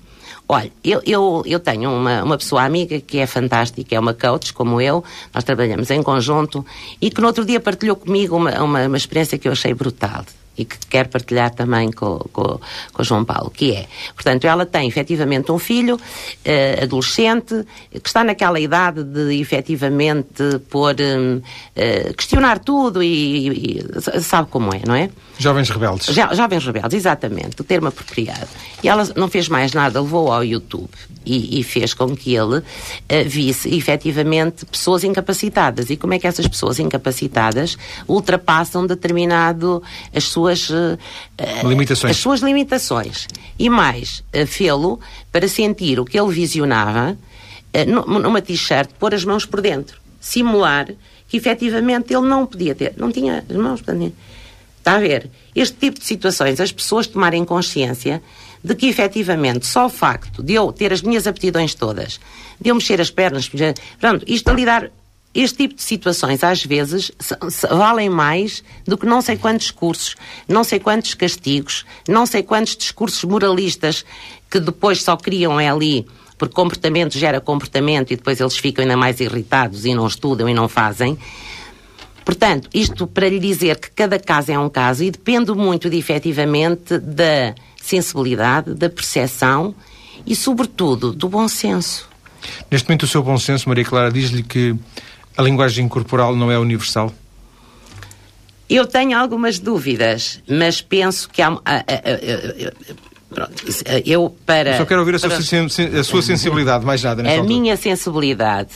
Olha, 0.48 0.72
eu, 0.84 1.02
eu, 1.06 1.44
eu 1.46 1.60
tenho 1.60 1.92
uma, 1.92 2.24
uma 2.24 2.38
pessoa 2.38 2.64
amiga 2.64 3.00
que 3.00 3.18
é 3.18 3.26
fantástica, 3.26 3.96
é 3.96 4.00
uma 4.00 4.14
coach 4.14 4.54
como 4.54 4.80
eu, 4.80 5.04
nós 5.34 5.44
trabalhamos 5.44 5.90
em 5.90 6.04
conjunto, 6.04 6.64
e 7.02 7.10
que 7.10 7.20
no 7.20 7.28
outro 7.28 7.44
dia 7.44 7.60
partilhou 7.60 7.96
comigo 7.96 8.36
uma, 8.36 8.64
uma, 8.64 8.86
uma 8.86 8.98
experiência 8.98 9.40
que 9.40 9.48
eu 9.48 9.54
achei 9.54 9.74
brutal 9.74 10.24
e 10.58 10.66
que 10.66 10.78
quer 10.88 11.08
partilhar 11.08 11.54
também 11.54 11.92
com, 11.92 12.20
com, 12.32 12.60
com 12.94 13.04
João 13.04 13.26
Paulo, 13.26 13.50
que 13.50 13.74
é, 13.74 13.88
portanto, 14.14 14.46
ela 14.46 14.66
tem 14.66 14.88
efetivamente 14.88 15.52
um 15.52 15.60
filho 15.60 15.96
uh, 15.96 16.84
adolescente 16.84 17.66
que 17.92 18.08
está 18.08 18.24
naquela 18.24 18.60
idade 18.60 19.04
de 19.04 19.40
efetivamente 19.40 20.60
pôr, 20.70 20.96
uh, 20.96 22.14
questionar 22.16 22.60
tudo 22.60 23.04
e, 23.04 23.80
e, 23.80 24.22
sabe 24.22 24.50
como 24.50 24.74
é, 24.74 24.82
não 24.86 24.96
é? 24.96 25.10
Jovens 25.38 25.70
rebeldes. 25.70 26.08
Jo, 26.14 26.34
jovens 26.34 26.66
rebeldes, 26.66 26.94
exatamente, 26.94 27.62
o 27.62 27.64
termo 27.64 27.88
apropriado. 27.88 28.48
E 28.82 28.88
ela 28.88 29.04
não 29.16 29.28
fez 29.28 29.50
mais 29.50 29.74
nada, 29.74 30.02
levou 30.02 30.32
ao 30.32 30.44
YouTube 30.44 30.90
e, 31.26 31.60
e 31.60 31.64
fez 31.64 31.94
com 31.94 32.16
que 32.16 32.36
ele 32.36 32.58
uh, 32.58 32.64
visse 33.26 33.74
efetivamente 33.76 34.66
pessoas 34.66 35.04
incapacitadas. 35.04 35.90
E 35.90 35.98
como 35.98 36.14
é 36.14 36.20
que 36.20 36.28
essas 36.28 36.48
pessoas 36.48 36.80
incapacitadas 36.80 37.78
ultrapassam 38.08 38.86
determinado 38.86 39.82
as 40.14 40.26
suas 40.26 40.70
uh, 40.70 40.98
limitações. 41.64 42.12
As 42.12 42.18
suas 42.18 42.42
limitações. 42.42 43.28
E 43.58 43.70
mais, 43.70 44.24
uh, 44.34 44.46
fê-lo 44.46 45.00
para 45.32 45.48
sentir 45.48 46.00
o 46.00 46.06
que 46.06 46.20
ele 46.20 46.32
visionava 46.32 47.18
numa 47.86 48.42
t-shirt, 48.42 48.90
pôr 48.98 49.14
as 49.14 49.26
mãos 49.26 49.46
por 49.46 49.60
dentro, 49.60 50.00
simular 50.22 50.88
que 51.28 51.36
efetivamente 51.36 52.14
ele 52.14 52.26
não 52.26 52.46
podia 52.46 52.74
ter, 52.74 52.94
não 52.96 53.12
tinha 53.12 53.44
as 53.50 53.56
mãos, 53.58 53.82
portanto, 53.82 54.14
Está 54.86 54.98
a 54.98 55.00
ver? 55.00 55.32
Este 55.56 55.76
tipo 55.78 56.00
de 56.00 56.06
situações, 56.06 56.60
as 56.60 56.72
pessoas 56.72 57.08
tomarem 57.08 57.44
consciência 57.44 58.22
de 58.66 58.74
que 58.74 58.88
efetivamente 58.88 59.68
só 59.68 59.86
o 59.86 59.90
facto 59.90 60.42
de 60.42 60.54
eu 60.54 60.72
ter 60.72 60.92
as 60.92 61.04
minhas 61.04 61.28
aptidões 61.28 61.76
todas, 61.76 62.20
de 62.60 62.70
eu 62.70 62.76
mexer 62.76 63.00
as 63.00 63.12
pernas, 63.12 63.50
pronto, 64.00 64.26
isto 64.28 64.50
a 64.50 64.54
lidar. 64.54 64.90
Este 65.36 65.58
tipo 65.58 65.76
de 65.76 65.84
situações, 65.84 66.46
às 66.46 66.64
vezes, 66.64 67.12
valem 67.70 68.10
mais 68.10 68.64
do 68.88 68.98
que 68.98 69.06
não 69.06 69.22
sei 69.22 69.36
quantos 69.36 69.70
cursos, 69.70 70.16
não 70.48 70.64
sei 70.64 70.80
quantos 70.80 71.14
castigos, 71.14 71.86
não 72.08 72.26
sei 72.26 72.42
quantos 72.42 72.78
discursos 72.78 73.22
moralistas 73.26 74.06
que 74.50 74.62
depois 74.62 75.04
só 75.04 75.18
criam 75.18 75.60
é 75.60 75.70
ali 75.70 76.08
porque 76.38 76.54
comportamento 76.54 77.18
gera 77.18 77.40
comportamento 77.40 78.12
e 78.12 78.16
depois 78.16 78.40
eles 78.40 78.58
ficam 78.58 78.84
ainda 78.84 78.98
mais 78.98 79.20
irritados 79.20 79.86
e 79.86 79.94
não 79.94 80.08
estudam 80.08 80.50
e 80.50 80.54
não 80.54 80.68
fazem. 80.68 81.18
Portanto, 82.26 82.70
isto 82.74 83.06
para 83.06 83.30
lhe 83.30 83.40
dizer 83.40 83.80
que 83.80 83.92
cada 83.92 84.18
caso 84.20 84.52
é 84.52 84.58
um 84.58 84.68
caso 84.68 85.04
e 85.04 85.12
depende 85.12 85.52
muito 85.52 85.90
de 85.90 85.98
efetivamente 85.98 86.98
da 86.98 87.54
sensibilidade, 87.86 88.74
da 88.74 88.90
percepção 88.90 89.76
e, 90.26 90.36
sobretudo, 90.36 91.14
do 91.14 91.30
bom 91.30 91.48
senso. 91.48 92.10
Neste 92.70 92.88
momento, 92.88 93.04
o 93.04 93.08
seu 93.08 93.22
bom 93.22 93.38
senso, 93.38 93.70
Maria 93.70 93.86
Clara, 93.86 94.12
diz-lhe 94.12 94.44
que 94.44 94.76
a 95.38 95.42
linguagem 95.42 95.88
corporal 95.88 96.36
não 96.36 96.52
é 96.52 96.58
universal? 96.58 97.14
Eu 98.68 98.88
tenho 98.88 99.18
algumas 99.18 99.60
dúvidas, 99.60 100.42
mas 100.50 100.82
penso 100.82 101.30
que 101.30 101.42
há. 101.42 101.52
pronto, 103.30 103.54
eu 104.04 104.36
para. 104.46 104.78
Só 104.78 104.86
quero 104.86 105.02
ouvir 105.02 105.16
a, 105.16 105.20
para, 105.20 106.04
sua 106.04 106.22
sensibilidade, 106.24 106.84
mais 106.84 107.04
nada. 107.04 107.22
A 107.22 107.30
altura. 107.30 107.48
minha 107.48 107.78
sensibilidade. 107.78 108.72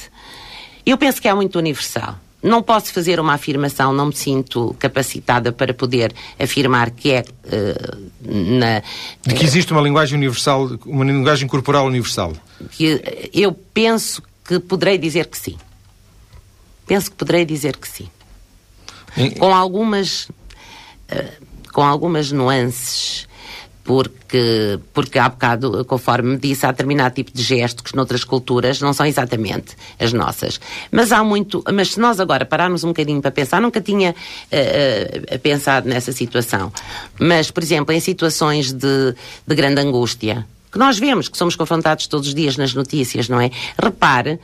Eu 0.85 0.97
penso 0.97 1.19
que 1.19 1.27
é 1.27 1.33
muito 1.33 1.57
universal 1.57 2.19
não 2.41 2.61
posso 2.61 2.93
fazer 2.93 3.19
uma 3.19 3.33
afirmação, 3.33 3.91
não 3.91 4.07
me 4.07 4.15
sinto 4.15 4.75
capacitada 4.79 5.51
para 5.51 5.73
poder 5.73 6.13
afirmar 6.39 6.91
que 6.91 7.11
é 7.11 7.21
uh, 7.21 8.11
na. 8.21 8.81
De 9.25 9.35
que 9.35 9.43
existe 9.43 9.71
uma 9.71 9.81
linguagem 9.81 10.17
universal, 10.17 10.69
uma 10.85 11.03
linguagem 11.03 11.47
corporal 11.47 11.85
universal. 11.85 12.33
Que 12.71 13.29
eu 13.33 13.51
penso 13.51 14.23
que 14.45 14.59
poderei 14.59 14.97
dizer 14.97 15.27
que 15.27 15.37
sim. 15.37 15.57
Penso 16.87 17.11
que 17.11 17.17
poderei 17.17 17.45
dizer 17.45 17.77
que 17.77 17.87
sim. 17.87 18.09
Com 19.37 19.53
algumas. 19.53 20.29
Uh, 21.11 21.49
com 21.71 21.83
algumas 21.83 22.31
nuances 22.31 23.28
porque, 23.89 24.77
porque 24.93 25.17
há 25.17 25.27
bocado, 25.27 25.83
conforme 25.85 26.33
me 26.33 26.37
disse, 26.37 26.63
há 26.63 26.69
determinado 26.69 27.15
tipo 27.15 27.31
de 27.33 27.41
gesto 27.41 27.83
que 27.83 27.95
noutras 27.95 28.23
culturas 28.23 28.79
não 28.79 28.93
são 28.93 29.03
exatamente 29.03 29.75
as 29.99 30.13
nossas. 30.13 30.61
Mas 30.91 31.11
há 31.11 31.23
muito, 31.23 31.63
mas 31.73 31.93
se 31.93 31.99
nós 31.99 32.19
agora 32.19 32.45
pararmos 32.45 32.83
um 32.83 32.89
bocadinho 32.89 33.19
para 33.19 33.31
pensar, 33.31 33.59
nunca 33.59 33.81
tinha 33.81 34.11
uh, 34.11 35.35
uh, 35.35 35.39
pensado 35.39 35.89
nessa 35.89 36.11
situação. 36.11 36.71
Mas, 37.19 37.49
por 37.49 37.63
exemplo, 37.63 37.91
em 37.91 37.99
situações 37.99 38.71
de, 38.71 39.15
de 39.47 39.55
grande 39.55 39.81
angústia, 39.81 40.45
que 40.71 40.77
nós 40.77 40.99
vemos, 40.99 41.27
que 41.27 41.35
somos 41.35 41.55
confrontados 41.55 42.05
todos 42.05 42.27
os 42.27 42.35
dias 42.35 42.57
nas 42.57 42.75
notícias, 42.75 43.27
não 43.27 43.41
é? 43.41 43.49
Repare 43.81 44.33
uh, 44.33 44.39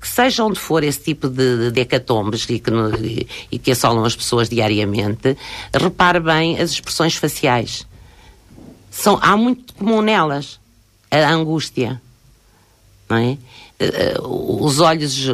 que 0.00 0.08
seja 0.08 0.42
onde 0.42 0.58
for 0.58 0.82
esse 0.82 1.00
tipo 1.00 1.28
de, 1.28 1.70
de 1.70 1.80
hecatombes 1.82 2.46
e 2.48 2.58
que, 2.58 3.26
e 3.52 3.58
que 3.58 3.72
assolam 3.72 4.06
as 4.06 4.16
pessoas 4.16 4.48
diariamente, 4.48 5.36
repare 5.70 6.20
bem 6.20 6.58
as 6.58 6.70
expressões 6.70 7.14
faciais 7.14 7.84
são, 8.94 9.18
há 9.20 9.36
muito 9.36 9.74
comum 9.74 10.00
nelas 10.00 10.60
a 11.10 11.28
angústia, 11.30 12.00
não 13.08 13.16
é? 13.16 13.36
Eh, 13.80 14.14
os 14.22 14.78
olhos 14.78 15.28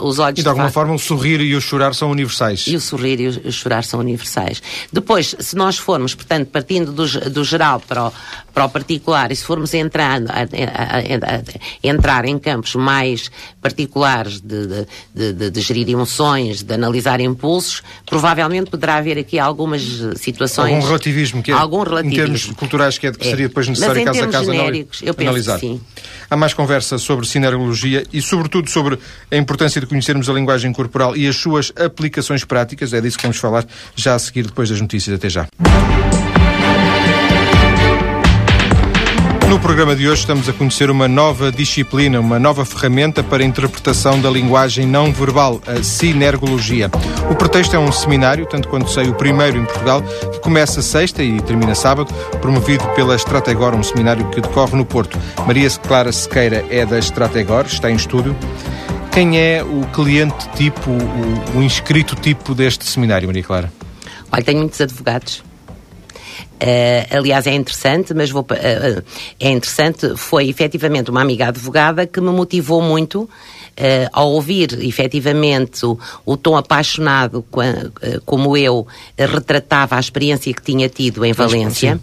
os 0.00 0.18
olhos 0.18 0.40
e 0.40 0.42
de 0.42 0.48
alguma 0.48 0.68
forma 0.68 0.92
o 0.94 0.98
sorrir 0.98 1.40
e 1.40 1.54
o 1.54 1.60
chorar 1.60 1.94
são 1.94 2.10
universais 2.10 2.64
e 2.66 2.74
o 2.74 2.80
sorrir 2.80 3.20
e 3.20 3.28
o 3.28 3.52
chorar 3.52 3.84
são 3.84 4.00
universais 4.00 4.60
depois 4.92 5.36
se 5.38 5.54
nós 5.54 5.78
formos 5.78 6.12
portanto 6.12 6.48
partindo 6.48 6.90
do, 6.90 7.06
do 7.30 7.44
geral 7.44 7.78
para 7.78 8.08
o, 8.08 8.12
para 8.52 8.64
o 8.64 8.68
particular 8.68 9.30
e 9.30 9.36
se 9.36 9.44
formos 9.44 9.74
entrando 9.74 10.28
a, 10.28 10.40
a, 10.40 10.96
a, 11.36 11.42
entrar 11.84 12.24
em 12.24 12.36
campos 12.36 12.74
mais 12.74 13.30
particulares 13.62 14.40
de, 14.40 14.66
de, 15.14 15.32
de, 15.32 15.50
de, 15.50 15.60
gerir 15.60 15.88
emoções 15.88 16.64
de 16.64 16.74
analisar 16.74 17.20
impulsos 17.20 17.80
provavelmente 18.04 18.70
poderá 18.70 18.96
haver 18.96 19.18
aqui 19.18 19.38
algumas 19.38 19.82
situações 20.16 20.74
algum 20.74 20.84
relativismo 20.84 21.42
que 21.44 21.52
é, 21.52 21.54
algum 21.54 21.84
relativismo. 21.84 22.12
em 22.12 22.16
termos 22.16 22.46
culturais 22.56 22.98
que, 22.98 23.06
é, 23.06 23.12
que 23.12 23.24
seria 23.24 23.44
é. 23.44 23.48
depois 23.48 23.68
necessário 23.68 24.04
caso 24.04 24.24
a 24.24 24.26
caso 24.26 24.52
genéricos, 24.52 25.00
eu 25.02 25.14
penso 25.14 25.30
analisar 25.30 25.60
que 25.60 25.66
sim. 25.68 25.80
há 26.28 26.36
mais 26.36 26.52
conversa 26.52 26.98
sobre 26.98 27.35
sinergologia 27.36 28.04
e, 28.12 28.22
sobretudo, 28.22 28.70
sobre 28.70 28.98
a 29.30 29.36
importância 29.36 29.80
de 29.80 29.86
conhecermos 29.86 30.28
a 30.28 30.32
linguagem 30.32 30.72
corporal 30.72 31.16
e 31.16 31.28
as 31.28 31.36
suas 31.36 31.72
aplicações 31.76 32.44
práticas. 32.44 32.92
É 32.92 33.00
disso 33.00 33.18
que 33.18 33.22
vamos 33.24 33.36
falar 33.36 33.66
já 33.94 34.14
a 34.14 34.18
seguir, 34.18 34.46
depois 34.46 34.70
das 34.70 34.80
notícias. 34.80 35.16
Até 35.16 35.28
já. 35.28 35.46
No 39.48 39.60
programa 39.60 39.94
de 39.94 40.08
hoje 40.08 40.22
estamos 40.22 40.48
a 40.48 40.52
conhecer 40.52 40.90
uma 40.90 41.06
nova 41.06 41.52
disciplina, 41.52 42.18
uma 42.18 42.36
nova 42.36 42.64
ferramenta 42.64 43.22
para 43.22 43.44
a 43.44 43.46
interpretação 43.46 44.20
da 44.20 44.28
linguagem 44.28 44.84
não 44.84 45.12
verbal, 45.12 45.60
a 45.64 45.82
sinergologia. 45.84 46.90
O 47.30 47.34
pretexto 47.34 47.76
é 47.76 47.78
um 47.78 47.92
seminário, 47.92 48.44
tanto 48.46 48.68
quanto 48.68 48.90
sei, 48.90 49.08
o 49.08 49.14
primeiro 49.14 49.56
em 49.56 49.64
Portugal, 49.64 50.02
que 50.02 50.40
começa 50.40 50.82
sexta 50.82 51.22
e 51.22 51.40
termina 51.40 51.76
sábado, 51.76 52.12
promovido 52.40 52.84
pela 52.88 53.14
Strategor, 53.14 53.72
um 53.74 53.84
seminário 53.84 54.28
que 54.30 54.40
decorre 54.40 54.76
no 54.76 54.84
Porto. 54.84 55.16
Maria 55.46 55.70
Clara 55.70 56.10
Sequeira 56.10 56.64
é 56.68 56.84
da 56.84 56.98
Strategor, 56.98 57.66
está 57.66 57.88
em 57.88 57.94
estúdio. 57.94 58.36
Quem 59.12 59.38
é 59.38 59.62
o 59.62 59.86
cliente 59.92 60.48
tipo, 60.56 60.90
o, 60.90 61.58
o 61.58 61.62
inscrito 61.62 62.16
tipo 62.16 62.52
deste 62.52 62.84
seminário, 62.84 63.28
Maria 63.28 63.44
Clara? 63.44 63.72
Olha, 64.32 64.42
tenho 64.42 64.58
muitos 64.58 64.80
advogados 64.80 65.44
Uh, 66.56 67.18
aliás, 67.18 67.46
é 67.46 67.54
interessante, 67.54 68.14
mas 68.14 68.30
vou, 68.30 68.40
uh, 68.40 69.04
é 69.38 69.50
interessante, 69.50 70.16
foi 70.16 70.48
efetivamente 70.48 71.10
uma 71.10 71.20
amiga 71.20 71.48
advogada 71.48 72.06
que 72.06 72.18
me 72.18 72.30
motivou 72.30 72.80
muito 72.80 73.24
uh, 73.24 73.28
ao 74.10 74.32
ouvir 74.32 74.72
efetivamente 74.82 75.84
o, 75.84 75.98
o 76.24 76.34
tom 76.34 76.56
apaixonado 76.56 77.44
como 78.24 78.56
eu 78.56 78.86
retratava 79.18 79.96
a 79.96 80.00
experiência 80.00 80.52
que 80.54 80.62
tinha 80.62 80.88
tido 80.88 81.24
em 81.24 81.32
Valência, 81.32 82.00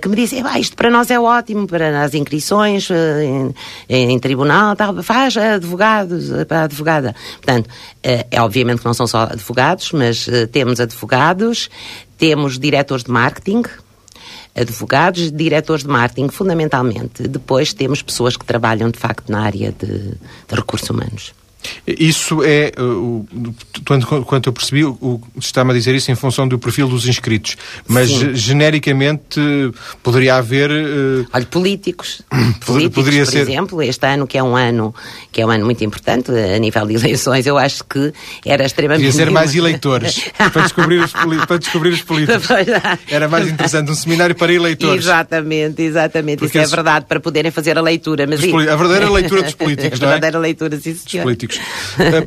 que 0.00 0.08
me 0.08 0.16
disse, 0.16 0.42
isto 0.58 0.76
para 0.76 0.90
nós 0.90 1.10
é 1.10 1.18
ótimo, 1.18 1.66
para 1.66 2.02
as 2.02 2.14
inscrições 2.14 2.88
em, 2.90 3.54
em, 3.88 4.18
tribunal, 4.18 4.74
tal, 4.74 5.02
faz 5.02 5.36
advogados, 5.36 6.30
para 6.46 6.60
a 6.60 6.64
advogada. 6.64 7.14
Portanto, 7.34 7.68
é 8.02 8.40
obviamente 8.40 8.80
que 8.80 8.86
não 8.86 8.94
são 8.94 9.06
só 9.06 9.22
advogados, 9.22 9.92
mas 9.92 10.26
temos 10.52 10.80
advogados, 10.80 11.70
temos 12.18 12.58
diretores 12.58 13.04
de 13.04 13.12
marketing, 13.12 13.62
advogados, 14.54 15.32
diretores 15.32 15.84
de 15.84 15.90
marketing, 15.90 16.28
fundamentalmente. 16.28 17.26
Depois 17.28 17.72
temos 17.72 18.02
pessoas 18.02 18.36
que 18.36 18.44
trabalham, 18.44 18.90
de 18.90 18.98
facto, 18.98 19.30
na 19.30 19.42
área 19.42 19.72
de, 19.72 20.10
de 20.10 20.54
recursos 20.54 20.88
humanos. 20.88 21.34
Isso 21.86 22.42
é, 22.42 22.72
uh, 22.78 23.26
quanto, 23.86 24.24
quanto 24.24 24.48
eu 24.48 24.52
percebi, 24.52 24.84
o, 24.84 25.20
está-me 25.38 25.70
a 25.70 25.74
dizer 25.74 25.94
isso 25.94 26.10
em 26.10 26.14
função 26.14 26.46
do 26.46 26.58
perfil 26.58 26.88
dos 26.88 27.06
inscritos. 27.06 27.56
Mas 27.86 28.10
Sim. 28.10 28.34
genericamente 28.34 29.40
poderia 30.02 30.36
haver. 30.36 30.70
Uh... 30.70 31.26
Olha, 31.32 31.46
políticos. 31.46 32.22
políticos, 32.64 32.94
poderia 32.94 33.24
por 33.24 33.32
ser... 33.32 33.40
exemplo, 33.40 33.82
este 33.82 34.06
ano, 34.06 34.26
que 34.26 34.38
é 34.38 34.42
um 34.42 34.56
ano 34.56 34.94
que 35.32 35.40
é 35.40 35.46
um 35.46 35.50
ano 35.50 35.64
muito 35.64 35.82
importante 35.82 36.30
a 36.30 36.58
nível 36.58 36.86
de 36.86 36.94
eleições, 36.94 37.46
eu 37.46 37.58
acho 37.58 37.84
que 37.84 38.12
era 38.44 38.64
extremamente. 38.64 39.06
Podia 39.06 39.24
ser 39.24 39.30
mais 39.30 39.52
eleitores 39.56 40.30
para, 40.36 40.62
descobrir 40.62 41.00
os 41.00 41.12
para 41.12 41.58
descobrir 41.58 41.90
os 41.90 42.02
políticos. 42.02 42.46
Era 43.08 43.28
mais 43.28 43.48
interessante 43.48 43.90
um 43.90 43.94
seminário 43.94 44.34
para 44.34 44.52
eleitores. 44.52 45.04
Exatamente, 45.04 45.82
exatamente. 45.82 46.38
Porque 46.38 46.58
Isso 46.58 46.72
é 46.72 46.76
verdade, 46.76 47.06
para 47.06 47.20
poderem 47.20 47.50
fazer 47.50 47.76
a 47.76 47.80
leitura. 47.80 48.26
Mas... 48.26 48.40
A 48.42 48.76
verdadeira 48.76 49.10
leitura 49.10 49.42
dos 49.42 49.54
políticos, 49.54 50.00
não 50.00 50.08
é? 50.08 50.10
A 50.10 50.14
verdadeira 50.14 50.38
leitura, 50.38 50.76
sim, 50.76 50.94
senhor. 50.94 51.04
Dos 51.04 51.22
políticos 51.22 51.53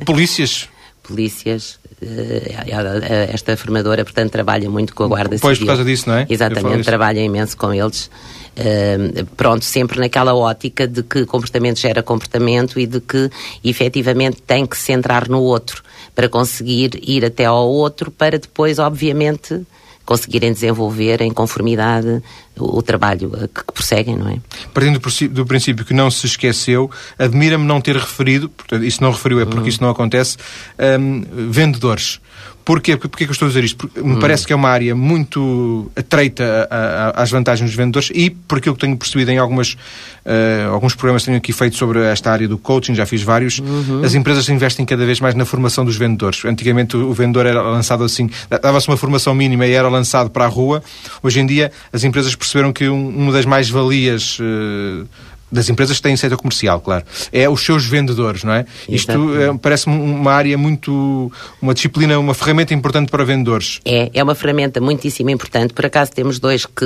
polícias? 0.06 0.70
polícias, 1.08 1.80
uh, 2.02 3.34
esta 3.34 3.56
formadora, 3.56 4.04
portanto, 4.04 4.32
trabalha 4.32 4.70
muito 4.70 4.94
com 4.94 5.06
a 5.06 5.08
Guarda 5.08 5.38
pois, 5.40 5.40
Civil. 5.40 5.50
Pois, 5.50 5.60
por 5.60 5.66
causa 5.68 5.86
disso, 5.86 6.10
não 6.10 6.18
é? 6.18 6.28
Exatamente, 6.30 6.84
trabalha 6.84 7.22
imenso 7.22 7.56
com 7.56 7.74
eles. 7.74 8.10
Uh, 8.58 9.26
pronto, 9.38 9.64
sempre 9.64 10.00
naquela 10.00 10.36
ótica 10.36 10.88
de 10.88 11.04
que 11.04 11.26
comportamento 11.26 11.80
gera 11.80 12.04
comportamento 12.04 12.80
e 12.80 12.86
de 12.86 13.00
que 13.00 13.30
efetivamente 13.64 14.42
tem 14.42 14.66
que 14.66 14.76
se 14.76 14.84
centrar 14.84 15.30
no 15.30 15.42
outro 15.42 15.84
para 16.16 16.28
conseguir 16.28 17.00
ir 17.04 17.24
até 17.24 17.46
ao 17.46 17.70
outro 17.70 18.12
para 18.12 18.40
depois, 18.40 18.80
obviamente, 18.80 19.62
conseguirem 20.08 20.54
desenvolver 20.54 21.22
em 21.22 21.32
conformidade 21.32 22.24
o, 22.58 22.78
o 22.78 22.82
trabalho 22.82 23.30
que, 23.54 23.64
que, 23.66 23.74
prosseguem, 23.74 24.16
não 24.16 24.30
é? 24.30 24.38
Partindo 24.74 25.00
do, 25.00 25.28
do 25.30 25.46
princípio 25.46 25.84
que 25.84 25.94
não 25.94 26.10
se 26.10 26.26
esqueceu, 26.26 26.90
admira-me 27.20 27.66
não 27.66 27.82
ter 27.82 27.98
referido, 27.98 28.48
portanto, 28.48 28.86
isso 28.86 29.04
não 29.04 29.12
referiu 29.12 29.42
é 29.42 29.46
porque 29.46 29.60
uhum. 29.60 29.68
isso 29.68 29.84
não 29.84 29.90
acontece, 29.90 30.38
um, 30.80 31.24
vendedores. 31.52 32.22
Porquê? 32.68 32.98
Porquê 32.98 33.24
que 33.24 33.30
eu 33.30 33.32
estou 33.32 33.46
a 33.46 33.50
dizer 33.50 33.64
isto? 33.64 33.78
Porque 33.78 34.02
me 34.02 34.16
hum. 34.16 34.20
parece 34.20 34.46
que 34.46 34.52
é 34.52 34.56
uma 34.56 34.68
área 34.68 34.94
muito 34.94 35.90
atreita 35.96 36.68
às 37.16 37.32
vantagens 37.32 37.70
dos 37.70 37.78
vendedores 37.78 38.12
e, 38.14 38.30
por 38.30 38.58
aquilo 38.58 38.76
que 38.76 38.82
tenho 38.82 38.98
percebido 38.98 39.32
em 39.32 39.38
algumas, 39.38 39.78
uh, 40.26 40.74
alguns 40.74 40.94
programas 40.94 41.22
que 41.22 41.28
tenho 41.28 41.38
aqui 41.38 41.54
feito 41.54 41.78
sobre 41.78 42.02
esta 42.02 42.30
área 42.30 42.46
do 42.46 42.58
coaching, 42.58 42.94
já 42.94 43.06
fiz 43.06 43.24
vários, 43.24 43.60
uhum. 43.60 44.02
as 44.04 44.14
empresas 44.16 44.50
investem 44.50 44.86
cada 44.86 45.06
vez 45.06 45.22
mais 45.22 45.34
na 45.34 45.46
formação 45.46 45.86
dos 45.86 45.96
vendedores. 45.96 46.44
Antigamente 46.44 46.98
o, 46.98 47.14
vendedor 47.14 47.46
era 47.46 47.62
lançado 47.62 48.04
assim, 48.04 48.30
dava-se 48.62 48.90
uma 48.90 48.98
formação 48.98 49.34
mínima 49.34 49.66
e 49.66 49.72
era 49.72 49.88
lançado 49.88 50.30
para 50.30 50.44
a 50.44 50.50
rua. 50.50 50.84
Hoje 51.24 51.40
em 51.40 51.46
dia 51.46 51.72
as 51.94 52.04
empresas 52.04 52.36
perceberam 52.36 52.74
que 52.74 52.90
um, 52.90 53.08
uma 53.08 53.32
das 53.32 53.46
mais-valias 53.46 54.40
uh, 54.42 55.08
das 55.52 55.70
empresas 55.70 55.98
que 55.98 56.04
têm 56.04 56.16
setor 56.18 56.38
comercial, 56.38 56.82
claro. 56.82 57.06
É 57.32 57.50
os 57.50 57.62
seus 57.62 57.86
vendedores, 57.86 58.44
não 58.44 58.54
é? 58.54 58.66
Isto 58.88 59.12
é, 59.40 59.58
parece-me 59.58 59.96
uma 59.96 60.32
área 60.32 60.58
muito. 60.58 61.32
uma 61.62 61.74
disciplina, 61.74 62.20
uma 62.20 62.34
ferramenta 62.34 62.74
importante 62.74 63.10
para 63.10 63.24
vendedores. 63.24 63.80
É, 63.86 64.10
é 64.14 64.24
uma 64.24 64.36
ferramenta 64.36 64.82
muitíssimo 64.82 65.30
importante. 65.30 65.74
Por 65.74 65.86
acaso 65.86 66.12
temos 66.12 66.40
dois 66.40 66.66
que 66.66 66.86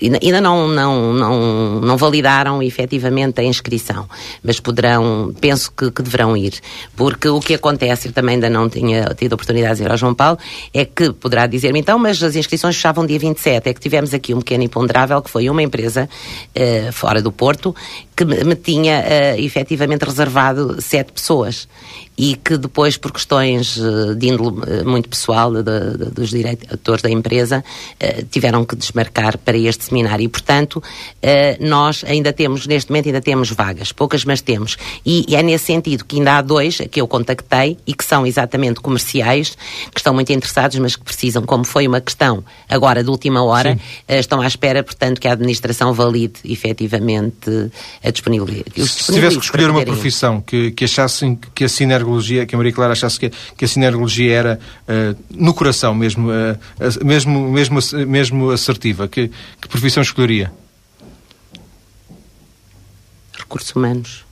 ainda, 0.00 0.40
não, 0.40 0.68
não, 0.68 1.12
não, 1.12 1.80
não 1.80 1.96
validaram 1.96 2.62
efetivamente 2.62 3.40
a 3.40 3.44
inscrição, 3.44 4.08
mas 4.42 4.58
poderão, 4.58 5.32
penso 5.40 5.72
que, 5.72 5.90
que 5.90 6.02
deverão 6.02 6.36
ir. 6.36 6.54
Porque 6.96 7.28
o 7.28 7.40
que 7.40 7.54
acontece, 7.54 8.08
eu 8.08 8.12
também 8.12 8.34
ainda 8.34 8.50
não 8.50 8.68
tinha 8.68 9.14
tido 9.16 9.34
oportunidade 9.34 9.78
de 9.78 9.84
ir 9.84 9.90
ao 9.90 9.96
João 9.96 10.14
Paulo, 10.14 10.38
é 10.72 10.84
que 10.84 11.12
poderá 11.12 11.46
dizer-me 11.46 11.78
então, 11.78 11.98
mas 11.98 12.22
as 12.22 12.34
inscrições 12.34 12.74
fechavam 12.74 13.06
dia 13.06 13.18
27. 13.18 13.68
É 13.68 13.74
que 13.74 13.80
tivemos 13.80 14.12
aqui 14.12 14.34
um 14.34 14.38
pequeno 14.38 14.64
imponderável 14.64 15.22
que 15.22 15.30
foi 15.30 15.48
uma 15.48 15.62
empresa 15.62 16.08
uh, 16.08 16.92
fora 16.92 17.22
do 17.22 17.30
Porto 17.30 17.74
que 18.16 18.24
me 18.24 18.54
tinha 18.54 19.00
uh, 19.00 19.40
efetivamente 19.40 20.04
reservado 20.04 20.80
sete 20.80 21.12
pessoas 21.12 21.68
e 22.16 22.36
que 22.36 22.56
depois, 22.56 22.96
por 22.96 23.10
questões 23.10 23.76
eh, 23.76 24.14
de 24.14 24.28
índole 24.28 24.62
eh, 24.66 24.84
muito 24.84 25.08
pessoal 25.08 25.52
de, 25.52 25.62
de, 25.62 26.10
dos 26.10 26.30
diretores 26.30 27.02
da 27.02 27.10
empresa, 27.10 27.64
uh, 28.00 28.24
tiveram 28.30 28.64
que 28.64 28.76
desmarcar 28.76 29.36
para 29.38 29.56
este 29.56 29.84
seminário. 29.84 30.24
E, 30.24 30.28
portanto, 30.28 30.82
nós 31.60 32.04
ainda 32.06 32.32
temos, 32.32 32.66
neste 32.66 32.90
momento, 32.90 33.06
ainda 33.06 33.20
temos 33.20 33.50
vagas, 33.50 33.90
poucas, 33.92 34.24
mas 34.24 34.40
temos. 34.40 34.76
E, 35.04 35.24
e, 35.28 35.36
é 35.36 35.42
nesse 35.42 35.64
sentido 35.64 36.04
que 36.04 36.16
ainda 36.16 36.38
há 36.38 36.42
dois 36.42 36.78
que 36.90 37.00
eu 37.00 37.08
contactei 37.08 37.76
e 37.86 37.94
que 37.94 38.04
são 38.04 38.26
exatamente 38.26 38.80
comerciais, 38.80 39.56
que 39.92 39.98
estão 39.98 40.14
muito 40.14 40.32
interessados, 40.32 40.78
mas 40.78 40.96
que 40.96 41.02
precisam, 41.02 41.42
como 41.42 41.64
foi 41.64 41.86
uma 41.86 42.00
questão 42.00 42.44
agora 42.68 43.02
de 43.02 43.10
última 43.10 43.42
hora, 43.42 43.78
estão 44.08 44.40
à 44.40 44.46
espera, 44.46 44.82
portanto, 44.82 45.20
que 45.20 45.28
a 45.28 45.32
administração 45.32 45.92
valide 45.92 46.34
efetivamente 46.44 47.70
a 48.02 48.10
disponibilidade. 48.10 48.86
Se 48.86 49.12
tivesse 49.12 49.38
que 49.38 49.44
escolher 49.44 49.70
uma 49.70 49.84
profissão 49.84 50.40
que, 50.40 50.70
que 50.70 50.84
achassem 50.84 51.38
que 51.54 51.64
a 51.64 51.68
Sinergo 51.68 52.03
sinergologia, 52.04 52.46
que 52.46 52.54
a 52.54 52.58
Maria 52.58 52.72
Clara 52.72 52.92
achasse 52.92 53.18
que, 53.18 53.30
que 53.56 53.64
a 53.64 53.68
sinergologia 53.68 54.32
era 54.32 54.60
uh, 54.88 55.24
no 55.30 55.54
coração 55.54 55.94
mesmo, 55.94 56.28
uh, 56.30 57.04
mesmo, 57.04 57.50
mesmo, 57.50 57.78
mesmo 58.06 58.50
assertiva. 58.50 59.08
Que, 59.08 59.30
que 59.60 59.68
profissão 59.68 60.02
escolheria? 60.02 60.52
Recursos 63.36 63.74
humanos 63.74 64.24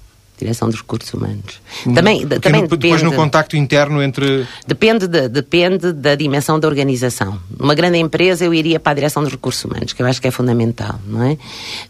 direção 0.43 0.69
dos 0.69 0.81
recursos 0.81 1.13
humanos. 1.15 1.61
Também, 1.95 2.27
também 2.27 2.63
no, 2.63 2.69
depois 2.69 3.03
no 3.03 3.13
contacto 3.13 3.57
interno 3.57 4.03
entre... 4.03 4.47
Depende, 4.67 5.07
de, 5.07 5.29
depende 5.29 5.93
da 5.93 6.15
dimensão 6.15 6.59
da 6.59 6.69
organização. 6.69 7.39
Numa 7.59 7.75
grande 7.75 7.99
empresa 7.99 8.45
eu 8.45 8.53
iria 8.53 8.79
para 8.79 8.93
a 8.93 8.95
direção 8.95 9.23
dos 9.23 9.33
recursos 9.33 9.65
humanos, 9.65 9.93
que 9.93 10.03
eu 10.03 10.07
acho 10.07 10.21
que 10.21 10.29
é 10.29 10.31
fundamental, 10.31 10.99
não 11.07 11.23
é? 11.23 11.37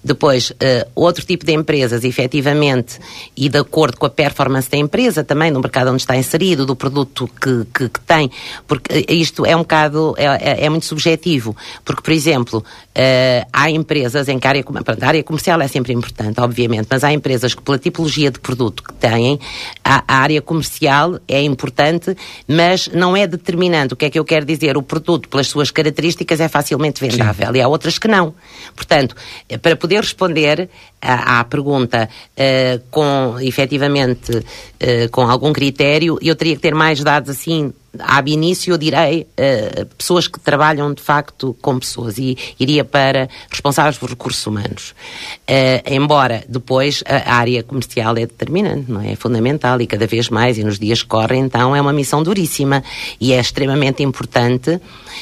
Depois, 0.03 0.51
uh, 0.51 0.91
outro 0.95 1.25
tipo 1.25 1.45
de 1.45 1.53
empresas, 1.53 2.05
efetivamente, 2.05 2.99
e 3.37 3.49
de 3.49 3.59
acordo 3.59 3.97
com 3.97 4.07
a 4.07 4.11
performance 4.11 4.71
da 4.71 4.77
empresa, 4.77 5.25
também 5.25 5.51
no 5.51 5.61
mercado 5.61 5.91
onde 5.91 6.03
está 6.03 6.17
inserido, 6.17 6.67
do 6.67 6.77
produto 6.77 7.29
que, 7.41 7.67
que, 7.73 7.89
que 7.89 8.01
tem, 8.01 8.31
porque 8.67 9.05
eh, 9.09 9.15
isto 9.15 9.45
é 9.47 9.55
um 9.57 9.61
bocado, 9.61 10.15
é, 10.17 10.25
é, 10.25 10.65
é 10.67 10.69
muito 10.69 10.87
subjetivo, 10.87 11.57
porque, 11.85 12.03
por 12.03 12.13
exemplo, 12.13 12.59
uh, 12.59 13.47
há 13.53 13.71
empresas 13.71 14.29
em 14.29 14.39
que 14.39 14.47
a 14.47 14.51
área, 14.51 14.65
a 15.01 15.07
área 15.07 15.23
comercial 15.23 15.61
é 15.61 15.69
sempre 15.69 15.93
importante, 15.93 16.41
obviamente, 16.41 16.87
mas 16.91 17.05
há 17.05 17.13
empresas 17.13 17.55
que 17.55 17.63
pela 17.63 17.79
tipologia 17.79 18.31
de 18.31 18.39
produto 18.43 18.83
que 18.83 18.93
têm, 18.95 19.39
a, 19.85 20.05
a, 20.07 20.17
área 20.19 20.43
comercial 20.43 21.19
é 21.27 21.41
importante, 21.43 22.17
mas 22.47 22.89
não 22.89 23.17
é 23.17 23.27
determinante. 23.27 23.95
O 23.95 23.97
que 23.97 24.07
é 24.07 24.11
que 24.11 24.19
eu 24.19 24.25
quero 24.25 24.45
dizer? 24.45 24.77
O 24.77 24.83
produto, 24.83 25.29
pelas 25.29 25.47
suas 25.47 25.71
características, 25.71 26.41
é 26.41 26.49
facilmente 26.49 27.01
vendável 27.01 27.53
Sim. 27.53 27.59
e 27.59 27.61
há 27.61 27.69
outras 27.69 27.99
que 27.99 28.09
não. 28.09 28.35
Portanto, 28.75 29.17
para 29.63 29.77
poder 29.77 30.01
responder 30.01 30.69
à, 31.01 31.41
à 31.41 31.45
pergunta 31.45 32.09
uh, 32.09 32.83
com, 32.91 33.37
efetivamente, 33.41 34.37
uh, 34.37 35.11
com 35.11 35.23
algum 35.23 35.53
critério, 35.53 36.19
eu 36.21 36.35
teria 36.35 36.57
que 36.57 36.63
ter 36.63 36.75
mais 36.75 37.03
dados 37.03 37.31
assim 37.31 37.73
ab 37.99 38.31
início, 38.31 38.73
eu 38.73 38.79
direi, 38.79 39.23
uh, 39.23 39.87
pessoas 39.97 40.27
que 40.27 40.41
trabalham 40.41 40.93
de 40.95 41.03
facto 41.03 41.57
com 41.61 41.79
pessoas 41.79 42.19
e 42.19 42.37
iria 42.59 42.85
para 42.85 43.29
responsáveis 43.51 43.99
por 43.99 44.09
recursos 44.09 44.47
humanos. 44.47 44.95
Uh, 45.43 45.83
embora 45.87 46.45
depois 46.49 47.03
a 47.07 47.35
área 47.35 47.63
comercial 47.63 48.17
é 48.17 48.21
determinante, 48.21 48.91
não 48.91 49.01
é? 49.01 49.13
é? 49.13 49.17
fundamental 49.17 49.81
e 49.81 49.87
cada 49.87 50.07
vez 50.07 50.29
mais, 50.29 50.59
e 50.59 50.65
nos 50.65 50.79
dias 50.79 51.03
que 51.03 51.09
correm, 51.09 51.43
então 51.43 51.77
é 51.77 51.81
uma 51.81 51.93
missão 51.93 52.23
duríssima 52.23 52.83
e 53.21 53.33
é 53.33 53.41
extremamente 53.41 54.03
importante, 54.03 54.81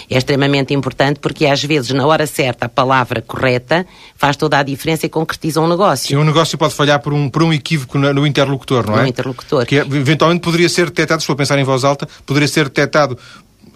é 0.08 0.16
extremamente 0.16 0.72
importante 0.72 1.18
porque 1.20 1.46
às 1.46 1.62
vezes, 1.62 1.90
na 1.90 2.06
hora 2.06 2.26
certa, 2.26 2.66
a 2.66 2.68
palavra 2.68 3.20
correta 3.22 3.86
faz 4.16 4.36
toda 4.36 4.58
a 4.58 4.62
diferença 4.62 5.06
e 5.06 5.08
concretiza 5.08 5.60
um 5.60 5.68
negócio. 5.68 6.08
Sim, 6.08 6.16
um 6.16 6.24
negócio 6.24 6.56
pode 6.56 6.74
falhar 6.74 7.00
por 7.00 7.12
um, 7.12 7.28
por 7.28 7.42
um 7.42 7.52
equívoco 7.52 7.98
no, 7.98 8.26
interlocutor, 8.26 8.86
não 8.86 8.98
é? 8.98 9.02
No 9.02 9.08
interlocutor. 9.08 9.66
Que 9.66 9.76
eventualmente 9.76 10.40
poderia 10.40 10.68
ser 10.68 10.86
detectado, 10.86 11.20
se 11.20 11.26
for 11.26 11.36
pensar 11.36 11.58
em 11.58 11.64
voz 11.64 11.84
alta, 11.84 12.08
poderia 12.26 12.48
ser 12.48 12.59
ser 12.60 12.64
detectado 12.64 13.18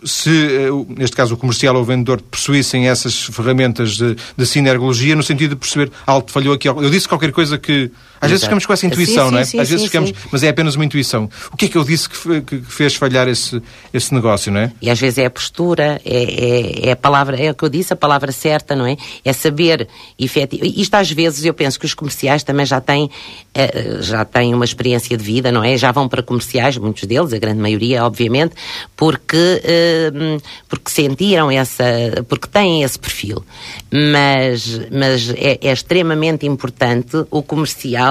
se, 0.05 0.31
eh, 0.31 0.69
neste 0.89 1.17
caso, 1.17 1.35
o 1.35 1.37
comercial 1.37 1.75
ou 1.75 1.83
o 1.83 1.85
vendedor 1.85 2.21
possuíssem 2.21 2.89
essas 2.89 3.25
ferramentas 3.25 3.97
de, 3.97 4.17
de 4.37 4.47
sinergologia, 4.47 5.17
no 5.17 5.23
sentido 5.23 5.51
de 5.51 5.57
perceber, 5.57 5.91
algo 6.07 6.31
falhou 6.31 6.55
aqui. 6.55 6.69
Eu 6.69 6.91
disse 6.91 7.09
qualquer 7.09 7.33
coisa 7.33 7.57
que 7.57 7.91
às 8.21 8.31
vezes 8.31 8.45
ficamos 8.45 8.67
com 8.67 8.73
essa 8.73 8.87
intuição, 8.87 9.27
sim, 9.27 9.33
não 9.33 9.39
é? 9.39 9.45
Sim, 9.45 9.61
Às 9.61 9.69
vezes 9.69 9.85
ficamos, 9.85 10.13
mas 10.31 10.43
é 10.43 10.49
apenas 10.49 10.75
uma 10.75 10.85
intuição. 10.85 11.29
O 11.53 11.57
que 11.57 11.67
é 11.67 11.69
que 11.69 11.77
eu 11.77 11.85
disse 11.85 12.09
que, 12.09 12.41
que 12.41 12.61
fez 12.63 12.95
falhar 12.95 13.29
esse, 13.29 13.61
esse 13.93 14.15
negócio, 14.15 14.51
não 14.51 14.61
é? 14.61 14.73
E 14.81 14.91
às 14.91 14.99
vezes 14.99 15.19
é 15.19 15.27
a 15.27 15.31
postura, 15.31 16.01
é, 16.05 16.25
é, 16.25 16.89
é, 16.89 16.93
a 16.93 16.97
palavra, 16.97 17.37
é 17.37 17.51
o 17.51 17.55
que 17.55 17.65
eu 17.65 17.69
disse, 17.69 17.93
a 17.93 17.97
palavra 17.97 18.33
certa, 18.33 18.75
não 18.75 18.87
é? 18.87 18.97
É 19.25 19.33
saber 19.33 19.89
efetivamente. 20.19 20.81
Isto 20.81 20.95
às 20.95 21.11
vezes 21.11 21.45
eu 21.45 21.55
penso 21.55 21.79
que 21.79 21.87
os 21.87 21.95
comerciais 21.95 22.43
também 22.43 22.65
já 22.65 22.81
têm, 22.81 23.11
eh, 23.55 23.99
já 24.01 24.25
têm 24.25 24.55
uma 24.55 24.65
experiência 24.65 25.17
de 25.17 25.25
vida, 25.25 25.53
não 25.53 25.63
é? 25.63 25.77
Já 25.77 25.93
vão 25.93 26.09
para 26.09 26.23
comerciais, 26.23 26.79
muitos 26.79 27.05
deles, 27.05 27.33
a 27.33 27.39
grande 27.39 27.61
maioria, 27.61 28.05
obviamente, 28.05 28.55
porque, 28.97 29.61
eh, 29.65 30.39
porque 30.69 30.91
sentiram 30.91 31.51
essa, 31.51 31.85
porque 32.29 32.49
têm 32.49 32.83
esse 32.83 32.99
perfil. 32.99 33.45
Mas, 33.93 34.81
mas 34.91 35.31
é, 35.37 35.59
é 35.61 35.73
extremamente 35.73 36.47
importante 36.47 37.25
o 37.31 37.43
comercial 37.43 38.04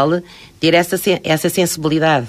ter 0.60 0.74
essa, 0.74 0.98
essa 1.24 1.50
sensibilidade. 1.50 2.28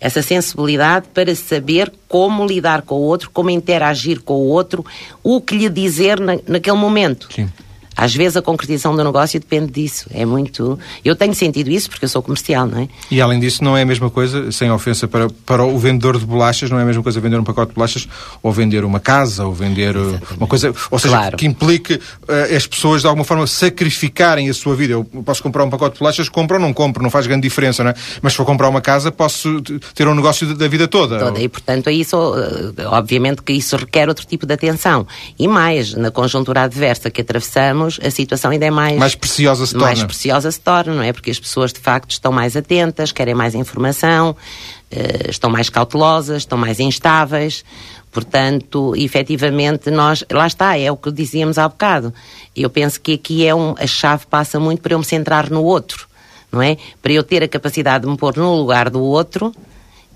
Essa 0.00 0.20
sensibilidade 0.20 1.06
para 1.14 1.34
saber 1.34 1.92
como 2.08 2.46
lidar 2.46 2.82
com 2.82 2.96
o 2.96 3.02
outro, 3.02 3.30
como 3.30 3.48
interagir 3.48 4.20
com 4.20 4.34
o 4.34 4.48
outro, 4.48 4.84
o 5.22 5.40
que 5.40 5.56
lhe 5.56 5.68
dizer 5.68 6.20
na, 6.20 6.38
naquele 6.46 6.76
momento. 6.76 7.28
Sim. 7.32 7.48
Às 7.96 8.14
vezes 8.14 8.36
a 8.36 8.42
concretização 8.42 8.94
do 8.96 9.04
negócio 9.04 9.38
depende 9.38 9.72
disso. 9.72 10.06
É 10.12 10.24
muito. 10.24 10.78
Eu 11.04 11.14
tenho 11.14 11.34
sentido 11.34 11.70
isso 11.70 11.88
porque 11.88 12.04
eu 12.04 12.08
sou 12.08 12.22
comercial, 12.22 12.66
não 12.66 12.80
é? 12.80 12.88
E 13.10 13.20
além 13.20 13.38
disso, 13.38 13.62
não 13.62 13.76
é 13.76 13.82
a 13.82 13.86
mesma 13.86 14.10
coisa, 14.10 14.50
sem 14.50 14.70
ofensa 14.70 15.06
para, 15.06 15.28
para 15.46 15.64
o 15.64 15.78
vendedor 15.78 16.18
de 16.18 16.26
bolachas, 16.26 16.70
não 16.70 16.78
é 16.78 16.82
a 16.82 16.84
mesma 16.84 17.02
coisa 17.02 17.20
vender 17.20 17.38
um 17.38 17.44
pacote 17.44 17.70
de 17.70 17.74
bolachas 17.74 18.08
ou 18.42 18.52
vender 18.52 18.84
uma 18.84 19.00
casa 19.00 19.44
ou 19.44 19.52
vender 19.52 19.96
uh, 19.96 20.00
Exatamente. 20.00 20.36
uma 20.36 20.46
coisa. 20.46 20.74
Ou 20.90 20.98
seja, 20.98 21.16
claro. 21.16 21.36
que 21.36 21.46
implique 21.46 21.94
uh, 21.94 22.56
as 22.56 22.66
pessoas 22.66 23.02
de 23.02 23.06
alguma 23.06 23.24
forma 23.24 23.46
sacrificarem 23.46 24.48
a 24.48 24.54
sua 24.54 24.74
vida. 24.74 24.94
Eu 24.94 25.04
posso 25.04 25.42
comprar 25.42 25.64
um 25.64 25.70
pacote 25.70 25.94
de 25.94 26.00
bolachas, 26.00 26.28
compro 26.28 26.56
ou 26.56 26.62
não 26.62 26.72
compro, 26.72 27.02
não 27.02 27.10
faz 27.10 27.26
grande 27.26 27.42
diferença, 27.42 27.84
não 27.84 27.90
é? 27.90 27.94
Mas 28.20 28.32
se 28.32 28.36
for 28.36 28.44
comprar 28.44 28.68
uma 28.68 28.80
casa, 28.80 29.12
posso 29.12 29.60
ter 29.94 30.08
um 30.08 30.14
negócio 30.14 30.54
da 30.54 30.68
vida 30.68 30.88
toda. 30.88 31.18
Toda. 31.18 31.40
E 31.40 31.48
portanto, 31.48 31.88
é 31.88 31.92
isso, 31.92 32.16
uh, 32.16 32.74
obviamente 32.86 33.42
que 33.42 33.52
isso 33.52 33.76
requer 33.76 34.08
outro 34.08 34.26
tipo 34.26 34.46
de 34.46 34.54
atenção. 34.54 35.06
E 35.38 35.46
mais, 35.46 35.94
na 35.94 36.10
conjuntura 36.10 36.62
adversa 36.62 37.10
que 37.10 37.20
atravessamos, 37.20 37.83
a 37.86 38.10
situação 38.10 38.50
ainda 38.50 38.66
é 38.66 38.70
mais... 38.70 38.98
Mais 38.98 39.14
preciosa 39.14 39.66
se 39.66 39.72
torna. 39.72 39.86
Mais 39.86 40.02
preciosa 40.04 40.50
se 40.50 40.60
torna, 40.60 40.94
não 40.94 41.02
é? 41.02 41.12
Porque 41.12 41.30
as 41.30 41.38
pessoas, 41.38 41.72
de 41.72 41.80
facto, 41.80 42.10
estão 42.10 42.32
mais 42.32 42.56
atentas, 42.56 43.12
querem 43.12 43.34
mais 43.34 43.54
informação, 43.54 44.30
uh, 44.30 45.30
estão 45.30 45.50
mais 45.50 45.68
cautelosas, 45.68 46.38
estão 46.38 46.58
mais 46.58 46.80
instáveis. 46.80 47.64
Portanto, 48.10 48.94
efetivamente, 48.96 49.90
nós... 49.90 50.24
Lá 50.30 50.46
está, 50.46 50.78
é 50.78 50.90
o 50.90 50.96
que 50.96 51.10
dizíamos 51.10 51.58
há 51.58 51.68
bocado. 51.68 52.12
Eu 52.54 52.70
penso 52.70 53.00
que 53.00 53.14
aqui 53.14 53.46
é 53.46 53.54
um... 53.54 53.74
A 53.78 53.86
chave 53.86 54.26
passa 54.26 54.60
muito 54.60 54.80
para 54.82 54.94
eu 54.94 54.98
me 54.98 55.04
centrar 55.04 55.50
no 55.50 55.62
outro, 55.62 56.06
não 56.50 56.62
é? 56.62 56.76
Para 57.02 57.12
eu 57.12 57.22
ter 57.22 57.42
a 57.42 57.48
capacidade 57.48 58.04
de 58.04 58.10
me 58.10 58.16
pôr 58.16 58.36
no 58.36 58.54
lugar 58.54 58.90
do 58.90 59.00
outro 59.00 59.54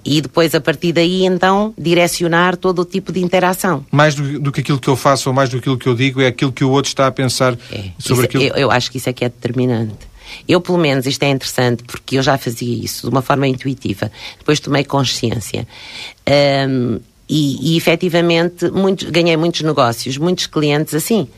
e 0.05 0.21
depois 0.21 0.55
a 0.55 0.61
partir 0.61 0.93
daí 0.93 1.25
então 1.25 1.75
direcionar 1.77 2.57
todo 2.57 2.81
o 2.81 2.85
tipo 2.85 3.13
de 3.13 3.21
interação. 3.21 3.85
Mais 3.91 4.15
do, 4.15 4.39
do, 4.39 4.53
que 4.53 4.61
aquilo 4.61 4.79
que 4.79 4.89
eu 4.89 4.97
faço 4.97 5.29
ou 5.29 5.35
mais 5.35 5.49
do 5.51 5.55
que 5.55 5.59
aquilo 5.59 5.79
que 5.79 5.89
eu 5.89 5.95
digo 5.95 6.21
é 6.21 6.27
aquilo 6.27 6.53
que 6.53 6.65
o 6.65 6.71
outro 6.71 6.89
está 6.89 7.07
a 7.07 7.13
pensar 7.13 7.55
é, 7.71 7.91
sobre 7.99 8.27
isso, 8.27 8.37
aquilo. 8.37 8.43
Eu, 8.45 8.55
eu, 8.55 8.71
acho 8.71 8.91
que 8.91 8.99
isso 8.99 9.09
é 9.09 9.13
que 9.13 9.25
é 9.25 9.29
determinante. 9.29 10.09
Eu, 10.47 10.61
pelo 10.61 10.79
menos, 10.79 11.07
isto 11.07 11.23
é 11.23 11.31
interessante 11.31 11.83
porque 11.85 12.19
eu 12.19 12.23
já 12.23 12.37
fazia 12.37 12.85
isso 12.85 13.09
de 13.09 13.13
uma 13.13 13.23
forma 13.23 13.47
intuitiva. 13.49 14.11
Depois 14.39 14.61
tomei 14.61 14.85
consciência. 14.85 15.67
Um, 16.69 17.01
e, 17.29 17.75
e 17.75 17.77
efetivamente 17.77 18.71
muitos, 18.71 19.11
ganhei 19.11 19.37
muitos 19.37 19.61
negócios, 19.63 20.17
muitos 20.17 20.47
clientes 20.47 20.95
assim 20.95 21.29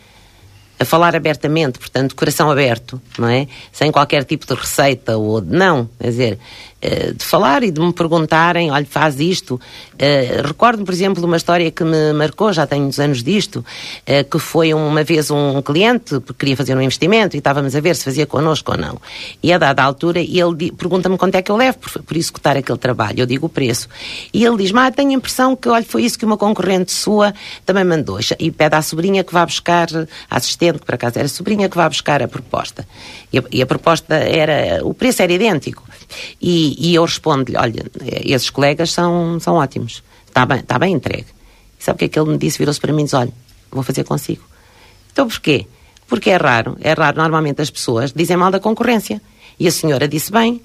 a 0.80 0.84
falar 0.86 1.14
abertamente, 1.14 1.78
portanto, 1.78 2.16
coração 2.16 2.50
aberto, 2.50 3.00
não 3.18 3.28
é? 3.28 3.46
Sem 3.70 3.92
qualquer 3.92 4.24
tipo 4.24 4.46
de 4.46 4.54
receita 4.54 5.18
ou 5.18 5.38
de 5.42 5.54
não, 5.54 5.86
quer 6.00 6.08
dizer, 6.08 6.38
de 6.80 7.24
falar 7.24 7.62
e 7.62 7.70
de 7.70 7.80
me 7.80 7.92
perguntarem, 7.92 8.70
olha, 8.70 8.86
faz 8.86 9.20
isto. 9.20 9.54
Uh, 9.54 10.46
Recordo-me, 10.46 10.84
por 10.84 10.94
exemplo, 10.94 11.24
uma 11.24 11.36
história 11.36 11.70
que 11.70 11.84
me 11.84 12.12
marcou, 12.12 12.52
já 12.52 12.66
tenho 12.66 12.86
uns 12.86 12.98
anos 12.98 13.22
disto, 13.22 13.56
uh, 13.56 14.24
que 14.30 14.38
foi 14.38 14.72
uma 14.72 15.04
vez 15.04 15.30
um 15.30 15.60
cliente 15.60 16.18
que 16.20 16.32
queria 16.32 16.56
fazer 16.56 16.76
um 16.76 16.80
investimento 16.80 17.36
e 17.36 17.38
estávamos 17.38 17.76
a 17.76 17.80
ver 17.80 17.96
se 17.96 18.04
fazia 18.04 18.26
connosco 18.26 18.72
ou 18.72 18.78
não. 18.78 19.00
E 19.42 19.52
a 19.52 19.58
dada 19.58 19.82
altura 19.82 20.20
ele 20.20 20.72
pergunta-me 20.72 21.18
quanto 21.18 21.34
é 21.34 21.42
que 21.42 21.50
eu 21.50 21.56
levo 21.56 21.78
por, 21.78 22.02
por 22.02 22.16
executar 22.16 22.56
aquele 22.56 22.78
trabalho. 22.78 23.20
Eu 23.20 23.26
digo 23.26 23.46
o 23.46 23.48
preço. 23.48 23.88
E 24.32 24.44
ele 24.44 24.56
diz, 24.56 24.72
mas 24.72 24.94
tenho 24.94 25.10
a 25.10 25.14
impressão 25.14 25.54
que, 25.54 25.68
olha, 25.68 25.84
foi 25.84 26.04
isso 26.04 26.18
que 26.18 26.24
uma 26.24 26.36
concorrente 26.36 26.92
sua 26.92 27.34
também 27.66 27.84
mandou. 27.84 28.18
E 28.38 28.50
pede 28.50 28.74
à 28.74 28.82
sobrinha 28.82 29.22
que 29.22 29.32
vá 29.32 29.44
buscar, 29.44 29.88
a 30.30 30.36
assistente, 30.36 30.78
que 30.78 30.86
por 30.86 30.94
acaso 30.94 31.18
era 31.18 31.28
sobrinha, 31.28 31.68
que 31.68 31.76
vá 31.76 31.88
buscar 31.88 32.22
a 32.22 32.28
proposta. 32.28 32.86
E 33.32 33.38
a, 33.38 33.42
e 33.52 33.62
a 33.62 33.66
proposta 33.66 34.14
era, 34.14 34.84
o 34.84 34.94
preço 34.94 35.22
era 35.22 35.32
idêntico. 35.32 35.89
E, 36.40 36.90
e 36.90 36.94
eu 36.94 37.04
respondo-lhe: 37.04 37.56
olha, 37.56 37.84
esses 38.24 38.50
colegas 38.50 38.92
são, 38.92 39.38
são 39.40 39.54
ótimos, 39.54 40.02
está 40.26 40.44
bem, 40.46 40.60
está 40.60 40.78
bem 40.78 40.94
entregue. 40.94 41.26
E 41.78 41.84
sabe 41.84 41.96
o 41.96 41.98
que 41.98 42.04
é 42.06 42.08
que 42.08 42.18
ele 42.18 42.30
me 42.30 42.38
disse? 42.38 42.58
Virou-se 42.58 42.80
para 42.80 42.92
mim 42.92 43.02
e 43.02 43.04
disse: 43.04 43.16
olha, 43.16 43.32
vou 43.70 43.82
fazer 43.82 44.04
consigo. 44.04 44.42
Então 45.12 45.26
porquê? 45.28 45.66
Porque 46.06 46.30
é 46.30 46.36
raro, 46.36 46.76
é 46.80 46.92
raro, 46.92 47.16
normalmente 47.18 47.62
as 47.62 47.70
pessoas 47.70 48.12
dizem 48.12 48.36
mal 48.36 48.50
da 48.50 48.58
concorrência. 48.58 49.22
E 49.58 49.68
a 49.68 49.70
senhora 49.70 50.08
disse 50.08 50.32
bem. 50.32 50.60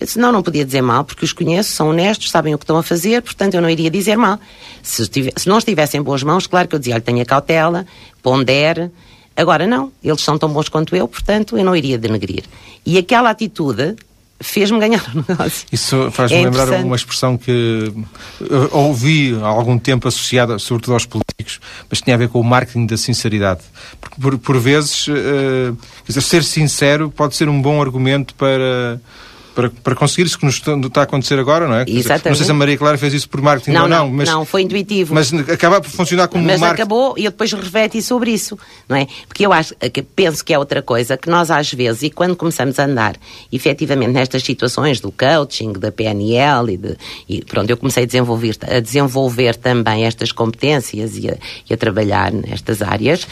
Eu 0.00 0.06
disse, 0.06 0.18
não, 0.18 0.32
não 0.32 0.42
podia 0.42 0.64
dizer 0.64 0.80
mal, 0.80 1.04
porque 1.04 1.26
os 1.26 1.32
conheço, 1.34 1.72
são 1.72 1.90
honestos, 1.90 2.30
sabem 2.30 2.54
o 2.54 2.58
que 2.58 2.64
estão 2.64 2.78
a 2.78 2.82
fazer, 2.82 3.20
portanto 3.20 3.52
eu 3.52 3.60
não 3.60 3.68
iria 3.68 3.90
dizer 3.90 4.16
mal. 4.16 4.40
Se, 4.82 5.04
se 5.04 5.46
não 5.46 5.58
estivessem 5.58 6.00
em 6.00 6.02
boas 6.02 6.22
mãos, 6.22 6.46
claro 6.46 6.66
que 6.66 6.74
eu 6.74 6.78
dizia, 6.78 6.94
olha, 6.94 7.02
tenha 7.02 7.22
cautela, 7.26 7.86
pondere. 8.22 8.90
Agora 9.36 9.66
não, 9.66 9.92
eles 10.02 10.22
são 10.22 10.38
tão 10.38 10.48
bons 10.48 10.70
quanto 10.70 10.96
eu, 10.96 11.06
portanto 11.06 11.56
eu 11.56 11.64
não 11.64 11.76
iria 11.76 11.98
denegrir. 11.98 12.44
E 12.84 12.96
aquela 12.96 13.28
atitude 13.28 13.94
fez-me 14.40 14.78
ganhar 14.78 15.04
o 15.14 15.24
negócio. 15.28 15.66
Isso 15.70 16.10
faz-me 16.10 16.38
é 16.38 16.44
lembrar 16.44 16.68
uma 16.84 16.96
expressão 16.96 17.36
que 17.36 17.92
ouvi 18.72 19.38
há 19.42 19.46
algum 19.46 19.78
tempo 19.78 20.08
associada, 20.08 20.58
sobretudo 20.58 20.94
aos 20.94 21.06
políticos, 21.06 21.60
mas 21.88 22.00
tinha 22.00 22.16
a 22.16 22.18
ver 22.18 22.28
com 22.28 22.40
o 22.40 22.44
marketing 22.44 22.86
da 22.86 22.96
sinceridade. 22.96 23.60
Porque 24.00 24.20
por, 24.20 24.38
por 24.38 24.58
vezes, 24.58 25.06
uh, 25.08 25.76
dizer, 26.06 26.20
ser 26.22 26.42
sincero 26.42 27.10
pode 27.10 27.36
ser 27.36 27.48
um 27.48 27.60
bom 27.60 27.80
argumento 27.80 28.34
para 28.34 29.00
para, 29.60 29.70
para 29.70 29.94
conseguir 29.94 30.26
isso 30.26 30.38
que 30.38 30.46
nos 30.46 30.56
está 30.56 31.00
a 31.02 31.04
acontecer 31.04 31.38
agora, 31.38 31.68
não 31.68 31.74
é? 31.74 31.84
Exatamente. 31.86 32.28
Não 32.28 32.34
sei 32.34 32.46
se 32.46 32.50
a 32.50 32.54
Maria 32.54 32.78
Clara 32.78 32.96
fez 32.96 33.12
isso 33.12 33.28
por 33.28 33.42
marketing 33.42 33.72
não, 33.72 33.82
ou 33.82 33.88
não, 33.88 34.06
não, 34.06 34.10
mas... 34.10 34.28
Não, 34.28 34.44
foi 34.46 34.62
intuitivo. 34.62 35.14
Mas 35.14 35.32
acaba 35.34 35.80
por 35.80 35.90
funcionar 35.90 36.28
como 36.28 36.44
mas 36.44 36.58
marketing. 36.58 36.82
acabou 36.82 37.14
e 37.18 37.26
eu 37.26 37.30
depois 37.30 37.52
refleti 37.52 38.00
sobre 38.00 38.30
isso, 38.30 38.58
não 38.88 38.96
é? 38.96 39.06
Porque 39.28 39.44
eu 39.44 39.52
acho, 39.52 39.74
que 39.74 40.02
penso 40.02 40.42
que 40.42 40.54
é 40.54 40.58
outra 40.58 40.80
coisa 40.80 41.16
que 41.16 41.28
nós 41.28 41.50
às 41.50 41.72
vezes, 41.72 42.04
e 42.04 42.10
quando 42.10 42.34
começamos 42.36 42.78
a 42.78 42.84
andar 42.84 43.16
efetivamente 43.52 44.12
nestas 44.12 44.42
situações 44.42 44.98
do 45.00 45.12
coaching, 45.12 45.72
da 45.74 45.92
PNL 45.92 46.72
e, 46.72 46.76
de, 46.78 46.96
e 47.28 47.44
pronto, 47.44 47.68
eu 47.68 47.76
comecei 47.76 48.04
a 48.04 48.06
desenvolver, 48.06 48.56
a 48.62 48.80
desenvolver 48.80 49.56
também 49.56 50.06
estas 50.06 50.32
competências 50.32 51.18
e 51.18 51.28
a, 51.28 51.36
e 51.68 51.74
a 51.74 51.76
trabalhar 51.76 52.32
nestas 52.32 52.80
áreas 52.80 53.26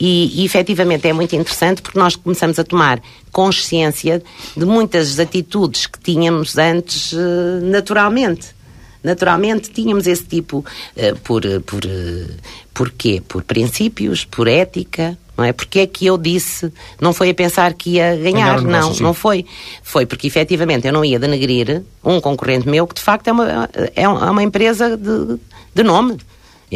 e, 0.00 0.40
e 0.40 0.44
efetivamente 0.46 1.06
é 1.06 1.12
muito 1.12 1.36
interessante 1.36 1.82
porque 1.82 1.98
nós 1.98 2.16
começamos 2.16 2.58
a 2.58 2.64
tomar 2.64 3.02
consciência 3.34 4.22
de 4.56 4.64
muitas 4.64 5.18
atitudes 5.18 5.73
que 5.86 5.98
tínhamos 5.98 6.56
antes 6.58 7.12
uh, 7.12 7.60
naturalmente. 7.62 8.54
Naturalmente 9.02 9.70
tínhamos 9.70 10.06
esse 10.06 10.24
tipo 10.24 10.58
uh, 10.58 11.16
por, 11.22 11.42
por, 11.62 11.84
uh, 11.84 12.34
por 12.72 12.90
quê? 12.90 13.22
Por 13.26 13.42
princípios, 13.42 14.24
por 14.24 14.48
ética, 14.48 15.18
não 15.36 15.44
é? 15.44 15.52
Porque 15.52 15.80
é 15.80 15.86
que 15.86 16.06
eu 16.06 16.16
disse, 16.16 16.72
não 17.00 17.12
foi 17.12 17.30
a 17.30 17.34
pensar 17.34 17.74
que 17.74 17.96
ia 17.96 18.16
ganhar, 18.16 18.62
não, 18.62 18.94
não 18.94 19.14
foi. 19.14 19.44
Foi 19.82 20.06
porque 20.06 20.26
efetivamente 20.26 20.86
eu 20.86 20.92
não 20.92 21.04
ia 21.04 21.18
denegrir 21.18 21.82
um 22.02 22.20
concorrente 22.20 22.68
meu 22.68 22.86
que 22.86 22.94
de 22.94 23.02
facto 23.02 23.28
é 23.28 23.32
uma, 23.32 23.68
é 23.94 24.08
uma 24.08 24.42
empresa 24.42 24.96
de, 24.96 25.38
de 25.74 25.82
nome. 25.82 26.18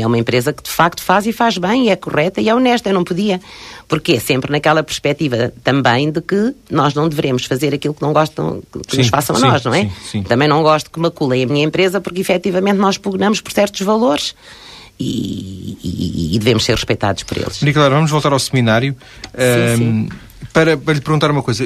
É 0.00 0.06
uma 0.06 0.18
empresa 0.18 0.52
que 0.52 0.62
de 0.62 0.70
facto 0.70 1.02
faz 1.02 1.26
e 1.26 1.32
faz 1.32 1.58
bem, 1.58 1.86
e 1.86 1.90
é 1.90 1.96
correta 1.96 2.40
e 2.40 2.48
é 2.48 2.54
honesta. 2.54 2.88
Eu 2.88 2.94
não 2.94 3.04
podia. 3.04 3.40
Porque 3.86 4.12
é 4.12 4.20
sempre 4.20 4.50
naquela 4.50 4.82
perspectiva 4.82 5.52
também 5.64 6.10
de 6.10 6.20
que 6.20 6.54
nós 6.70 6.94
não 6.94 7.08
devemos 7.08 7.44
fazer 7.44 7.74
aquilo 7.74 7.94
que 7.94 8.02
não 8.02 8.12
gostam 8.12 8.62
que 8.72 8.96
sim, 8.96 8.98
nos 8.98 9.08
façam 9.08 9.36
sim, 9.36 9.44
a 9.44 9.52
nós, 9.52 9.64
não 9.64 9.74
é? 9.74 9.90
Sim, 10.10 10.22
também 10.22 10.48
não 10.48 10.62
gosto 10.62 10.90
que 10.90 11.00
maculem 11.00 11.44
a 11.44 11.46
minha 11.46 11.64
empresa 11.64 12.00
porque 12.00 12.20
efetivamente 12.20 12.76
nós 12.76 12.98
pugnamos 12.98 13.40
por 13.40 13.52
certos 13.52 13.80
valores. 13.82 14.34
E, 15.00 15.78
e, 15.84 16.34
e, 16.34 16.38
devemos 16.40 16.64
ser 16.64 16.74
respeitados 16.74 17.22
por 17.22 17.38
eles. 17.38 17.62
Nicolau, 17.62 17.88
vamos 17.88 18.10
voltar 18.10 18.32
ao 18.32 18.38
seminário. 18.40 18.96
Um, 19.80 20.08
para, 20.52 20.76
para, 20.76 20.94
lhe 20.94 21.00
perguntar 21.00 21.30
uma 21.30 21.42
coisa, 21.42 21.64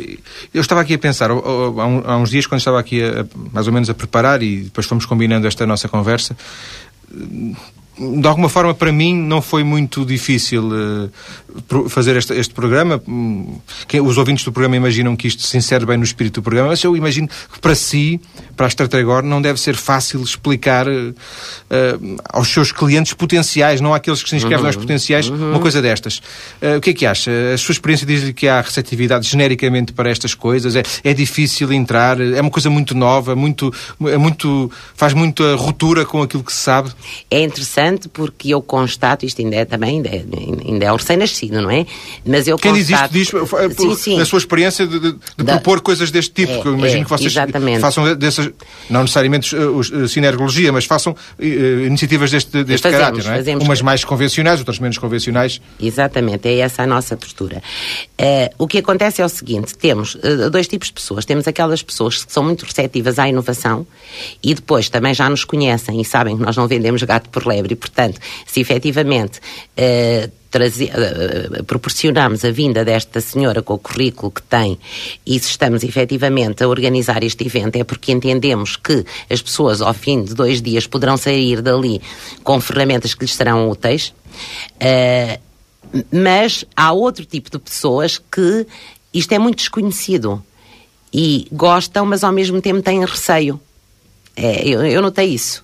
eu 0.53 0.61
estava 0.61 0.81
aqui 0.81 0.95
a 0.95 0.99
pensar, 0.99 1.31
há, 1.31 2.17
uns 2.17 2.31
dias, 2.31 2.47
quando 2.47 2.59
estava 2.59 2.79
aqui 2.79 3.03
a, 3.03 3.25
mais 3.53 3.67
ou 3.67 3.73
menos 3.73 3.89
a 3.89 3.95
preparar 3.95 4.43
e 4.43 4.63
depois 4.63 4.87
fomos 4.87 5.07
combinando 5.07 5.47
esta 5.47 5.67
nossa 5.67 5.89
conversa, 5.89 6.37
de 8.21 8.27
alguma 8.27 8.49
forma, 8.49 8.75
para 8.75 8.91
mim, 8.91 9.15
não 9.15 9.41
foi 9.41 9.63
muito 9.63 10.05
difícil 10.05 10.65
uh, 10.69 11.89
fazer 11.89 12.17
este, 12.17 12.33
este 12.35 12.53
programa. 12.53 13.01
Hum, 13.07 13.59
que, 13.87 14.01
os 14.01 14.19
ouvintes 14.19 14.45
do 14.45 14.53
programa 14.53 14.77
imaginam 14.77 15.15
que 15.15 15.29
isto 15.29 15.43
se 15.43 15.57
insere 15.57 15.87
bem 15.87 15.97
no 15.97 16.05
espírito 16.05 16.41
do 16.41 16.43
programa, 16.43 16.69
mas 16.69 16.83
eu 16.83 16.97
imagino 16.97 17.29
que 17.29 17.61
para 17.61 17.75
si, 17.75 18.21
para 18.57 18.67
a 18.67 18.69
Stratagor, 18.69 19.23
não 19.23 19.41
deve 19.41 19.61
ser 19.61 19.77
fácil 19.77 20.23
explicar 20.23 20.89
uh, 20.89 20.91
uh, 20.91 22.17
aos 22.31 22.49
seus 22.49 22.73
clientes 22.73 23.13
potenciais, 23.13 23.81
não 23.81 23.95
àqueles 23.95 24.23
que 24.23 24.31
se 24.31 24.37
inscrevem 24.37 24.61
uhum, 24.61 24.67
aos 24.67 24.77
potenciais, 24.77 25.29
uhum. 25.29 25.51
uma 25.51 25.61
coisa 25.61 25.81
destas. 25.81 26.21
o 26.77 26.81
que 26.81 26.91
é 26.91 26.93
que 26.93 27.07
acha? 27.07 27.31
A 27.55 27.59
sua 27.59 27.73
experiência 27.73 28.07
diz-lhe 28.07 28.33
que 28.33 28.49
há 28.49 28.61
receptividade 28.61 29.29
genericamente 29.29 29.93
para 29.93 30.11
estas 30.11 30.35
coisas? 30.35 30.75
É, 30.75 30.83
é 31.05 31.15
difícil 31.15 31.73
entrar? 31.73 32.21
É 32.21 32.41
uma 32.41 32.51
coisa 32.51 32.71
muito 32.71 32.95
nova? 32.95 33.37
Muito, 33.37 33.73
é 34.07 34.17
muito, 34.17 34.71
faz 34.95 35.13
muita 35.13 35.55
ruptura 35.55 36.05
com 36.05 36.23
aquilo 36.23 36.43
que 36.43 36.53
se 36.53 36.61
sabe? 36.61 36.91
É 37.31 37.43
interessante 37.43 37.92
porque 38.09 38.53
eu 38.55 38.63
constato, 38.63 39.25
isto 39.25 39.41
ainda 39.41 39.57
é 39.57 39.65
também, 39.65 39.97
ainda 39.97 40.09
é, 40.09 40.25
ainda 40.67 40.85
é 40.85 40.93
recém-nascido, 40.93 41.61
não 41.61 41.71
é? 41.71 41.87
Mas 42.27 42.49
eu 42.49 42.57
Quem 42.59 42.73
constato... 42.73 43.13
diz 43.13 43.23
isto 43.23 43.39
diz, 43.39 43.53
é, 43.53 43.71
sim, 43.71 43.95
sim. 43.95 44.19
na 44.19 44.25
sua 44.25 44.39
experiência 44.39 44.87
de, 44.87 44.99
de, 44.99 45.13
de 45.13 45.45
da... 45.45 45.55
propor 45.55 45.81
coisas 45.81 46.11
deste 46.11 46.33
tipo, 46.33 46.53
é, 46.53 46.61
que 46.61 46.69
eu 46.69 46.75
imagino 46.75 47.03
é, 47.03 47.05
que 47.05 47.11
vocês 47.11 47.33
exatamente. 47.33 47.81
façam 47.81 48.15
dessas, 48.15 48.51
não 48.89 49.03
necessariamente 49.03 49.55
uh, 49.57 50.09
sinergologia, 50.09 50.73
mas 50.73 50.85
façam 50.85 51.13
uh, 51.13 51.45
iniciativas 51.87 52.31
deste, 52.31 52.65
deste 52.65 52.83
fazemos, 52.83 53.05
caráter, 53.05 53.25
não 53.25 53.33
é? 53.33 53.37
Fazemos... 53.37 53.65
Umas 53.65 53.83
mais 53.83 54.05
convencionais, 54.05 54.59
outras 54.61 54.79
menos 54.79 54.99
convencionais. 54.99 55.61
Exatamente, 55.81 56.49
é 56.49 56.59
essa 56.59 56.83
a 56.83 56.87
nossa 56.87 57.17
postura. 57.17 57.63
O 58.59 58.69
que 58.69 58.79
acontece 58.79 59.21
é 59.21 59.25
o 59.25 59.29
seguinte, 59.29 59.77
temos 59.77 60.17
dois 60.51 60.69
tipos 60.69 60.89
de 60.89 60.95
pessoas. 60.95 61.25
Temos 61.25 61.49
aquelas 61.49 61.83
pessoas 61.83 62.25
que 62.25 62.33
são 62.33 62.43
muito 62.45 62.65
receptivas 62.65 63.19
à 63.19 63.29
inovação 63.29 63.87
e 64.43 64.55
depois 64.55 64.89
também 64.89 65.15
já 65.15 65.29
nos 65.29 65.45
conhecem 65.45 66.01
e 66.01 66.05
sabem 66.05 66.37
que 66.37 66.43
nós 66.43 66.57
não 66.57 66.67
vendemos 66.67 67.03
gato 67.03 67.29
por 67.31 67.47
lebre 67.47 67.72
e, 67.73 67.77
portanto, 67.77 68.21
se 68.47 68.61
efetivamente 68.61 69.39
uh, 69.39 70.31
trazer, 70.51 70.91
uh, 70.91 71.65
proporcionamos 71.65 72.45
a 72.45 72.51
vinda 72.51 72.85
desta 72.85 73.21
senhora 73.21 73.63
com 73.63 73.75
o 73.75 73.79
currículo 73.79 74.31
que 74.31 74.43
tem 74.43 74.79
e 75.27 75.39
se 75.39 75.49
estamos 75.49 75.83
efetivamente 75.83 76.63
a 76.63 76.69
organizar 76.69 77.23
este 77.25 77.47
evento 77.47 77.77
é 77.77 77.85
porque 77.85 78.13
entendemos 78.13 78.77
que 78.77 79.05
as 79.31 79.41
pessoas 79.41 79.81
ao 79.81 79.95
fim 79.95 80.23
de 80.23 80.35
dois 80.35 80.61
dias 80.61 80.87
poderão 80.87 81.17
sair 81.17 81.63
dali 81.63 82.01
com 82.45 82.61
ferramentas 82.61 83.15
que 83.15 83.25
lhes 83.25 83.35
serão 83.35 83.69
úteis. 83.69 84.15
Uh, 84.77 85.41
mas 86.11 86.65
há 86.77 86.93
outro 86.93 87.25
tipo 87.25 87.51
de 87.51 87.59
pessoas 87.59 88.19
que 88.19 88.67
isto 89.13 89.33
é 89.33 89.39
muito 89.39 89.59
desconhecido 89.59 90.43
e 91.13 91.47
gostam, 91.53 92.07
mas 92.07 92.25
ao 92.25 92.33
mesmo 92.33 92.61
tempo 92.63 92.81
têm 92.81 93.05
receio. 93.05 93.61
É, 94.35 94.67
eu, 94.67 94.85
eu 94.85 95.03
notei 95.03 95.27
isso. 95.27 95.63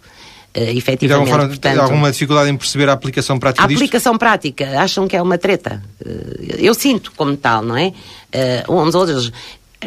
Uh, 0.56 0.60
efetivamente, 0.60 1.04
e 1.04 1.08
de 1.08 1.12
alguma, 1.12 1.30
forma, 1.30 1.48
portanto, 1.48 1.80
alguma 1.80 2.10
dificuldade 2.10 2.50
em 2.50 2.56
perceber 2.56 2.88
a 2.88 2.92
aplicação 2.92 3.38
prática 3.38 3.64
a 3.64 3.66
disto? 3.66 3.78
Aplicação 3.78 4.16
prática, 4.16 4.80
acham 4.80 5.06
que 5.06 5.14
é 5.14 5.22
uma 5.22 5.36
treta. 5.36 5.82
Uh, 6.04 6.56
eu 6.58 6.74
sinto 6.74 7.12
como 7.16 7.36
tal, 7.36 7.62
não 7.62 7.76
é? 7.76 7.92
Uh, 8.66 8.72
uns 8.74 8.94
outros 8.94 9.30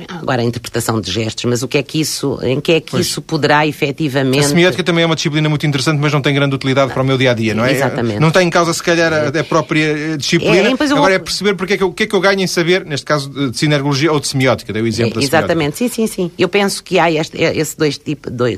Agora, 0.07 0.41
a 0.41 0.45
interpretação 0.45 1.01
de 1.01 1.11
gestos, 1.11 1.43
mas 1.45 1.63
o 1.63 1.67
que 1.67 1.77
é 1.77 1.83
que 1.83 1.99
isso, 1.99 2.39
em 2.43 2.61
que 2.61 2.71
é 2.71 2.79
que 2.79 2.91
pois. 2.91 3.05
isso 3.05 3.21
poderá 3.21 3.67
efetivamente... 3.67 4.39
A 4.39 4.43
semiótica 4.43 4.81
também 4.83 5.03
é 5.03 5.05
uma 5.05 5.15
disciplina 5.15 5.49
muito 5.49 5.67
interessante, 5.67 5.99
mas 5.99 6.13
não 6.13 6.21
tem 6.21 6.33
grande 6.33 6.55
utilidade 6.55 6.87
não. 6.87 6.93
para 6.93 7.03
o 7.03 7.05
meu 7.05 7.17
dia-a-dia, 7.17 7.53
não 7.53 7.65
é? 7.65 7.73
Exatamente. 7.73 8.19
Não 8.19 8.31
tem 8.31 8.47
em 8.47 8.49
causa, 8.49 8.73
se 8.73 8.81
calhar, 8.81 9.11
a, 9.11 9.27
a 9.27 9.43
própria 9.43 10.17
disciplina. 10.17 10.69
É, 10.69 10.71
Agora 10.71 10.95
vou... 10.95 11.09
é 11.09 11.19
perceber 11.19 11.55
porque 11.55 11.73
é 11.73 11.77
que 11.77 11.83
eu, 11.83 11.89
o 11.89 11.93
que 11.93 12.03
é 12.03 12.07
que 12.07 12.15
eu 12.15 12.21
ganho 12.21 12.39
em 12.39 12.47
saber, 12.47 12.85
neste 12.85 13.05
caso, 13.05 13.29
de 13.29 13.57
sinergologia 13.57 14.13
ou 14.13 14.19
de 14.21 14.29
semiótica, 14.29 14.71
dei 14.71 14.81
o 14.81 14.87
exemplo 14.87 15.19
é, 15.19 15.25
Exatamente, 15.25 15.77
sim, 15.77 15.89
sim, 15.89 16.07
sim. 16.07 16.31
Eu 16.39 16.47
penso 16.47 16.81
que 16.81 16.97
há 16.97 17.11
este, 17.11 17.37
esses 17.37 17.75
dois, 17.75 17.97
tipo, 17.97 18.29
dois, 18.29 18.57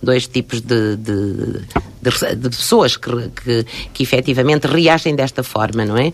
dois 0.00 0.28
tipos 0.28 0.60
de, 0.60 0.96
de, 0.96 1.60
de, 2.02 2.36
de 2.36 2.48
pessoas 2.50 2.96
que, 2.96 3.10
que, 3.10 3.66
que 3.92 4.02
efetivamente 4.04 4.68
reagem 4.68 5.16
desta 5.16 5.42
forma, 5.42 5.84
não 5.84 5.98
é? 5.98 6.12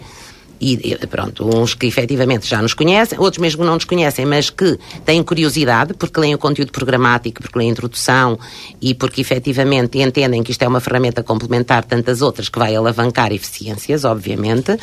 E 0.65 1.07
pronto, 1.07 1.45
uns 1.55 1.75
que 1.75 1.87
efetivamente 1.87 2.49
já 2.49 2.63
nos 2.63 2.73
conhecem, 2.73 3.19
outros 3.19 3.39
mesmo 3.39 3.65
não 3.65 3.75
nos 3.75 3.85
conhecem, 3.85 4.25
mas 4.25 4.49
que 4.49 4.79
têm 5.05 5.23
curiosidade 5.23 5.93
porque 5.95 6.19
leem 6.19 6.35
o 6.35 6.39
conteúdo 6.39 6.73
programático, 6.73 7.43
porque 7.43 7.59
leem 7.59 7.71
a 7.71 7.73
introdução 7.73 8.39
e 8.81 8.95
porque 8.95 9.21
efetivamente 9.21 9.99
entendem 9.99 10.43
que 10.43 10.53
isto 10.53 10.63
é 10.63 10.69
uma 10.69 10.81
ferramenta 10.81 11.23
complementar 11.23 11.85
tantas 11.85 12.23
outras 12.23 12.49
que 12.49 12.59
vai 12.59 12.75
alavancar 12.75 13.33
eficiências, 13.33 14.05
obviamente, 14.05 14.77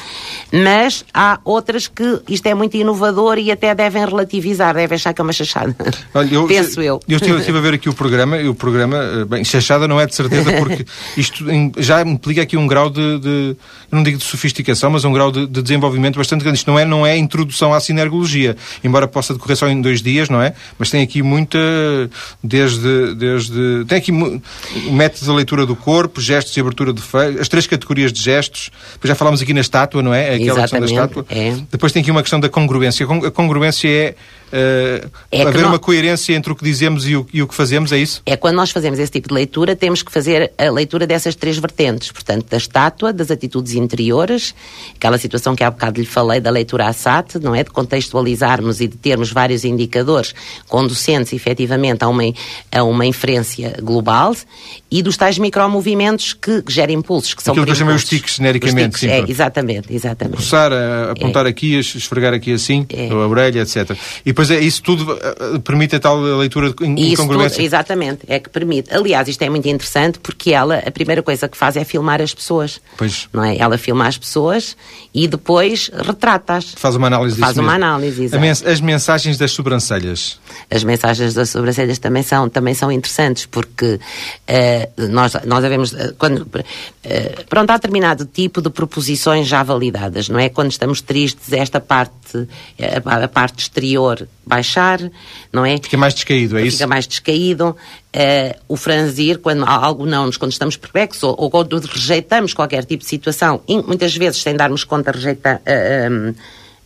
mas 0.51 1.03
há 1.13 1.39
outras 1.43 1.88
que 1.88 2.21
isto 2.29 2.45
é 2.45 2.53
muito 2.53 2.77
inovador 2.77 3.39
e 3.39 3.51
até 3.51 3.73
devem 3.73 4.05
relativizar, 4.05 4.75
devem 4.75 4.95
achar 4.95 5.13
que 5.13 5.21
é 5.21 5.23
uma 5.23 5.34
chachada. 5.34 5.75
Olha, 6.13 6.34
eu, 6.34 6.45
Penso 6.51 6.82
eu. 6.82 6.99
Eu 7.07 7.17
estive, 7.17 7.39
estive, 7.39 7.57
a 7.57 7.61
ver 7.61 7.73
aqui 7.73 7.89
o 7.89 7.93
programa 7.93 8.38
e 8.38 8.47
o 8.47 8.53
programa, 8.53 8.97
eh, 8.97 9.25
bem, 9.25 9.43
chachada 9.43 9.88
não 9.88 9.99
é 9.99 10.05
de 10.05 10.13
certeza 10.13 10.51
porque 10.53 10.86
isto 11.17 11.45
já 11.77 12.01
implica 12.01 12.41
aqui 12.41 12.57
um 12.57 12.67
grau 12.67 12.89
de, 12.89 13.19
de 13.19 13.55
não 13.91 14.03
digo 14.03 14.17
de 14.17 14.23
sofisticação, 14.23 14.89
mas 14.89 15.03
um 15.05 15.13
grau 15.13 15.32
de, 15.32 15.47
de 15.47 15.61
desenvolvimento 15.72 16.17
bastante 16.17 16.41
grande. 16.43 16.57
Isto 16.59 16.69
não 16.69 16.80
é, 16.80 16.86
não 16.86 17.05
é 17.05 17.17
introdução 17.17 17.74
à 17.74 17.80
sinergologia, 17.80 18.55
embora 18.84 19.07
possa 19.07 19.34
decorrer 19.34 19.55
só 19.55 19.67
em 19.67 19.82
dois 19.82 20.01
dias, 20.01 20.30
não 20.30 20.41
é? 20.41 20.53
Mas 20.78 20.89
tem 20.89 21.01
aqui 21.01 21.22
muita, 21.22 21.57
desde, 22.43 23.15
desde 23.15 23.86
tem 23.88 23.97
aqui 23.97 24.11
métodos 24.91 25.28
de 25.28 25.32
leitura 25.32 25.65
do 25.65 25.76
corpo, 25.76 26.19
gestos 26.19 26.55
e 26.55 26.59
abertura 26.59 26.91
do 26.91 27.01
feio, 27.01 27.39
as 27.39 27.47
três 27.47 27.65
categorias 27.65 28.11
de 28.11 28.22
gestos. 28.22 28.69
Depois 28.93 29.09
já 29.09 29.15
falámos 29.15 29.41
aqui 29.41 29.53
na 29.53 29.61
estátua, 29.61 30.01
não 30.01 30.13
é? 30.13 30.36
Aquela 30.36 30.41
Exatamente, 30.41 30.69
questão 30.69 30.80
da 30.80 30.86
estátua. 30.86 31.26
É. 31.30 31.55
Depois 31.72 31.91
tem 31.91 32.01
aqui 32.01 32.11
uma 32.11 32.22
questão 32.22 32.39
da 32.39 32.49
congruência. 32.49 33.05
A 33.05 33.32
congruência 33.32 33.88
é 33.88 34.15
uh, 34.52 35.12
é 35.32 35.41
haver 35.43 35.66
uma 35.66 35.80
coerência 35.80 36.34
entre 36.34 36.52
o 36.52 36.56
que 36.56 36.64
dizemos 36.64 37.08
e 37.08 37.16
o, 37.16 37.26
e 37.34 37.41
o, 37.41 37.47
que 37.47 37.56
fazemos, 37.56 37.91
é 37.91 37.97
isso? 37.97 38.22
É 38.26 38.36
quando 38.36 38.56
nós 38.56 38.72
fazemos 38.72 38.99
esse 38.99 39.12
tipo 39.12 39.28
de 39.30 39.34
leitura, 39.34 39.76
temos 39.76 40.02
que 40.04 40.12
fazer 40.12 40.52
a 40.58 40.70
leitura 40.70 41.06
dessas 41.08 41.36
três 41.36 41.58
vertentes, 41.58 42.12
portanto, 42.12 42.47
da 42.49 42.58
estátua, 42.58 43.14
das 43.14 43.32
atitudes 43.32 43.74
interiores, 43.74 44.54
aquela 44.95 45.18
situação 45.18 45.56
que 45.56 45.64
há 45.64 45.72
bocado 45.72 45.99
lhe 45.99 46.06
falei 46.06 46.39
da 46.39 46.49
leitura 46.49 46.88
ASAT, 46.88 47.39
não 47.39 47.56
é? 47.56 47.64
De 47.64 47.70
contextualizarmos 47.72 48.82
e 48.82 48.88
de 48.88 48.97
termos 48.97 49.32
vários 49.32 49.64
indicadores 49.64 50.34
conducentes 50.68 51.34
efetivamente 51.34 52.04
a 52.04 52.08
uma, 52.10 52.24
a 52.72 52.84
uma 52.84 53.06
inferência 53.06 53.76
global 53.82 54.36
e 54.89 55.02
dos 55.02 55.18
tais 55.18 55.38
micromovimentos 55.38 56.34
que, 56.34 56.62
que 56.62 56.72
geram 56.72 56.93
impulsos, 56.93 57.34
que 57.34 57.41
são 57.43 57.54
Aquilo 57.54 57.66
que 57.66 57.72
eu 57.72 57.76
chamei 57.76 57.95
os 57.95 58.04
tiques, 58.04 58.36
genericamente. 58.36 58.95
Os 58.95 58.99
tiques, 59.02 59.16
sim, 59.16 59.24
é, 59.28 59.32
exatamente, 59.32 59.93
exatamente. 59.93 60.38
Coçar, 60.38 60.72
a- 60.72 61.12
apontar 61.12 61.45
aqui, 61.45 61.76
es- 61.78 61.95
esfregar 61.95 62.34
aqui 62.34 62.54
assim, 62.54 62.86
É. 62.89 63.10
a 63.10 63.16
orelha, 63.16 63.62
etc. 63.62 63.91
E 64.26 64.34
depois 64.42 64.52
é, 64.52 64.60
isso 64.60 64.82
tudo 64.82 65.18
eh, 65.22 65.60
permite 65.64 65.96
a 65.96 66.00
tal 66.00 66.20
leitura 66.20 66.74
de 66.74 66.86
in- 66.86 66.96
isso 66.96 67.16
tudo, 67.18 67.24
incongruência. 67.26 67.62
exatamente, 67.62 68.22
é 68.28 68.39
que 68.39 68.50
permite. 68.50 68.94
Aliás, 68.94 69.28
isto 69.28 69.42
é 69.42 69.50
muito 69.50 69.68
interessante 69.68 70.20
porque 70.20 70.52
ela, 70.52 70.78
a 70.86 70.92
primeira 70.92 71.22
coisa 71.22 71.48
que 71.48 71.58
faz 71.58 71.76
é 71.78 71.84
filmar 71.84 72.22
as 72.22 72.34
pessoas. 72.34 72.82
Pois. 72.98 73.28
Não 73.32 73.44
é? 73.44 73.58
Ela 73.58 73.78
filma 73.78 74.08
as 74.08 74.18
pessoas 74.18 74.76
e 75.14 75.28
depois 75.28 75.89
retrata-as. 75.94 76.74
Faz 76.76 76.96
uma 76.96 77.08
análise 77.08 77.38
Faz 77.39 77.58
uma 77.58 77.72
mesmo. 77.74 77.76
análise, 77.86 78.24
exato. 78.24 78.70
As 78.70 78.82
mensagens 78.82 79.38
das 79.38 79.52
sobrancelhas. 79.52 80.39
As 80.70 80.84
mensagens 80.84 81.34
das 81.34 81.50
sobrancelhas 81.50 82.00
também 82.00 82.24
são, 82.24 82.50
também 82.50 82.74
são 82.74 82.92
interessantes, 82.92 83.46
porque 83.46 84.00
eh, 84.48 84.89
nós, 84.98 85.34
nós 85.46 85.62
devemos. 85.62 85.94
eh, 85.94 86.14
Quando, 86.18 86.48
eh, 87.04 87.44
pronto, 87.50 87.70
há 87.72 87.76
determinado 87.76 88.26
tipo 88.26 88.62
de 88.62 88.70
proposições 88.70 89.48
já 89.48 89.64
validadas, 89.64 90.30
não 90.30 90.39
é? 90.39 90.50
Quando 90.50 90.72
estamos 90.72 91.02
tristes, 91.02 91.52
esta 91.54 91.80
parte, 91.80 92.14
eh, 92.77 93.01
a, 93.05 93.23
a 93.23 93.27
parte 93.27 93.59
exterior 93.59 94.27
baixar, 94.45 94.99
não 95.51 95.65
é? 95.65 95.77
Fica 95.77 95.97
mais 95.97 96.13
descaído, 96.13 96.57
é 96.57 96.63
isso? 96.63 96.77
Fica 96.77 96.88
mais 96.88 97.07
descaído. 97.07 97.75
Eh, 98.13 98.57
o 98.67 98.75
franzir, 98.75 99.39
quando 99.39 99.63
algo 99.65 100.05
não 100.05 100.25
nos, 100.25 100.38
quando 100.38 100.51
estamos 100.51 100.75
perplexos 100.77 101.23
ou, 101.23 101.36
ou 101.38 101.49
quando 101.49 101.77
rejeitamos 101.79 102.53
qualquer 102.53 102.84
tipo 102.86 103.03
de 103.03 103.09
situação, 103.09 103.61
in- 103.67 103.84
muitas 103.88 104.15
vezes 104.15 104.41
sem 104.41 104.55
darmos 104.55 104.84
conta, 104.84 105.11
rejeita, 105.11 105.61
eh, 105.65 106.09
em, 106.09 106.36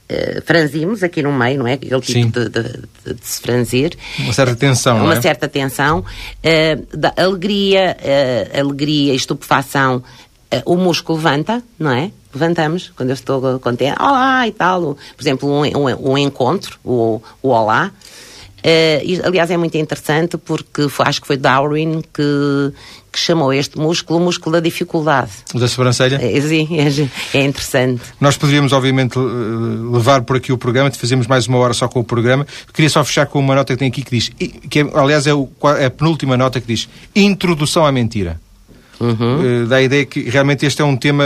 eh, 0.07 0.41
franzimos 0.45 1.01
aqui 1.01 1.23
no 1.23 1.33
meio, 1.33 1.57
não 1.59 1.67
é? 1.67 1.73
Aquele 1.73 1.99
tipo 1.99 2.05
Sim. 2.05 2.29
de, 2.29 2.47
de- 2.49 2.61
de- 2.61 3.13
de 3.15 3.25
se 3.27 3.41
franzir. 3.41 3.97
Uma 4.19 4.33
certa 4.33 4.55
tensão, 4.55 4.97
não 4.99 5.05
Uma 5.05 5.15
é? 5.15 5.21
certa 5.21 5.47
tensão. 5.47 6.05
eh, 6.43 6.77
da 6.93 7.11
alegria, 7.17 7.97
eh, 8.03 8.51
alegria, 8.59 9.15
estupefação. 9.15 10.03
Eh, 10.51 10.61
o 10.65 10.75
músculo 10.75 11.17
levanta, 11.17 11.63
não 11.79 11.91
é? 11.91 12.11
Levantamos 12.33 12.91
quando 12.95 13.09
eu 13.09 13.13
estou 13.13 13.59
contente. 13.59 13.95
Olá 13.99 14.47
e 14.47 14.51
tal. 14.51 14.81
Por 15.15 15.21
exemplo, 15.23 15.49
um, 15.49 15.61
um, 15.65 16.11
um 16.11 16.17
encontro, 16.17 16.77
o, 16.83 17.21
o 17.41 17.49
olá. 17.49 17.91
E, 18.67 19.21
aliás, 19.23 19.51
é 19.51 19.57
muito 19.57 19.77
interessante 19.77 20.37
porque 20.39 20.89
foi- 20.89 21.05
acho 21.07 21.21
que 21.21 21.27
foi 21.27 21.37
Darwin 21.37 22.01
que, 22.11 22.73
que 23.13 23.19
chamou 23.19 23.53
este 23.53 23.77
músculo 23.77 24.19
o 24.19 24.23
músculo 24.23 24.53
da 24.53 24.59
dificuldade. 24.59 25.29
Da 25.53 25.67
sobrancelha? 25.67 26.15
É, 26.19 26.41
sim, 26.41 26.67
é, 27.33 27.37
é 27.37 27.45
interessante. 27.45 28.01
Nós 28.19 28.35
poderíamos, 28.37 28.73
obviamente, 28.73 29.19
levar 29.19 30.23
por 30.23 30.35
aqui 30.37 30.51
o 30.51 30.57
programa, 30.57 30.89
fazemos 30.91 31.27
mais 31.27 31.45
uma 31.47 31.59
hora 31.59 31.75
só 31.75 31.87
com 31.87 31.99
o 31.99 32.03
programa. 32.03 32.45
Queria 32.73 32.89
só 32.89 33.03
fechar 33.05 33.27
com 33.27 33.39
uma 33.39 33.53
nota 33.53 33.71
que 33.73 33.77
tem 33.79 33.87
aqui 33.87 34.01
que 34.01 34.11
diz, 34.17 34.29
que 34.67 34.79
é, 34.79 34.89
aliás 34.95 35.27
é, 35.27 35.33
o- 35.33 35.47
é 35.77 35.85
a 35.85 35.91
penúltima 35.91 36.35
nota 36.35 36.59
que 36.59 36.65
diz 36.67 36.89
Introdução 37.15 37.85
à 37.85 37.91
mentira. 37.91 38.41
Eh, 38.99 39.65
dá 39.67 39.77
a 39.77 39.81
ideia 39.81 40.05
que 40.05 40.29
realmente 40.29 40.65
este 40.65 40.81
é 40.81 40.85
um 40.85 40.95
tema 40.97 41.23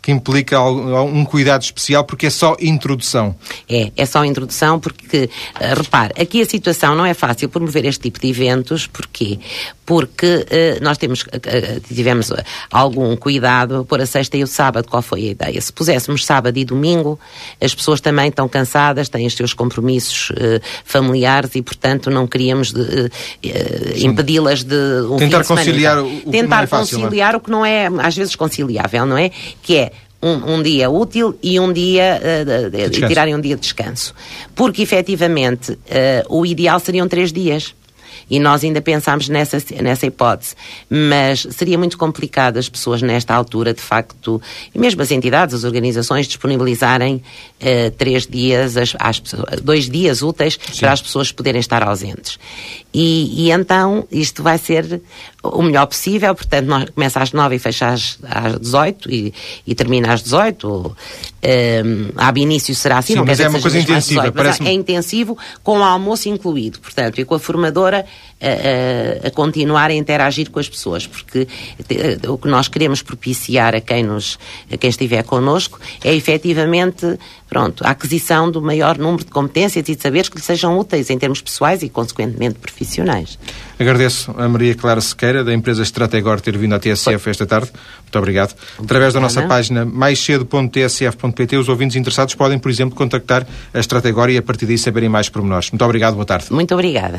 que 0.00 0.10
implica 0.12 0.60
um 0.62 1.24
cuidado 1.24 1.62
especial 1.62 2.04
porque 2.04 2.26
é 2.26 2.30
só 2.30 2.56
introdução. 2.60 3.34
É, 3.68 3.90
é 3.96 4.06
só 4.06 4.24
introdução, 4.24 4.78
porque, 4.80 5.28
eh, 5.60 5.74
repare, 5.74 6.12
aqui 6.20 6.40
a 6.42 6.46
situação 6.46 6.94
não 6.94 7.04
é 7.06 7.14
fácil 7.14 7.48
promover 7.48 7.84
este 7.84 8.00
tipo 8.02 8.20
de 8.20 8.28
eventos, 8.28 8.86
porquê? 8.86 9.38
Porque 9.84 10.46
eh, 10.50 10.78
nós 10.80 10.96
temos, 10.96 11.24
eh, 11.32 11.40
eh, 11.44 11.80
tivemos 11.86 12.30
eh, 12.30 12.42
algum 12.70 13.14
cuidado 13.16 13.76
a 13.80 13.84
pôr 13.84 14.00
a 14.00 14.06
sexta 14.06 14.36
e 14.36 14.42
o 14.42 14.46
sábado, 14.46 14.88
qual 14.88 15.02
foi 15.02 15.28
a 15.28 15.30
ideia? 15.32 15.60
Se 15.60 15.72
puséssemos 15.72 16.24
sábado 16.24 16.56
e 16.56 16.64
domingo, 16.64 17.18
as 17.60 17.74
pessoas 17.74 18.00
também 18.00 18.28
estão 18.28 18.48
cansadas, 18.48 19.08
têm 19.08 19.26
os 19.26 19.34
seus 19.34 19.52
compromissos 19.52 20.32
eh, 20.36 20.60
familiares 20.84 21.50
e, 21.56 21.62
portanto, 21.62 22.10
não 22.10 22.26
queríamos 22.26 22.72
eh, 22.74 23.10
eh, 23.44 23.92
impedi-las 23.98 24.62
de 24.64 24.74
um 25.10 25.16
Tentar 25.16 25.44
conciliar 25.44 25.98
o- 25.98 26.06
o 26.06 26.22
não 26.24 26.30
Tentar 26.32 26.62
é 26.64 26.66
fácil, 26.66 26.98
não 27.00 27.01
é? 27.01 27.01
Conciliar 27.04 27.36
o 27.36 27.40
que 27.40 27.50
não 27.50 27.64
é, 27.64 27.88
às 28.00 28.16
vezes, 28.16 28.34
conciliável, 28.36 29.04
não 29.06 29.16
é? 29.18 29.30
Que 29.62 29.76
é 29.76 29.92
um, 30.22 30.54
um 30.54 30.62
dia 30.62 30.88
útil 30.88 31.36
e 31.42 31.58
um 31.58 31.72
dia 31.72 32.20
eh, 32.22 32.44
de- 32.70 32.76
e 33.04 33.08
tirarem 33.08 33.34
um 33.34 33.40
dia 33.40 33.56
de 33.56 33.62
descanso. 33.62 34.14
Porque 34.54 34.82
efetivamente 34.82 35.76
eh, 35.88 36.24
o 36.28 36.46
ideal 36.46 36.78
seriam 36.78 37.08
três 37.08 37.32
dias. 37.32 37.74
E 38.30 38.38
nós 38.38 38.62
ainda 38.64 38.80
pensámos 38.80 39.28
nessa, 39.28 39.58
nessa 39.82 40.06
hipótese. 40.06 40.54
Mas 40.88 41.46
seria 41.50 41.76
muito 41.76 41.98
complicado 41.98 42.56
as 42.56 42.66
pessoas, 42.68 43.02
nesta 43.02 43.34
altura, 43.34 43.74
de 43.74 43.80
facto, 43.82 44.40
e 44.74 44.78
mesmo 44.78 45.02
as 45.02 45.10
entidades, 45.10 45.54
as 45.54 45.64
organizações, 45.64 46.26
disponibilizarem 46.28 47.22
eh, 47.60 47.90
três 47.90 48.26
dias, 48.26 48.74
às 48.98 49.18
pessoas- 49.20 49.60
dois 49.60 49.90
dias 49.90 50.22
úteis 50.22 50.56
para 50.56 50.92
as 50.92 51.02
pessoas 51.02 51.32
poderem 51.32 51.60
estar 51.60 51.82
ausentes. 51.82 52.38
E, 52.94 53.46
e 53.46 53.50
então 53.50 54.06
isto 54.10 54.42
vai 54.42 54.56
ser 54.56 55.00
o 55.42 55.62
melhor 55.62 55.86
possível, 55.86 56.34
portanto, 56.34 56.66
nós, 56.66 56.90
começa 56.90 57.20
às 57.20 57.32
nove 57.32 57.56
e 57.56 57.58
fecha 57.58 57.88
às, 57.88 58.18
às 58.22 58.58
18 58.60 59.10
e, 59.10 59.34
e 59.66 59.74
termina 59.74 60.12
às 60.12 60.22
18. 60.22 60.68
Ou, 60.68 60.96
ab 62.16 62.40
início 62.40 62.74
será 62.74 62.98
assim, 62.98 63.14
Sim, 63.14 63.18
não 63.18 63.24
mas 63.26 63.40
é 63.40 63.44
dizer 63.46 63.56
uma 63.56 63.60
coisa 63.62 63.78
intensiva, 63.78 64.20
18, 64.22 64.34
mas 64.36 64.44
parece-me- 64.44 64.68
é 64.68 64.72
intensivo 64.72 65.36
com 65.62 65.80
o 65.80 65.82
almoço 65.82 66.28
incluído, 66.28 66.78
portanto, 66.78 67.20
e 67.20 67.24
com 67.24 67.34
a 67.34 67.38
formadora 67.40 68.06
a, 68.42 69.26
a- 69.28 69.30
continuar 69.30 69.90
a 69.90 69.94
interagir 69.94 70.50
com 70.50 70.58
as 70.58 70.68
pessoas, 70.68 71.06
porque 71.06 71.46
eh, 71.88 72.18
o 72.28 72.36
que 72.36 72.48
nós 72.48 72.68
queremos 72.68 73.00
propiciar 73.02 73.74
a 73.74 73.80
quem, 73.80 74.02
nos, 74.02 74.38
a 74.70 74.76
quem 74.76 74.90
estiver 74.90 75.22
connosco 75.24 75.78
é 76.04 76.14
efetivamente 76.14 77.18
pronto, 77.48 77.84
a 77.86 77.90
aquisição 77.90 78.50
do 78.50 78.62
maior 78.62 78.96
número 78.98 79.24
de 79.24 79.30
competências 79.30 79.86
e 79.88 79.94
de 79.94 80.00
saberes 80.02 80.28
que 80.30 80.36
lhe 80.38 80.42
sejam 80.42 80.78
úteis 80.78 81.10
em 81.10 81.18
termos 81.18 81.40
pessoais 81.42 81.82
e, 81.82 81.88
consequentemente, 81.90 82.58
profissionais. 82.58 83.38
Agradeço 83.78 84.34
a 84.38 84.48
Maria 84.48 84.74
Clara 84.74 85.00
Sequeira, 85.02 85.44
da 85.44 85.52
empresa 85.52 85.82
Strategor, 85.82 86.40
ter 86.40 86.56
vindo 86.56 86.74
à 86.74 86.78
TSF 86.78 87.28
esta 87.28 87.44
tarde. 87.46 87.70
Muito 88.02 88.18
obrigado. 88.18 88.54
Através 88.82 89.12
da 89.12 89.20
nossa 89.20 89.42
página 89.42 89.84
maiscedo.tsf.pt, 89.84 91.56
os 91.58 91.68
ouvintes 91.68 91.96
interessados 91.96 92.34
podem, 92.34 92.58
por 92.58 92.70
exemplo, 92.70 92.96
contactar 92.96 93.46
a 93.74 93.80
Strategor 93.80 94.30
e 94.30 94.38
a 94.38 94.42
partir 94.42 94.64
daí 94.66 94.78
saberem 94.78 95.08
mais 95.10 95.28
pormenores. 95.28 95.70
Muito 95.70 95.84
obrigado, 95.84 96.14
boa 96.14 96.24
tarde. 96.26 96.46
Muito 96.50 96.72
obrigada. 96.74 97.18